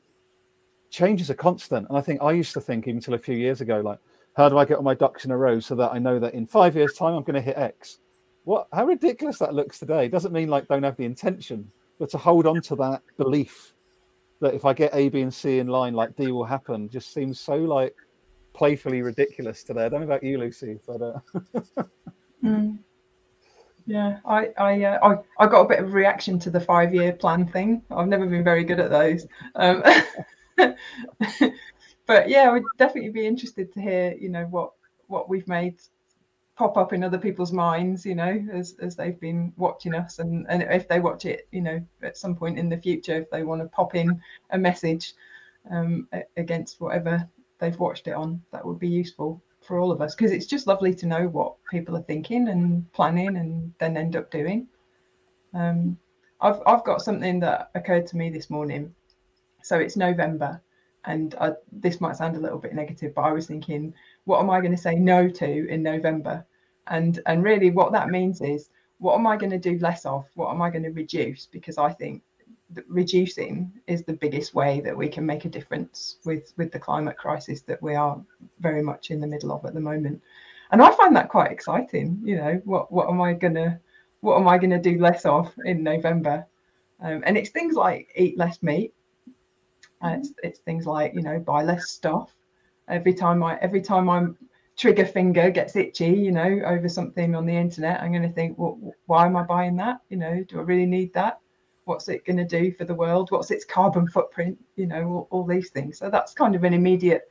change 0.89 1.19
is 1.19 1.29
a 1.29 1.35
constant. 1.35 1.85
And 1.89 1.97
I 1.97 2.01
think 2.01 2.21
I 2.21 2.31
used 2.31 2.53
to 2.53 2.61
think 2.61 2.87
even 2.87 2.99
until 2.99 3.15
a 3.15 3.19
few 3.19 3.35
years 3.35 3.59
ago, 3.59 3.81
like, 3.81 3.99
how 4.37 4.47
do 4.47 4.57
I 4.57 4.63
get 4.63 4.77
all 4.77 4.83
my 4.83 4.93
ducks 4.93 5.25
in 5.25 5.31
a 5.31 5.37
row 5.37 5.59
so 5.59 5.75
that 5.75 5.91
I 5.91 5.99
know 5.99 6.19
that 6.19 6.33
in 6.33 6.47
five 6.47 6.73
years' 6.73 6.93
time 6.93 7.15
I'm 7.15 7.23
going 7.23 7.35
to 7.35 7.41
hit 7.41 7.57
X? 7.57 7.99
What 8.45 8.69
how 8.71 8.85
ridiculous 8.85 9.37
that 9.39 9.53
looks 9.53 9.77
today. 9.77 10.07
Doesn't 10.07 10.31
mean 10.31 10.47
like 10.47 10.69
don't 10.69 10.83
have 10.83 10.95
the 10.95 11.03
intention, 11.03 11.69
but 11.99 12.09
to 12.11 12.17
hold 12.17 12.47
on 12.47 12.61
to 12.61 12.77
that 12.77 13.01
belief 13.17 13.73
that 14.41 14.53
if 14.53 14.65
I 14.65 14.73
get 14.73 14.93
A, 14.93 15.09
B, 15.09 15.21
and 15.21 15.33
C 15.33 15.59
in 15.59 15.67
line, 15.67 15.93
like 15.93 16.15
D 16.15 16.31
will 16.31 16.45
happen, 16.45 16.89
just 16.89 17.13
seems 17.13 17.39
so 17.39 17.55
like 17.55 17.95
playfully 18.53 19.01
ridiculous 19.01 19.63
today. 19.63 19.85
I 19.85 19.89
don't 19.89 20.01
know 20.01 20.07
about 20.07 20.23
you, 20.23 20.37
Lucy, 20.37 20.79
but 20.85 21.01
uh... 21.01 21.19
mm. 22.43 22.77
yeah, 23.85 24.19
I 24.25 24.49
I, 24.57 24.83
uh, 24.83 24.99
I 25.03 25.43
I 25.43 25.47
got 25.47 25.61
a 25.61 25.67
bit 25.67 25.79
of 25.79 25.85
a 25.85 25.91
reaction 25.91 26.39
to 26.39 26.49
the 26.49 26.59
five 26.59 26.93
year 26.93 27.13
plan 27.13 27.47
thing. 27.47 27.81
I've 27.91 28.07
never 28.07 28.25
been 28.25 28.43
very 28.43 28.63
good 28.63 28.79
at 28.79 28.89
those. 28.89 29.27
Um, 29.55 29.83
but 32.05 32.29
yeah, 32.29 32.49
I 32.49 32.51
would 32.51 32.63
definitely 32.77 33.11
be 33.11 33.27
interested 33.27 33.71
to 33.73 33.81
hear, 33.81 34.15
you 34.19 34.29
know, 34.29 34.45
what 34.45 34.71
what 35.07 35.29
we've 35.29 35.47
made 35.47 35.79
pop 36.57 36.75
up 36.75 36.91
in 36.91 37.03
other 37.03 37.19
people's 37.19 37.53
minds, 37.53 38.05
you 38.05 38.15
know, 38.15 38.43
as 38.51 38.75
as 38.81 38.95
they've 38.95 39.19
been 39.19 39.53
watching 39.57 39.93
us, 39.93 40.19
and 40.19 40.45
and 40.49 40.63
if 40.63 40.87
they 40.87 40.99
watch 40.99 41.25
it, 41.25 41.47
you 41.51 41.61
know, 41.61 41.81
at 42.01 42.17
some 42.17 42.35
point 42.35 42.57
in 42.57 42.67
the 42.67 42.77
future, 42.77 43.15
if 43.15 43.29
they 43.29 43.43
want 43.43 43.61
to 43.61 43.67
pop 43.67 43.95
in 43.95 44.19
a 44.49 44.57
message 44.57 45.13
um, 45.69 46.07
against 46.35 46.81
whatever 46.81 47.27
they've 47.59 47.79
watched 47.79 48.07
it 48.07 48.13
on, 48.13 48.41
that 48.51 48.65
would 48.65 48.79
be 48.79 48.87
useful 48.87 49.41
for 49.61 49.79
all 49.79 49.91
of 49.91 50.01
us 50.01 50.15
because 50.15 50.31
it's 50.31 50.45
just 50.45 50.67
lovely 50.67 50.93
to 50.95 51.05
know 51.05 51.27
what 51.27 51.55
people 51.69 51.95
are 51.97 52.03
thinking 52.03 52.47
and 52.47 52.91
planning 52.93 53.37
and 53.37 53.73
then 53.79 53.97
end 53.97 54.15
up 54.15 54.31
doing. 54.31 54.67
Um, 55.53 55.97
I've 56.41 56.61
I've 56.65 56.83
got 56.83 57.01
something 57.01 57.39
that 57.41 57.69
occurred 57.75 58.07
to 58.07 58.17
me 58.17 58.29
this 58.29 58.49
morning. 58.49 58.93
So 59.61 59.77
it's 59.77 59.97
November, 59.97 60.61
and 61.05 61.35
I, 61.39 61.53
this 61.71 62.01
might 62.01 62.15
sound 62.15 62.35
a 62.35 62.39
little 62.39 62.59
bit 62.59 62.73
negative, 62.73 63.13
but 63.13 63.23
I 63.23 63.31
was 63.31 63.47
thinking, 63.47 63.93
what 64.27 64.39
am 64.39 64.49
I 64.49 64.59
going 64.59 64.75
to 64.75 64.81
say 64.81 64.95
no 64.95 65.29
to 65.29 65.67
in 65.69 65.81
November? 65.81 66.45
And 66.87 67.19
and 67.25 67.43
really, 67.43 67.71
what 67.71 67.91
that 67.93 68.09
means 68.09 68.41
is, 68.41 68.69
what 68.99 69.15
am 69.15 69.27
I 69.27 69.37
going 69.37 69.51
to 69.51 69.57
do 69.57 69.79
less 69.79 70.05
of? 70.05 70.25
What 70.35 70.51
am 70.51 70.61
I 70.61 70.69
going 70.69 70.83
to 70.83 70.91
reduce? 70.91 71.45
Because 71.45 71.77
I 71.77 71.91
think 71.91 72.21
reducing 72.87 73.71
is 73.87 74.03
the 74.03 74.13
biggest 74.13 74.53
way 74.53 74.81
that 74.81 74.95
we 74.95 75.07
can 75.07 75.25
make 75.25 75.45
a 75.45 75.49
difference 75.49 76.17
with 76.25 76.53
with 76.57 76.71
the 76.71 76.79
climate 76.79 77.17
crisis 77.17 77.61
that 77.61 77.81
we 77.81 77.95
are 77.95 78.21
very 78.59 78.81
much 78.81 79.09
in 79.09 79.21
the 79.21 79.27
middle 79.27 79.53
of 79.53 79.63
at 79.63 79.73
the 79.73 79.79
moment 79.79 80.21
and 80.71 80.81
i 80.81 80.91
find 80.91 81.15
that 81.15 81.29
quite 81.29 81.49
exciting 81.49 82.19
you 82.25 82.35
know 82.35 82.61
what 82.65 82.91
what 82.91 83.09
am 83.09 83.21
i 83.21 83.31
gonna 83.31 83.79
what 84.19 84.37
am 84.37 84.49
i 84.49 84.57
gonna 84.57 84.81
do 84.81 84.99
less 84.99 85.25
of 85.25 85.49
in 85.63 85.81
november 85.81 86.45
um, 86.99 87.23
and 87.25 87.37
it's 87.37 87.51
things 87.51 87.75
like 87.75 88.09
eat 88.17 88.37
less 88.37 88.61
meat 88.61 88.93
and 90.01 90.25
it's 90.25 90.33
it's 90.43 90.59
things 90.59 90.85
like 90.85 91.13
you 91.13 91.21
know 91.21 91.39
buy 91.39 91.63
less 91.63 91.89
stuff. 91.89 92.33
Every 92.87 93.13
time 93.13 93.43
I 93.43 93.57
every 93.57 93.81
time 93.81 94.05
my 94.05 94.27
trigger 94.75 95.05
finger 95.05 95.49
gets 95.49 95.75
itchy, 95.75 96.09
you 96.09 96.31
know, 96.31 96.61
over 96.65 96.87
something 96.87 97.35
on 97.35 97.45
the 97.45 97.55
internet, 97.55 98.01
I'm 98.01 98.11
going 98.11 98.23
to 98.23 98.31
think, 98.31 98.57
well, 98.57 98.79
why 99.07 99.25
am 99.25 99.35
I 99.35 99.43
buying 99.43 99.75
that? 99.77 100.01
You 100.09 100.17
know, 100.17 100.43
do 100.47 100.59
I 100.59 100.61
really 100.61 100.85
need 100.85 101.13
that? 101.13 101.39
What's 101.85 102.09
it 102.09 102.25
going 102.25 102.37
to 102.37 102.45
do 102.45 102.71
for 102.71 102.85
the 102.85 102.93
world? 102.93 103.31
What's 103.31 103.49
its 103.49 103.65
carbon 103.65 104.07
footprint? 104.07 104.57
You 104.75 104.87
know, 104.87 105.03
all, 105.07 105.27
all 105.31 105.43
these 105.45 105.69
things. 105.71 105.97
So 105.97 106.09
that's 106.09 106.33
kind 106.33 106.55
of 106.55 106.63
an 106.63 106.73
immediate 106.73 107.23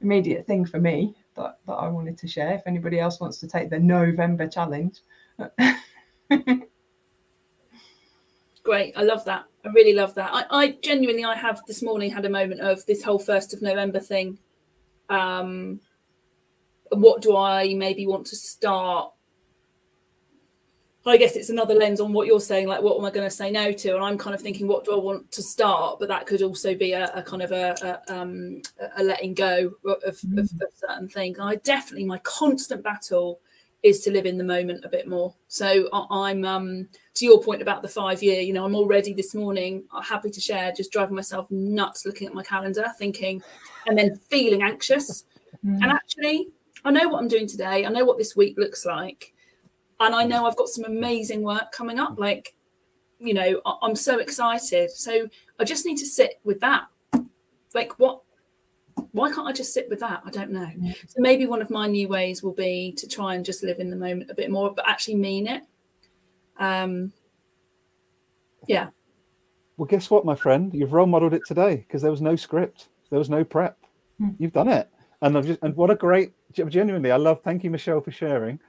immediate 0.00 0.46
thing 0.46 0.64
for 0.64 0.80
me 0.80 1.14
that, 1.36 1.58
that 1.66 1.74
I 1.74 1.86
wanted 1.88 2.18
to 2.18 2.28
share. 2.28 2.54
If 2.54 2.62
anybody 2.66 2.98
else 2.98 3.20
wants 3.20 3.38
to 3.38 3.46
take 3.46 3.70
the 3.70 3.78
November 3.78 4.48
challenge. 4.48 5.00
Great. 8.62 8.96
I 8.96 9.02
love 9.02 9.24
that. 9.24 9.44
I 9.64 9.68
really 9.68 9.94
love 9.94 10.14
that. 10.14 10.30
I, 10.32 10.44
I 10.50 10.70
genuinely, 10.82 11.24
I 11.24 11.34
have 11.34 11.62
this 11.66 11.82
morning 11.82 12.10
had 12.10 12.24
a 12.24 12.30
moment 12.30 12.60
of 12.60 12.84
this 12.86 13.02
whole 13.02 13.18
first 13.18 13.54
of 13.54 13.62
November 13.62 14.00
thing. 14.00 14.38
Um, 15.10 15.80
what 16.90 17.20
do 17.20 17.36
I 17.36 17.74
maybe 17.74 18.06
want 18.06 18.26
to 18.28 18.36
start? 18.36 19.12
I 21.06 21.16
guess 21.16 21.34
it's 21.34 21.48
another 21.48 21.74
lens 21.74 22.00
on 22.00 22.12
what 22.12 22.26
you're 22.26 22.40
saying, 22.40 22.68
like 22.68 22.82
what 22.82 22.98
am 22.98 23.04
I 23.04 23.10
going 23.10 23.26
to 23.26 23.34
say 23.34 23.50
no 23.50 23.72
to? 23.72 23.94
And 23.94 24.04
I'm 24.04 24.18
kind 24.18 24.34
of 24.34 24.40
thinking, 24.42 24.68
what 24.68 24.84
do 24.84 24.92
I 24.92 24.98
want 24.98 25.32
to 25.32 25.42
start? 25.42 25.98
But 25.98 26.08
that 26.08 26.26
could 26.26 26.42
also 26.42 26.74
be 26.74 26.92
a, 26.92 27.10
a 27.14 27.22
kind 27.22 27.42
of 27.42 27.52
a, 27.52 27.74
a, 28.08 28.14
um, 28.14 28.60
a 28.96 29.02
letting 29.02 29.34
go 29.34 29.72
of, 29.84 30.16
mm. 30.20 30.38
of, 30.38 30.50
of 30.60 30.68
certain 30.74 31.08
things. 31.08 31.38
I 31.40 31.56
definitely 31.56 32.04
my 32.04 32.18
constant 32.18 32.84
battle 32.84 33.40
is 33.82 34.00
to 34.00 34.10
live 34.10 34.26
in 34.26 34.36
the 34.36 34.44
moment 34.44 34.84
a 34.84 34.88
bit 34.88 35.08
more. 35.08 35.34
So 35.48 35.88
I'm 35.92 36.44
um, 36.44 36.88
to 37.14 37.24
your 37.24 37.42
point 37.42 37.62
about 37.62 37.82
the 37.82 37.88
five 37.88 38.22
year. 38.22 38.40
You 38.40 38.52
know, 38.52 38.64
I'm 38.64 38.74
already 38.74 39.12
this 39.14 39.34
morning 39.34 39.84
uh, 39.92 40.02
happy 40.02 40.30
to 40.30 40.40
share, 40.40 40.72
just 40.72 40.92
driving 40.92 41.16
myself 41.16 41.50
nuts 41.50 42.04
looking 42.04 42.26
at 42.26 42.34
my 42.34 42.42
calendar, 42.42 42.86
thinking, 42.98 43.42
and 43.86 43.96
then 43.96 44.16
feeling 44.28 44.62
anxious. 44.62 45.24
Mm. 45.64 45.82
And 45.82 45.92
actually, 45.92 46.48
I 46.84 46.90
know 46.90 47.08
what 47.08 47.20
I'm 47.20 47.28
doing 47.28 47.46
today. 47.46 47.86
I 47.86 47.88
know 47.88 48.04
what 48.04 48.18
this 48.18 48.36
week 48.36 48.58
looks 48.58 48.84
like, 48.84 49.32
and 49.98 50.14
I 50.14 50.24
know 50.24 50.46
I've 50.46 50.56
got 50.56 50.68
some 50.68 50.84
amazing 50.84 51.42
work 51.42 51.72
coming 51.72 51.98
up. 51.98 52.18
Like, 52.18 52.54
you 53.18 53.34
know, 53.34 53.60
I'm 53.82 53.96
so 53.96 54.18
excited. 54.18 54.90
So 54.90 55.28
I 55.58 55.64
just 55.64 55.86
need 55.86 55.96
to 55.98 56.06
sit 56.06 56.40
with 56.44 56.60
that. 56.60 56.84
Like, 57.74 57.98
what 57.98 58.22
why 59.12 59.30
can't 59.32 59.46
I 59.46 59.52
just 59.52 59.72
sit 59.72 59.88
with 59.88 60.00
that? 60.00 60.22
I 60.24 60.30
don't 60.30 60.50
know. 60.50 60.68
Yeah. 60.78 60.92
So 61.06 61.16
maybe 61.18 61.46
one 61.46 61.62
of 61.62 61.70
my 61.70 61.86
new 61.86 62.08
ways 62.08 62.42
will 62.42 62.52
be 62.52 62.92
to 62.96 63.08
try 63.08 63.34
and 63.34 63.44
just 63.44 63.62
live 63.62 63.78
in 63.78 63.90
the 63.90 63.96
moment 63.96 64.30
a 64.30 64.34
bit 64.34 64.50
more, 64.50 64.72
but 64.74 64.88
actually 64.88 65.16
mean 65.16 65.46
it. 65.46 65.62
Um, 66.58 67.12
yeah. 68.66 68.88
Well, 69.76 69.86
guess 69.86 70.10
what, 70.10 70.24
my 70.24 70.34
friend? 70.34 70.72
You've 70.74 70.92
role 70.92 71.06
modeled 71.06 71.34
it 71.34 71.42
today 71.46 71.76
because 71.76 72.02
there 72.02 72.10
was 72.10 72.20
no 72.20 72.36
script, 72.36 72.88
there 73.08 73.18
was 73.18 73.30
no 73.30 73.44
prep. 73.44 73.78
Hmm. 74.18 74.30
You've 74.38 74.52
done 74.52 74.68
it, 74.68 74.90
and 75.22 75.36
I've 75.36 75.46
just 75.46 75.58
and 75.62 75.74
what 75.74 75.90
a 75.90 75.94
great 75.94 76.32
genuinely. 76.52 77.10
I 77.10 77.16
love. 77.16 77.40
Thank 77.42 77.64
you, 77.64 77.70
Michelle, 77.70 78.00
for 78.00 78.10
sharing. 78.10 78.60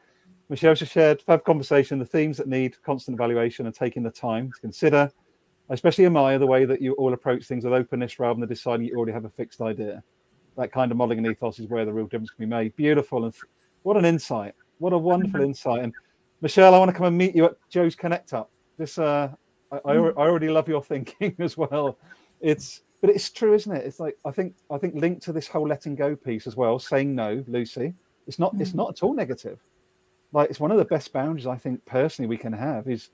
Michelle 0.47 0.75
just 0.75 0.91
shared 0.91 1.21
fab 1.21 1.43
conversation, 1.45 1.99
the 1.99 2.05
themes 2.05 2.37
that 2.37 2.47
need 2.47 2.81
constant 2.83 3.15
evaluation 3.15 3.65
and 3.65 3.75
taking 3.75 4.03
the 4.03 4.11
time 4.11 4.51
to 4.51 4.59
consider, 4.59 5.11
especially 5.69 6.03
Amaya, 6.05 6.39
the 6.39 6.47
way 6.47 6.65
that 6.65 6.81
you 6.81 6.93
all 6.93 7.13
approach 7.13 7.45
things 7.45 7.63
with 7.63 7.73
openness 7.73 8.19
rather 8.19 8.39
than 8.39 8.49
deciding 8.49 8.85
you 8.85 8.95
already 8.95 9.13
have 9.13 9.25
a 9.25 9.29
fixed 9.29 9.61
idea 9.61 10.03
that 10.57 10.71
kind 10.71 10.91
of 10.91 10.97
modeling 10.97 11.19
and 11.19 11.27
ethos 11.27 11.59
is 11.59 11.67
where 11.67 11.85
the 11.85 11.93
real 11.93 12.05
difference 12.05 12.31
can 12.31 12.45
be 12.45 12.49
made. 12.49 12.75
Beautiful 12.75 13.25
and 13.25 13.33
what 13.83 13.97
an 13.97 14.05
insight! 14.05 14.53
What 14.79 14.93
a 14.93 14.97
wonderful 14.97 15.39
mm-hmm. 15.39 15.49
insight! 15.49 15.83
And 15.83 15.93
Michelle, 16.41 16.73
I 16.73 16.79
want 16.79 16.89
to 16.89 16.97
come 16.97 17.07
and 17.07 17.17
meet 17.17 17.35
you 17.35 17.45
at 17.45 17.55
Joe's 17.69 17.95
Connect 17.95 18.33
Up. 18.33 18.51
This 18.77 18.97
uh, 18.97 19.31
I, 19.71 19.75
I, 19.77 19.95
mm. 19.95 20.13
I 20.17 20.21
already 20.21 20.49
love 20.49 20.67
your 20.67 20.83
thinking 20.83 21.35
as 21.39 21.57
well. 21.57 21.97
It's 22.39 22.81
but 23.01 23.09
it's 23.09 23.29
true, 23.29 23.53
isn't 23.53 23.75
it? 23.75 23.85
It's 23.85 23.99
like 23.99 24.17
I 24.25 24.31
think 24.31 24.55
I 24.69 24.77
think 24.77 24.95
linked 24.95 25.23
to 25.23 25.33
this 25.33 25.47
whole 25.47 25.67
letting 25.67 25.95
go 25.95 26.15
piece 26.15 26.47
as 26.47 26.55
well, 26.55 26.79
saying 26.79 27.15
no, 27.15 27.43
Lucy. 27.47 27.93
It's 28.27 28.39
not 28.39 28.55
mm. 28.55 28.61
it's 28.61 28.73
not 28.73 28.89
at 28.89 29.03
all 29.03 29.13
negative. 29.13 29.59
Like 30.33 30.49
it's 30.49 30.59
one 30.59 30.71
of 30.71 30.77
the 30.77 30.85
best 30.85 31.11
boundaries 31.11 31.47
I 31.47 31.57
think 31.57 31.83
personally 31.85 32.29
we 32.29 32.37
can 32.37 32.53
have 32.53 32.87
is 32.87 33.09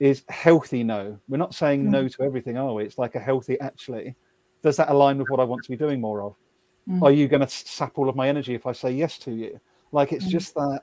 is 0.00 0.22
healthy 0.28 0.82
no. 0.82 1.18
We're 1.28 1.38
not 1.38 1.54
saying 1.54 1.84
mm. 1.84 1.90
no 1.90 2.08
to 2.08 2.22
everything, 2.22 2.56
are 2.58 2.74
we? 2.74 2.84
It's 2.84 2.98
like 2.98 3.14
a 3.14 3.20
healthy 3.20 3.58
actually. 3.60 4.14
Does 4.62 4.76
that 4.76 4.90
align 4.90 5.18
with 5.18 5.28
what 5.28 5.40
I 5.40 5.44
want 5.44 5.64
to 5.64 5.70
be 5.70 5.76
doing 5.76 6.00
more 6.00 6.22
of? 6.22 6.36
Mm. 6.88 7.02
Are 7.02 7.12
you 7.12 7.28
going 7.28 7.40
to 7.40 7.48
sap 7.48 7.98
all 7.98 8.08
of 8.08 8.16
my 8.16 8.28
energy 8.28 8.54
if 8.54 8.66
I 8.66 8.72
say 8.72 8.92
yes 8.92 9.18
to 9.18 9.32
you? 9.32 9.60
Like 9.92 10.12
it's 10.12 10.26
mm. 10.26 10.30
just 10.30 10.54
that, 10.54 10.82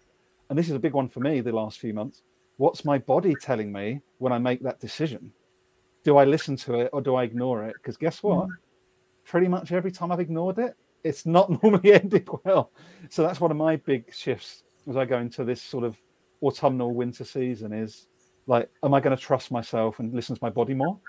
and 0.50 0.58
this 0.58 0.70
is 0.70 0.76
a 0.76 0.80
big 0.80 0.94
one 0.94 1.10
for 1.10 1.20
me 1.20 1.42
the 1.42 1.52
last 1.52 1.80
few 1.80 1.94
months. 1.94 2.24
What's 2.58 2.86
my 2.86 2.98
body 2.98 3.36
telling 3.36 3.72
me 3.72 4.02
when 4.18 4.34
I 4.34 4.38
make 4.38 4.62
that 4.64 4.80
decision? 4.80 5.32
Do 6.04 6.18
I 6.18 6.26
listen 6.26 6.56
to 6.58 6.80
it 6.80 6.90
or 6.94 7.02
do 7.02 7.16
I 7.16 7.24
ignore 7.24 7.66
it? 7.66 7.74
Because 7.74 7.98
guess 7.98 8.24
what? 8.24 8.48
Mm. 8.48 8.58
Pretty 9.26 9.48
much 9.48 9.72
every 9.72 9.92
time 9.92 10.12
I've 10.12 10.20
ignored 10.20 10.60
it, 10.60 10.76
it's 11.04 11.26
not 11.26 11.50
normally 11.64 11.94
ended 11.94 12.28
well. 12.44 12.72
So 13.10 13.24
that's 13.24 13.40
one 13.40 13.52
of 13.52 13.58
my 13.58 13.76
big 13.78 14.14
shifts 14.14 14.64
as 14.88 14.98
I 14.98 15.06
go 15.06 15.20
into 15.20 15.44
this 15.44 15.62
sort 15.62 15.84
of 15.84 15.98
autumnal 16.42 16.94
winter 16.94 17.24
season 17.24 17.74
is 17.74 18.08
like, 18.48 18.70
am 18.84 18.94
I 18.94 19.00
going 19.00 19.16
to 19.16 19.22
trust 19.22 19.52
myself 19.52 20.00
and 20.00 20.14
listen 20.14 20.36
to 20.36 20.44
my 20.44 20.50
body 20.50 20.74
more? 20.74 21.00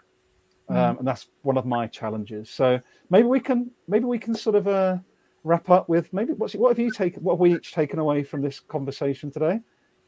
Mm. 0.70 0.76
um, 0.76 0.98
and 0.98 1.08
that's 1.08 1.28
one 1.42 1.58
of 1.58 1.66
my 1.66 1.86
challenges. 1.86 2.48
So 2.48 2.80
maybe 3.10 3.26
we 3.26 3.40
can 3.40 3.70
maybe 3.88 4.04
we 4.04 4.18
can 4.18 4.34
sort 4.34 4.56
of 4.56 4.68
uh, 4.68 4.98
wrap 5.42 5.68
up 5.68 5.88
with 5.88 6.12
maybe 6.12 6.32
what's 6.34 6.54
what 6.54 6.68
have 6.68 6.78
you 6.78 6.92
taken? 6.92 7.22
What 7.22 7.34
have 7.34 7.40
we 7.40 7.54
each 7.54 7.72
taken 7.72 7.98
away 7.98 8.22
from 8.22 8.40
this 8.40 8.60
conversation 8.60 9.30
today? 9.30 9.60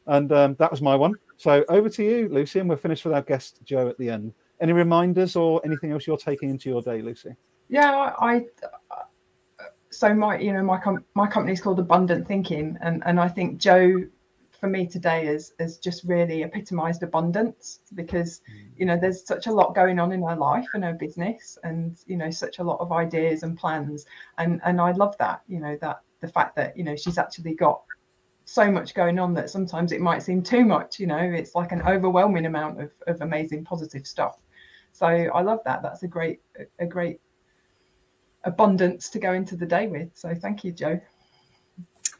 And 0.07 0.31
um, 0.31 0.55
that 0.59 0.71
was 0.71 0.81
my 0.81 0.95
one. 0.95 1.15
So 1.37 1.63
over 1.69 1.89
to 1.89 2.03
you, 2.03 2.29
Lucy, 2.29 2.59
and 2.59 2.69
we're 2.69 2.77
finished 2.77 3.05
with 3.05 3.13
our 3.13 3.21
guest 3.21 3.59
Joe 3.63 3.87
at 3.87 3.97
the 3.97 4.09
end. 4.09 4.33
Any 4.61 4.73
reminders 4.73 5.35
or 5.35 5.61
anything 5.65 5.91
else 5.91 6.07
you're 6.07 6.17
taking 6.17 6.49
into 6.49 6.69
your 6.69 6.81
day, 6.81 7.01
Lucy? 7.01 7.35
Yeah, 7.69 8.13
I. 8.19 8.45
so 9.89 10.13
my, 10.13 10.37
you 10.37 10.53
know, 10.53 10.63
my 10.63 10.77
com- 10.77 11.03
my 11.15 11.27
company 11.27 11.53
is 11.53 11.61
called 11.61 11.79
Abundant 11.79 12.27
Thinking, 12.27 12.77
and 12.81 13.03
and 13.05 13.19
I 13.19 13.27
think 13.27 13.57
Joe 13.57 14.03
for 14.63 14.69
me 14.69 14.87
today 14.87 15.27
is 15.27 15.51
is 15.59 15.77
just 15.77 16.05
really 16.05 16.43
epitomized 16.43 17.03
abundance 17.03 17.81
because 17.95 18.39
mm. 18.49 18.69
you 18.77 18.85
know 18.85 18.97
there's 18.97 19.27
such 19.27 19.47
a 19.47 19.51
lot 19.51 19.75
going 19.75 19.99
on 19.99 20.13
in 20.13 20.23
her 20.23 20.37
life 20.37 20.69
and 20.73 20.85
her 20.85 20.93
business 20.93 21.57
and 21.65 21.97
you 22.05 22.15
know 22.15 22.29
such 22.29 22.59
a 22.59 22.63
lot 22.63 22.79
of 22.79 22.93
ideas 22.93 23.43
and 23.43 23.57
plans. 23.57 24.05
And 24.37 24.61
and 24.63 24.79
I 24.79 24.91
love 24.93 25.17
that 25.17 25.41
you 25.49 25.59
know 25.59 25.77
that 25.81 25.99
the 26.21 26.29
fact 26.29 26.55
that 26.55 26.77
you 26.77 26.85
know 26.85 26.95
she's 26.95 27.17
actually 27.17 27.55
got 27.55 27.81
so 28.45 28.71
much 28.71 28.93
going 28.93 29.19
on 29.19 29.33
that 29.33 29.49
sometimes 29.49 29.91
it 29.91 29.99
might 29.99 30.23
seem 30.23 30.41
too 30.41 30.63
much 30.63 30.97
you 30.97 31.07
know 31.07 31.17
it's 31.17 31.55
like 31.55 31.73
an 31.73 31.81
overwhelming 31.81 32.45
amount 32.45 32.81
of, 32.81 32.89
of 33.07 33.19
amazing 33.19 33.65
positive 33.65 34.07
stuff. 34.07 34.37
So 34.93 35.07
I 35.07 35.41
love 35.41 35.59
that. 35.65 35.81
That's 35.83 36.03
a 36.03 36.07
great 36.07 36.39
a 36.79 36.85
great 36.85 37.19
abundance 38.45 39.09
to 39.09 39.19
go 39.19 39.33
into 39.33 39.57
the 39.57 39.65
day 39.65 39.87
with. 39.87 40.11
So 40.13 40.33
thank 40.33 40.63
you 40.63 40.71
Joe 40.71 41.01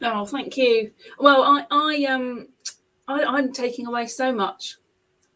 Oh, 0.03 0.25
thank 0.25 0.57
you. 0.57 0.91
Well, 1.17 1.43
I, 1.43 1.65
I 1.71 2.05
um, 2.05 2.49
I, 3.07 3.23
I'm 3.23 3.53
taking 3.53 3.87
away 3.87 4.07
so 4.07 4.33
much. 4.33 4.77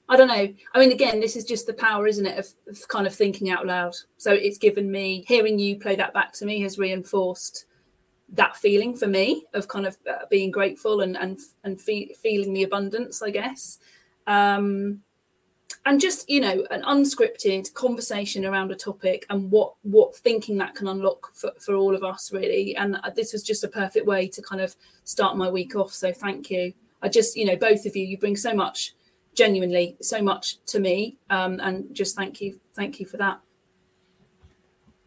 I 0.09 0.15
don't 0.17 0.27
know. 0.27 0.53
I 0.73 0.79
mean, 0.79 0.91
again, 0.91 1.19
this 1.19 1.35
is 1.35 1.43
just 1.43 1.67
the 1.67 1.73
power, 1.73 2.07
isn't 2.07 2.25
it, 2.25 2.37
of, 2.37 2.47
of, 2.69 2.87
kind 2.87 3.07
of 3.07 3.15
thinking 3.15 3.49
out 3.49 3.65
loud. 3.65 3.93
So 4.17 4.31
it's 4.31 4.57
given 4.57 4.89
me 4.89 5.25
hearing 5.27 5.59
you 5.59 5.77
play 5.79 5.95
that 5.95 6.13
back 6.13 6.31
to 6.33 6.45
me 6.45 6.61
has 6.61 6.77
reinforced 6.77 7.65
that 8.33 8.57
feeling 8.57 8.95
for 8.95 9.07
me 9.07 9.45
of 9.53 9.67
kind 9.67 9.85
of 9.87 9.97
uh, 10.09 10.25
being 10.29 10.51
grateful 10.51 11.01
and 11.01 11.15
and 11.17 11.39
and 11.63 11.79
fe- 11.79 12.13
feeling 12.21 12.53
the 12.53 12.63
abundance, 12.63 13.21
I 13.21 13.31
guess. 13.31 13.79
Um, 14.27 15.01
and 15.87 16.01
just 16.01 16.29
you 16.29 16.41
know 16.41 16.65
an 16.69 16.81
unscripted 16.83 17.73
conversation 17.73 18.45
around 18.45 18.71
a 18.71 18.75
topic 18.75 19.25
and 19.29 19.49
what 19.49 19.73
what 19.83 20.15
thinking 20.15 20.57
that 20.57 20.75
can 20.75 20.89
unlock 20.89 21.33
for, 21.33 21.51
for 21.59 21.75
all 21.75 21.95
of 21.95 22.03
us 22.03 22.31
really. 22.33 22.75
And 22.75 22.99
this 23.15 23.31
was 23.31 23.41
just 23.41 23.63
a 23.63 23.69
perfect 23.69 24.05
way 24.05 24.27
to 24.27 24.41
kind 24.41 24.61
of 24.61 24.75
start 25.05 25.37
my 25.37 25.49
week 25.49 25.77
off. 25.77 25.93
So 25.93 26.11
thank 26.11 26.51
you. 26.51 26.73
I 27.01 27.07
just 27.07 27.37
you 27.37 27.45
know 27.45 27.55
both 27.55 27.85
of 27.85 27.95
you 27.95 28.05
you 28.05 28.17
bring 28.17 28.35
so 28.35 28.53
much 28.53 28.95
genuinely 29.33 29.95
so 30.01 30.21
much 30.21 30.63
to 30.65 30.79
me 30.79 31.17
um, 31.29 31.59
and 31.61 31.93
just 31.95 32.15
thank 32.15 32.41
you 32.41 32.59
thank 32.75 32.99
you 32.99 33.05
for 33.05 33.15
that. 33.17 33.39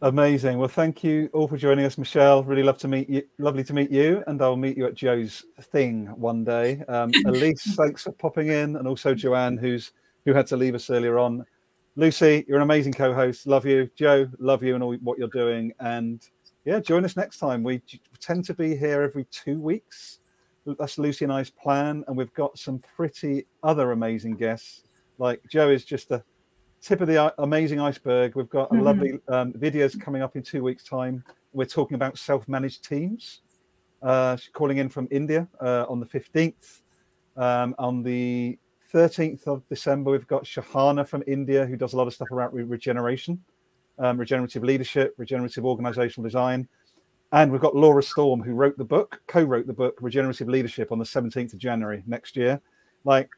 Amazing. 0.01 0.57
Well 0.57 0.69
thank 0.69 1.05
you 1.05 1.29
all 1.35 1.47
for 1.47 1.59
joining 1.59 1.85
us 1.85 1.99
michelle. 1.99 2.43
Really 2.43 2.62
love 2.62 2.78
to 2.78 2.89
meet 2.89 3.11
you 3.11 3.22
lovely 3.37 3.64
to 3.64 3.74
meet 3.74 3.91
you 3.91 4.24
and 4.28 4.41
i'll 4.41 4.57
meet 4.57 4.78
you 4.78 4.87
at 4.87 4.95
joe's 4.95 5.45
thing 5.61 6.07
one 6.07 6.43
day. 6.43 6.83
Um, 6.89 7.12
elise 7.26 7.74
thanks 7.74 8.05
for 8.05 8.12
popping 8.12 8.49
in 8.49 8.76
and 8.76 8.89
also 8.89 9.14
joanne 9.14 9.59
who's 9.59 9.93
who 10.25 10.33
had 10.33 10.47
to 10.49 10.57
leave 10.57 10.75
us 10.75 10.91
earlier 10.91 11.18
on. 11.18 11.45
Lucy, 11.97 12.45
you're 12.47 12.57
an 12.57 12.62
amazing 12.62 12.93
co-host. 12.93 13.47
Love 13.47 13.66
you, 13.66 13.91
Joe. 13.97 14.29
Love 14.39 14.62
you 14.62 14.75
and 14.75 14.83
all 14.83 14.95
what 14.97 15.18
you're 15.18 15.29
doing. 15.29 15.73
And 15.81 16.23
yeah, 16.64 16.81
join 16.81 17.05
us 17.05 17.16
next 17.16 17.39
time. 17.39 17.62
We 17.62 17.83
tend 18.21 18.45
to 18.47 18.55
be 18.55 18.77
here 18.77 19.03
every 19.03 19.25
two 19.31 19.61
weeks. 19.61 20.21
That's 20.79 20.99
Lucy 20.99 21.25
and 21.25 21.33
I's 21.33 21.51
plan, 21.51 22.05
and 22.07 22.16
we've 22.16 22.33
got 22.35 22.59
some 22.59 22.79
pretty 22.79 23.47
other 23.62 23.93
amazing 23.93 24.37
guests. 24.37 24.85
Like 25.18 25.41
Joe 25.49 25.71
is 25.71 25.85
just 25.85 26.11
a 26.11 26.23
tip 26.81 27.01
of 27.01 27.09
the 27.09 27.35
amazing 27.43 27.81
iceberg. 27.81 28.37
We've 28.37 28.49
got 28.49 28.71
a 28.71 28.75
mm-hmm. 28.75 28.85
lovely 28.85 29.21
um, 29.29 29.53
videos 29.55 30.01
coming 30.01 30.23
up 30.23 30.37
in 30.37 30.43
two 30.43 30.62
weeks' 30.62 30.85
time. 30.85 31.25
We're 31.53 31.64
talking 31.64 31.95
about 31.95 32.18
self-managed 32.18 32.87
teams. 32.87 33.41
Uh, 34.03 34.37
she's 34.37 34.51
calling 34.53 34.79
in 34.79 34.89
from 34.89 35.09
India 35.11 35.49
uh, 35.61 35.87
on 35.89 36.01
the 36.01 36.07
15th. 36.07 36.83
Um, 37.37 37.75
on 37.79 38.03
the 38.03 38.59
13th 38.93 39.47
of 39.47 39.66
December, 39.68 40.11
we've 40.11 40.26
got 40.26 40.45
Shahana 40.45 41.07
from 41.07 41.22
India 41.26 41.66
who 41.66 41.76
does 41.76 41.93
a 41.93 41.97
lot 41.97 42.07
of 42.07 42.14
stuff 42.14 42.30
around 42.30 42.53
regeneration. 42.55 43.43
um, 44.01 44.18
regenerative 44.18 44.64
leadership, 44.64 45.14
regenerative 45.18 45.64
organizational 45.64 46.26
design. 46.26 46.68
And 47.32 47.53
we've 47.53 47.61
got 47.61 47.76
Laura 47.76 48.03
Storm, 48.03 48.41
who 48.43 48.55
wrote 48.55 48.76
the 48.76 48.84
book, 48.84 49.20
co 49.28 49.43
wrote 49.43 49.66
the 49.66 49.72
book, 49.72 49.99
Regenerative 50.01 50.49
Leadership, 50.49 50.91
on 50.91 50.99
the 50.99 51.05
17th 51.05 51.53
of 51.53 51.59
January 51.59 52.03
next 52.07 52.34
year. 52.34 52.61
Like, 53.05 53.28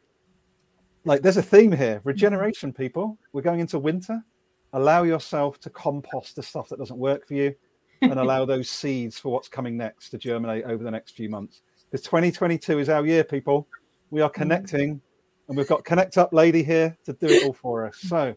like 1.04 1.20
there's 1.20 1.36
a 1.36 1.42
theme 1.42 1.72
here 1.72 2.00
regeneration, 2.04 2.72
people. 2.72 3.18
We're 3.32 3.42
going 3.42 3.60
into 3.60 3.78
winter. 3.78 4.24
Allow 4.72 5.02
yourself 5.02 5.60
to 5.60 5.70
compost 5.70 6.36
the 6.36 6.42
stuff 6.42 6.70
that 6.70 6.78
doesn't 6.78 6.96
work 6.96 7.26
for 7.26 7.34
you 7.34 7.54
and 8.00 8.18
allow 8.18 8.44
those 8.46 8.70
seeds 8.70 9.18
for 9.18 9.30
what's 9.30 9.48
coming 9.48 9.76
next 9.76 10.08
to 10.10 10.18
germinate 10.18 10.64
over 10.64 10.82
the 10.82 10.90
next 10.90 11.10
few 11.14 11.28
months. 11.28 11.60
Because 11.90 12.06
2022 12.06 12.78
is 12.78 12.88
our 12.88 13.04
year, 13.04 13.24
people. 13.24 13.68
We 14.10 14.22
are 14.22 14.30
connecting, 14.30 15.02
and 15.48 15.56
we've 15.56 15.68
got 15.68 15.84
Connect 15.84 16.18
Up 16.18 16.32
Lady 16.32 16.62
here 16.62 16.96
to 17.04 17.12
do 17.12 17.26
it 17.26 17.44
all 17.44 17.52
for 17.52 17.86
us. 17.86 17.98
So, 17.98 18.34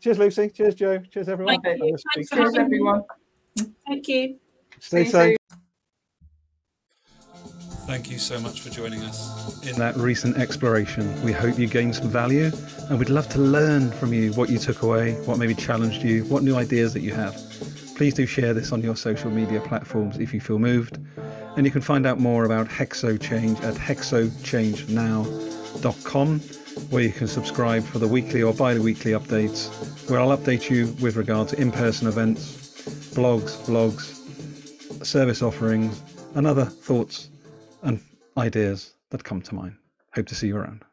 cheers, 0.00 0.18
Lucy. 0.18 0.48
Cheers, 0.50 0.74
Joe. 0.74 0.98
Cheers, 0.98 1.28
everyone. 1.28 1.60
Thank 1.62 1.80
you. 1.82 1.96
Cheers, 2.32 2.54
everyone. 2.56 3.02
Thank 3.86 4.08
you. 4.08 4.38
Stay 4.78 5.04
safe. 5.04 5.36
Thank 7.86 8.08
you 8.08 8.18
so 8.18 8.38
much 8.38 8.60
for 8.60 8.70
joining 8.70 9.00
us 9.02 9.66
in 9.66 9.76
that 9.80 9.96
recent 9.96 10.36
exploration. 10.36 11.20
We 11.24 11.32
hope 11.32 11.58
you 11.58 11.66
gained 11.66 11.96
some 11.96 12.08
value 12.08 12.52
and 12.88 12.98
we'd 13.00 13.10
love 13.10 13.28
to 13.30 13.40
learn 13.40 13.90
from 13.90 14.14
you 14.14 14.32
what 14.34 14.48
you 14.48 14.58
took 14.58 14.82
away, 14.82 15.14
what 15.24 15.38
maybe 15.38 15.56
challenged 15.56 16.04
you, 16.04 16.22
what 16.26 16.44
new 16.44 16.54
ideas 16.54 16.94
that 16.94 17.00
you 17.00 17.12
have. 17.14 17.34
Please 17.96 18.14
do 18.14 18.26
share 18.26 18.54
this 18.54 18.70
on 18.70 18.80
your 18.80 18.94
social 18.94 19.30
media 19.30 19.60
platforms 19.60 20.18
if 20.18 20.32
you 20.32 20.40
feel 20.40 20.60
moved. 20.60 20.98
And 21.56 21.66
you 21.66 21.72
can 21.72 21.82
find 21.82 22.06
out 22.06 22.20
more 22.20 22.44
about 22.44 22.68
Hexo 22.68 23.20
Change 23.20 23.60
at 23.60 23.74
hexochange.now.com, 25.80 26.40
where 26.90 27.02
you 27.02 27.12
can 27.12 27.26
subscribe 27.26 27.84
for 27.84 27.98
the 27.98 28.08
weekly 28.08 28.42
or 28.42 28.52
bi 28.52 28.78
weekly 28.78 29.12
updates, 29.12 29.68
where 30.08 30.20
I'll 30.20 30.36
update 30.36 30.70
you 30.70 30.94
with 31.00 31.16
regard 31.16 31.48
to 31.48 31.60
in 31.60 31.72
person 31.72 32.08
events, 32.08 32.84
blogs, 33.14 33.56
vlogs, 33.66 34.16
service 35.04 35.42
offerings, 35.42 36.02
and 36.34 36.46
other 36.46 36.64
thoughts 36.64 37.30
and 37.82 38.00
ideas 38.36 38.94
that 39.10 39.24
come 39.24 39.42
to 39.42 39.54
mind. 39.54 39.76
Hope 40.14 40.26
to 40.26 40.34
see 40.34 40.48
you 40.48 40.56
around. 40.56 40.84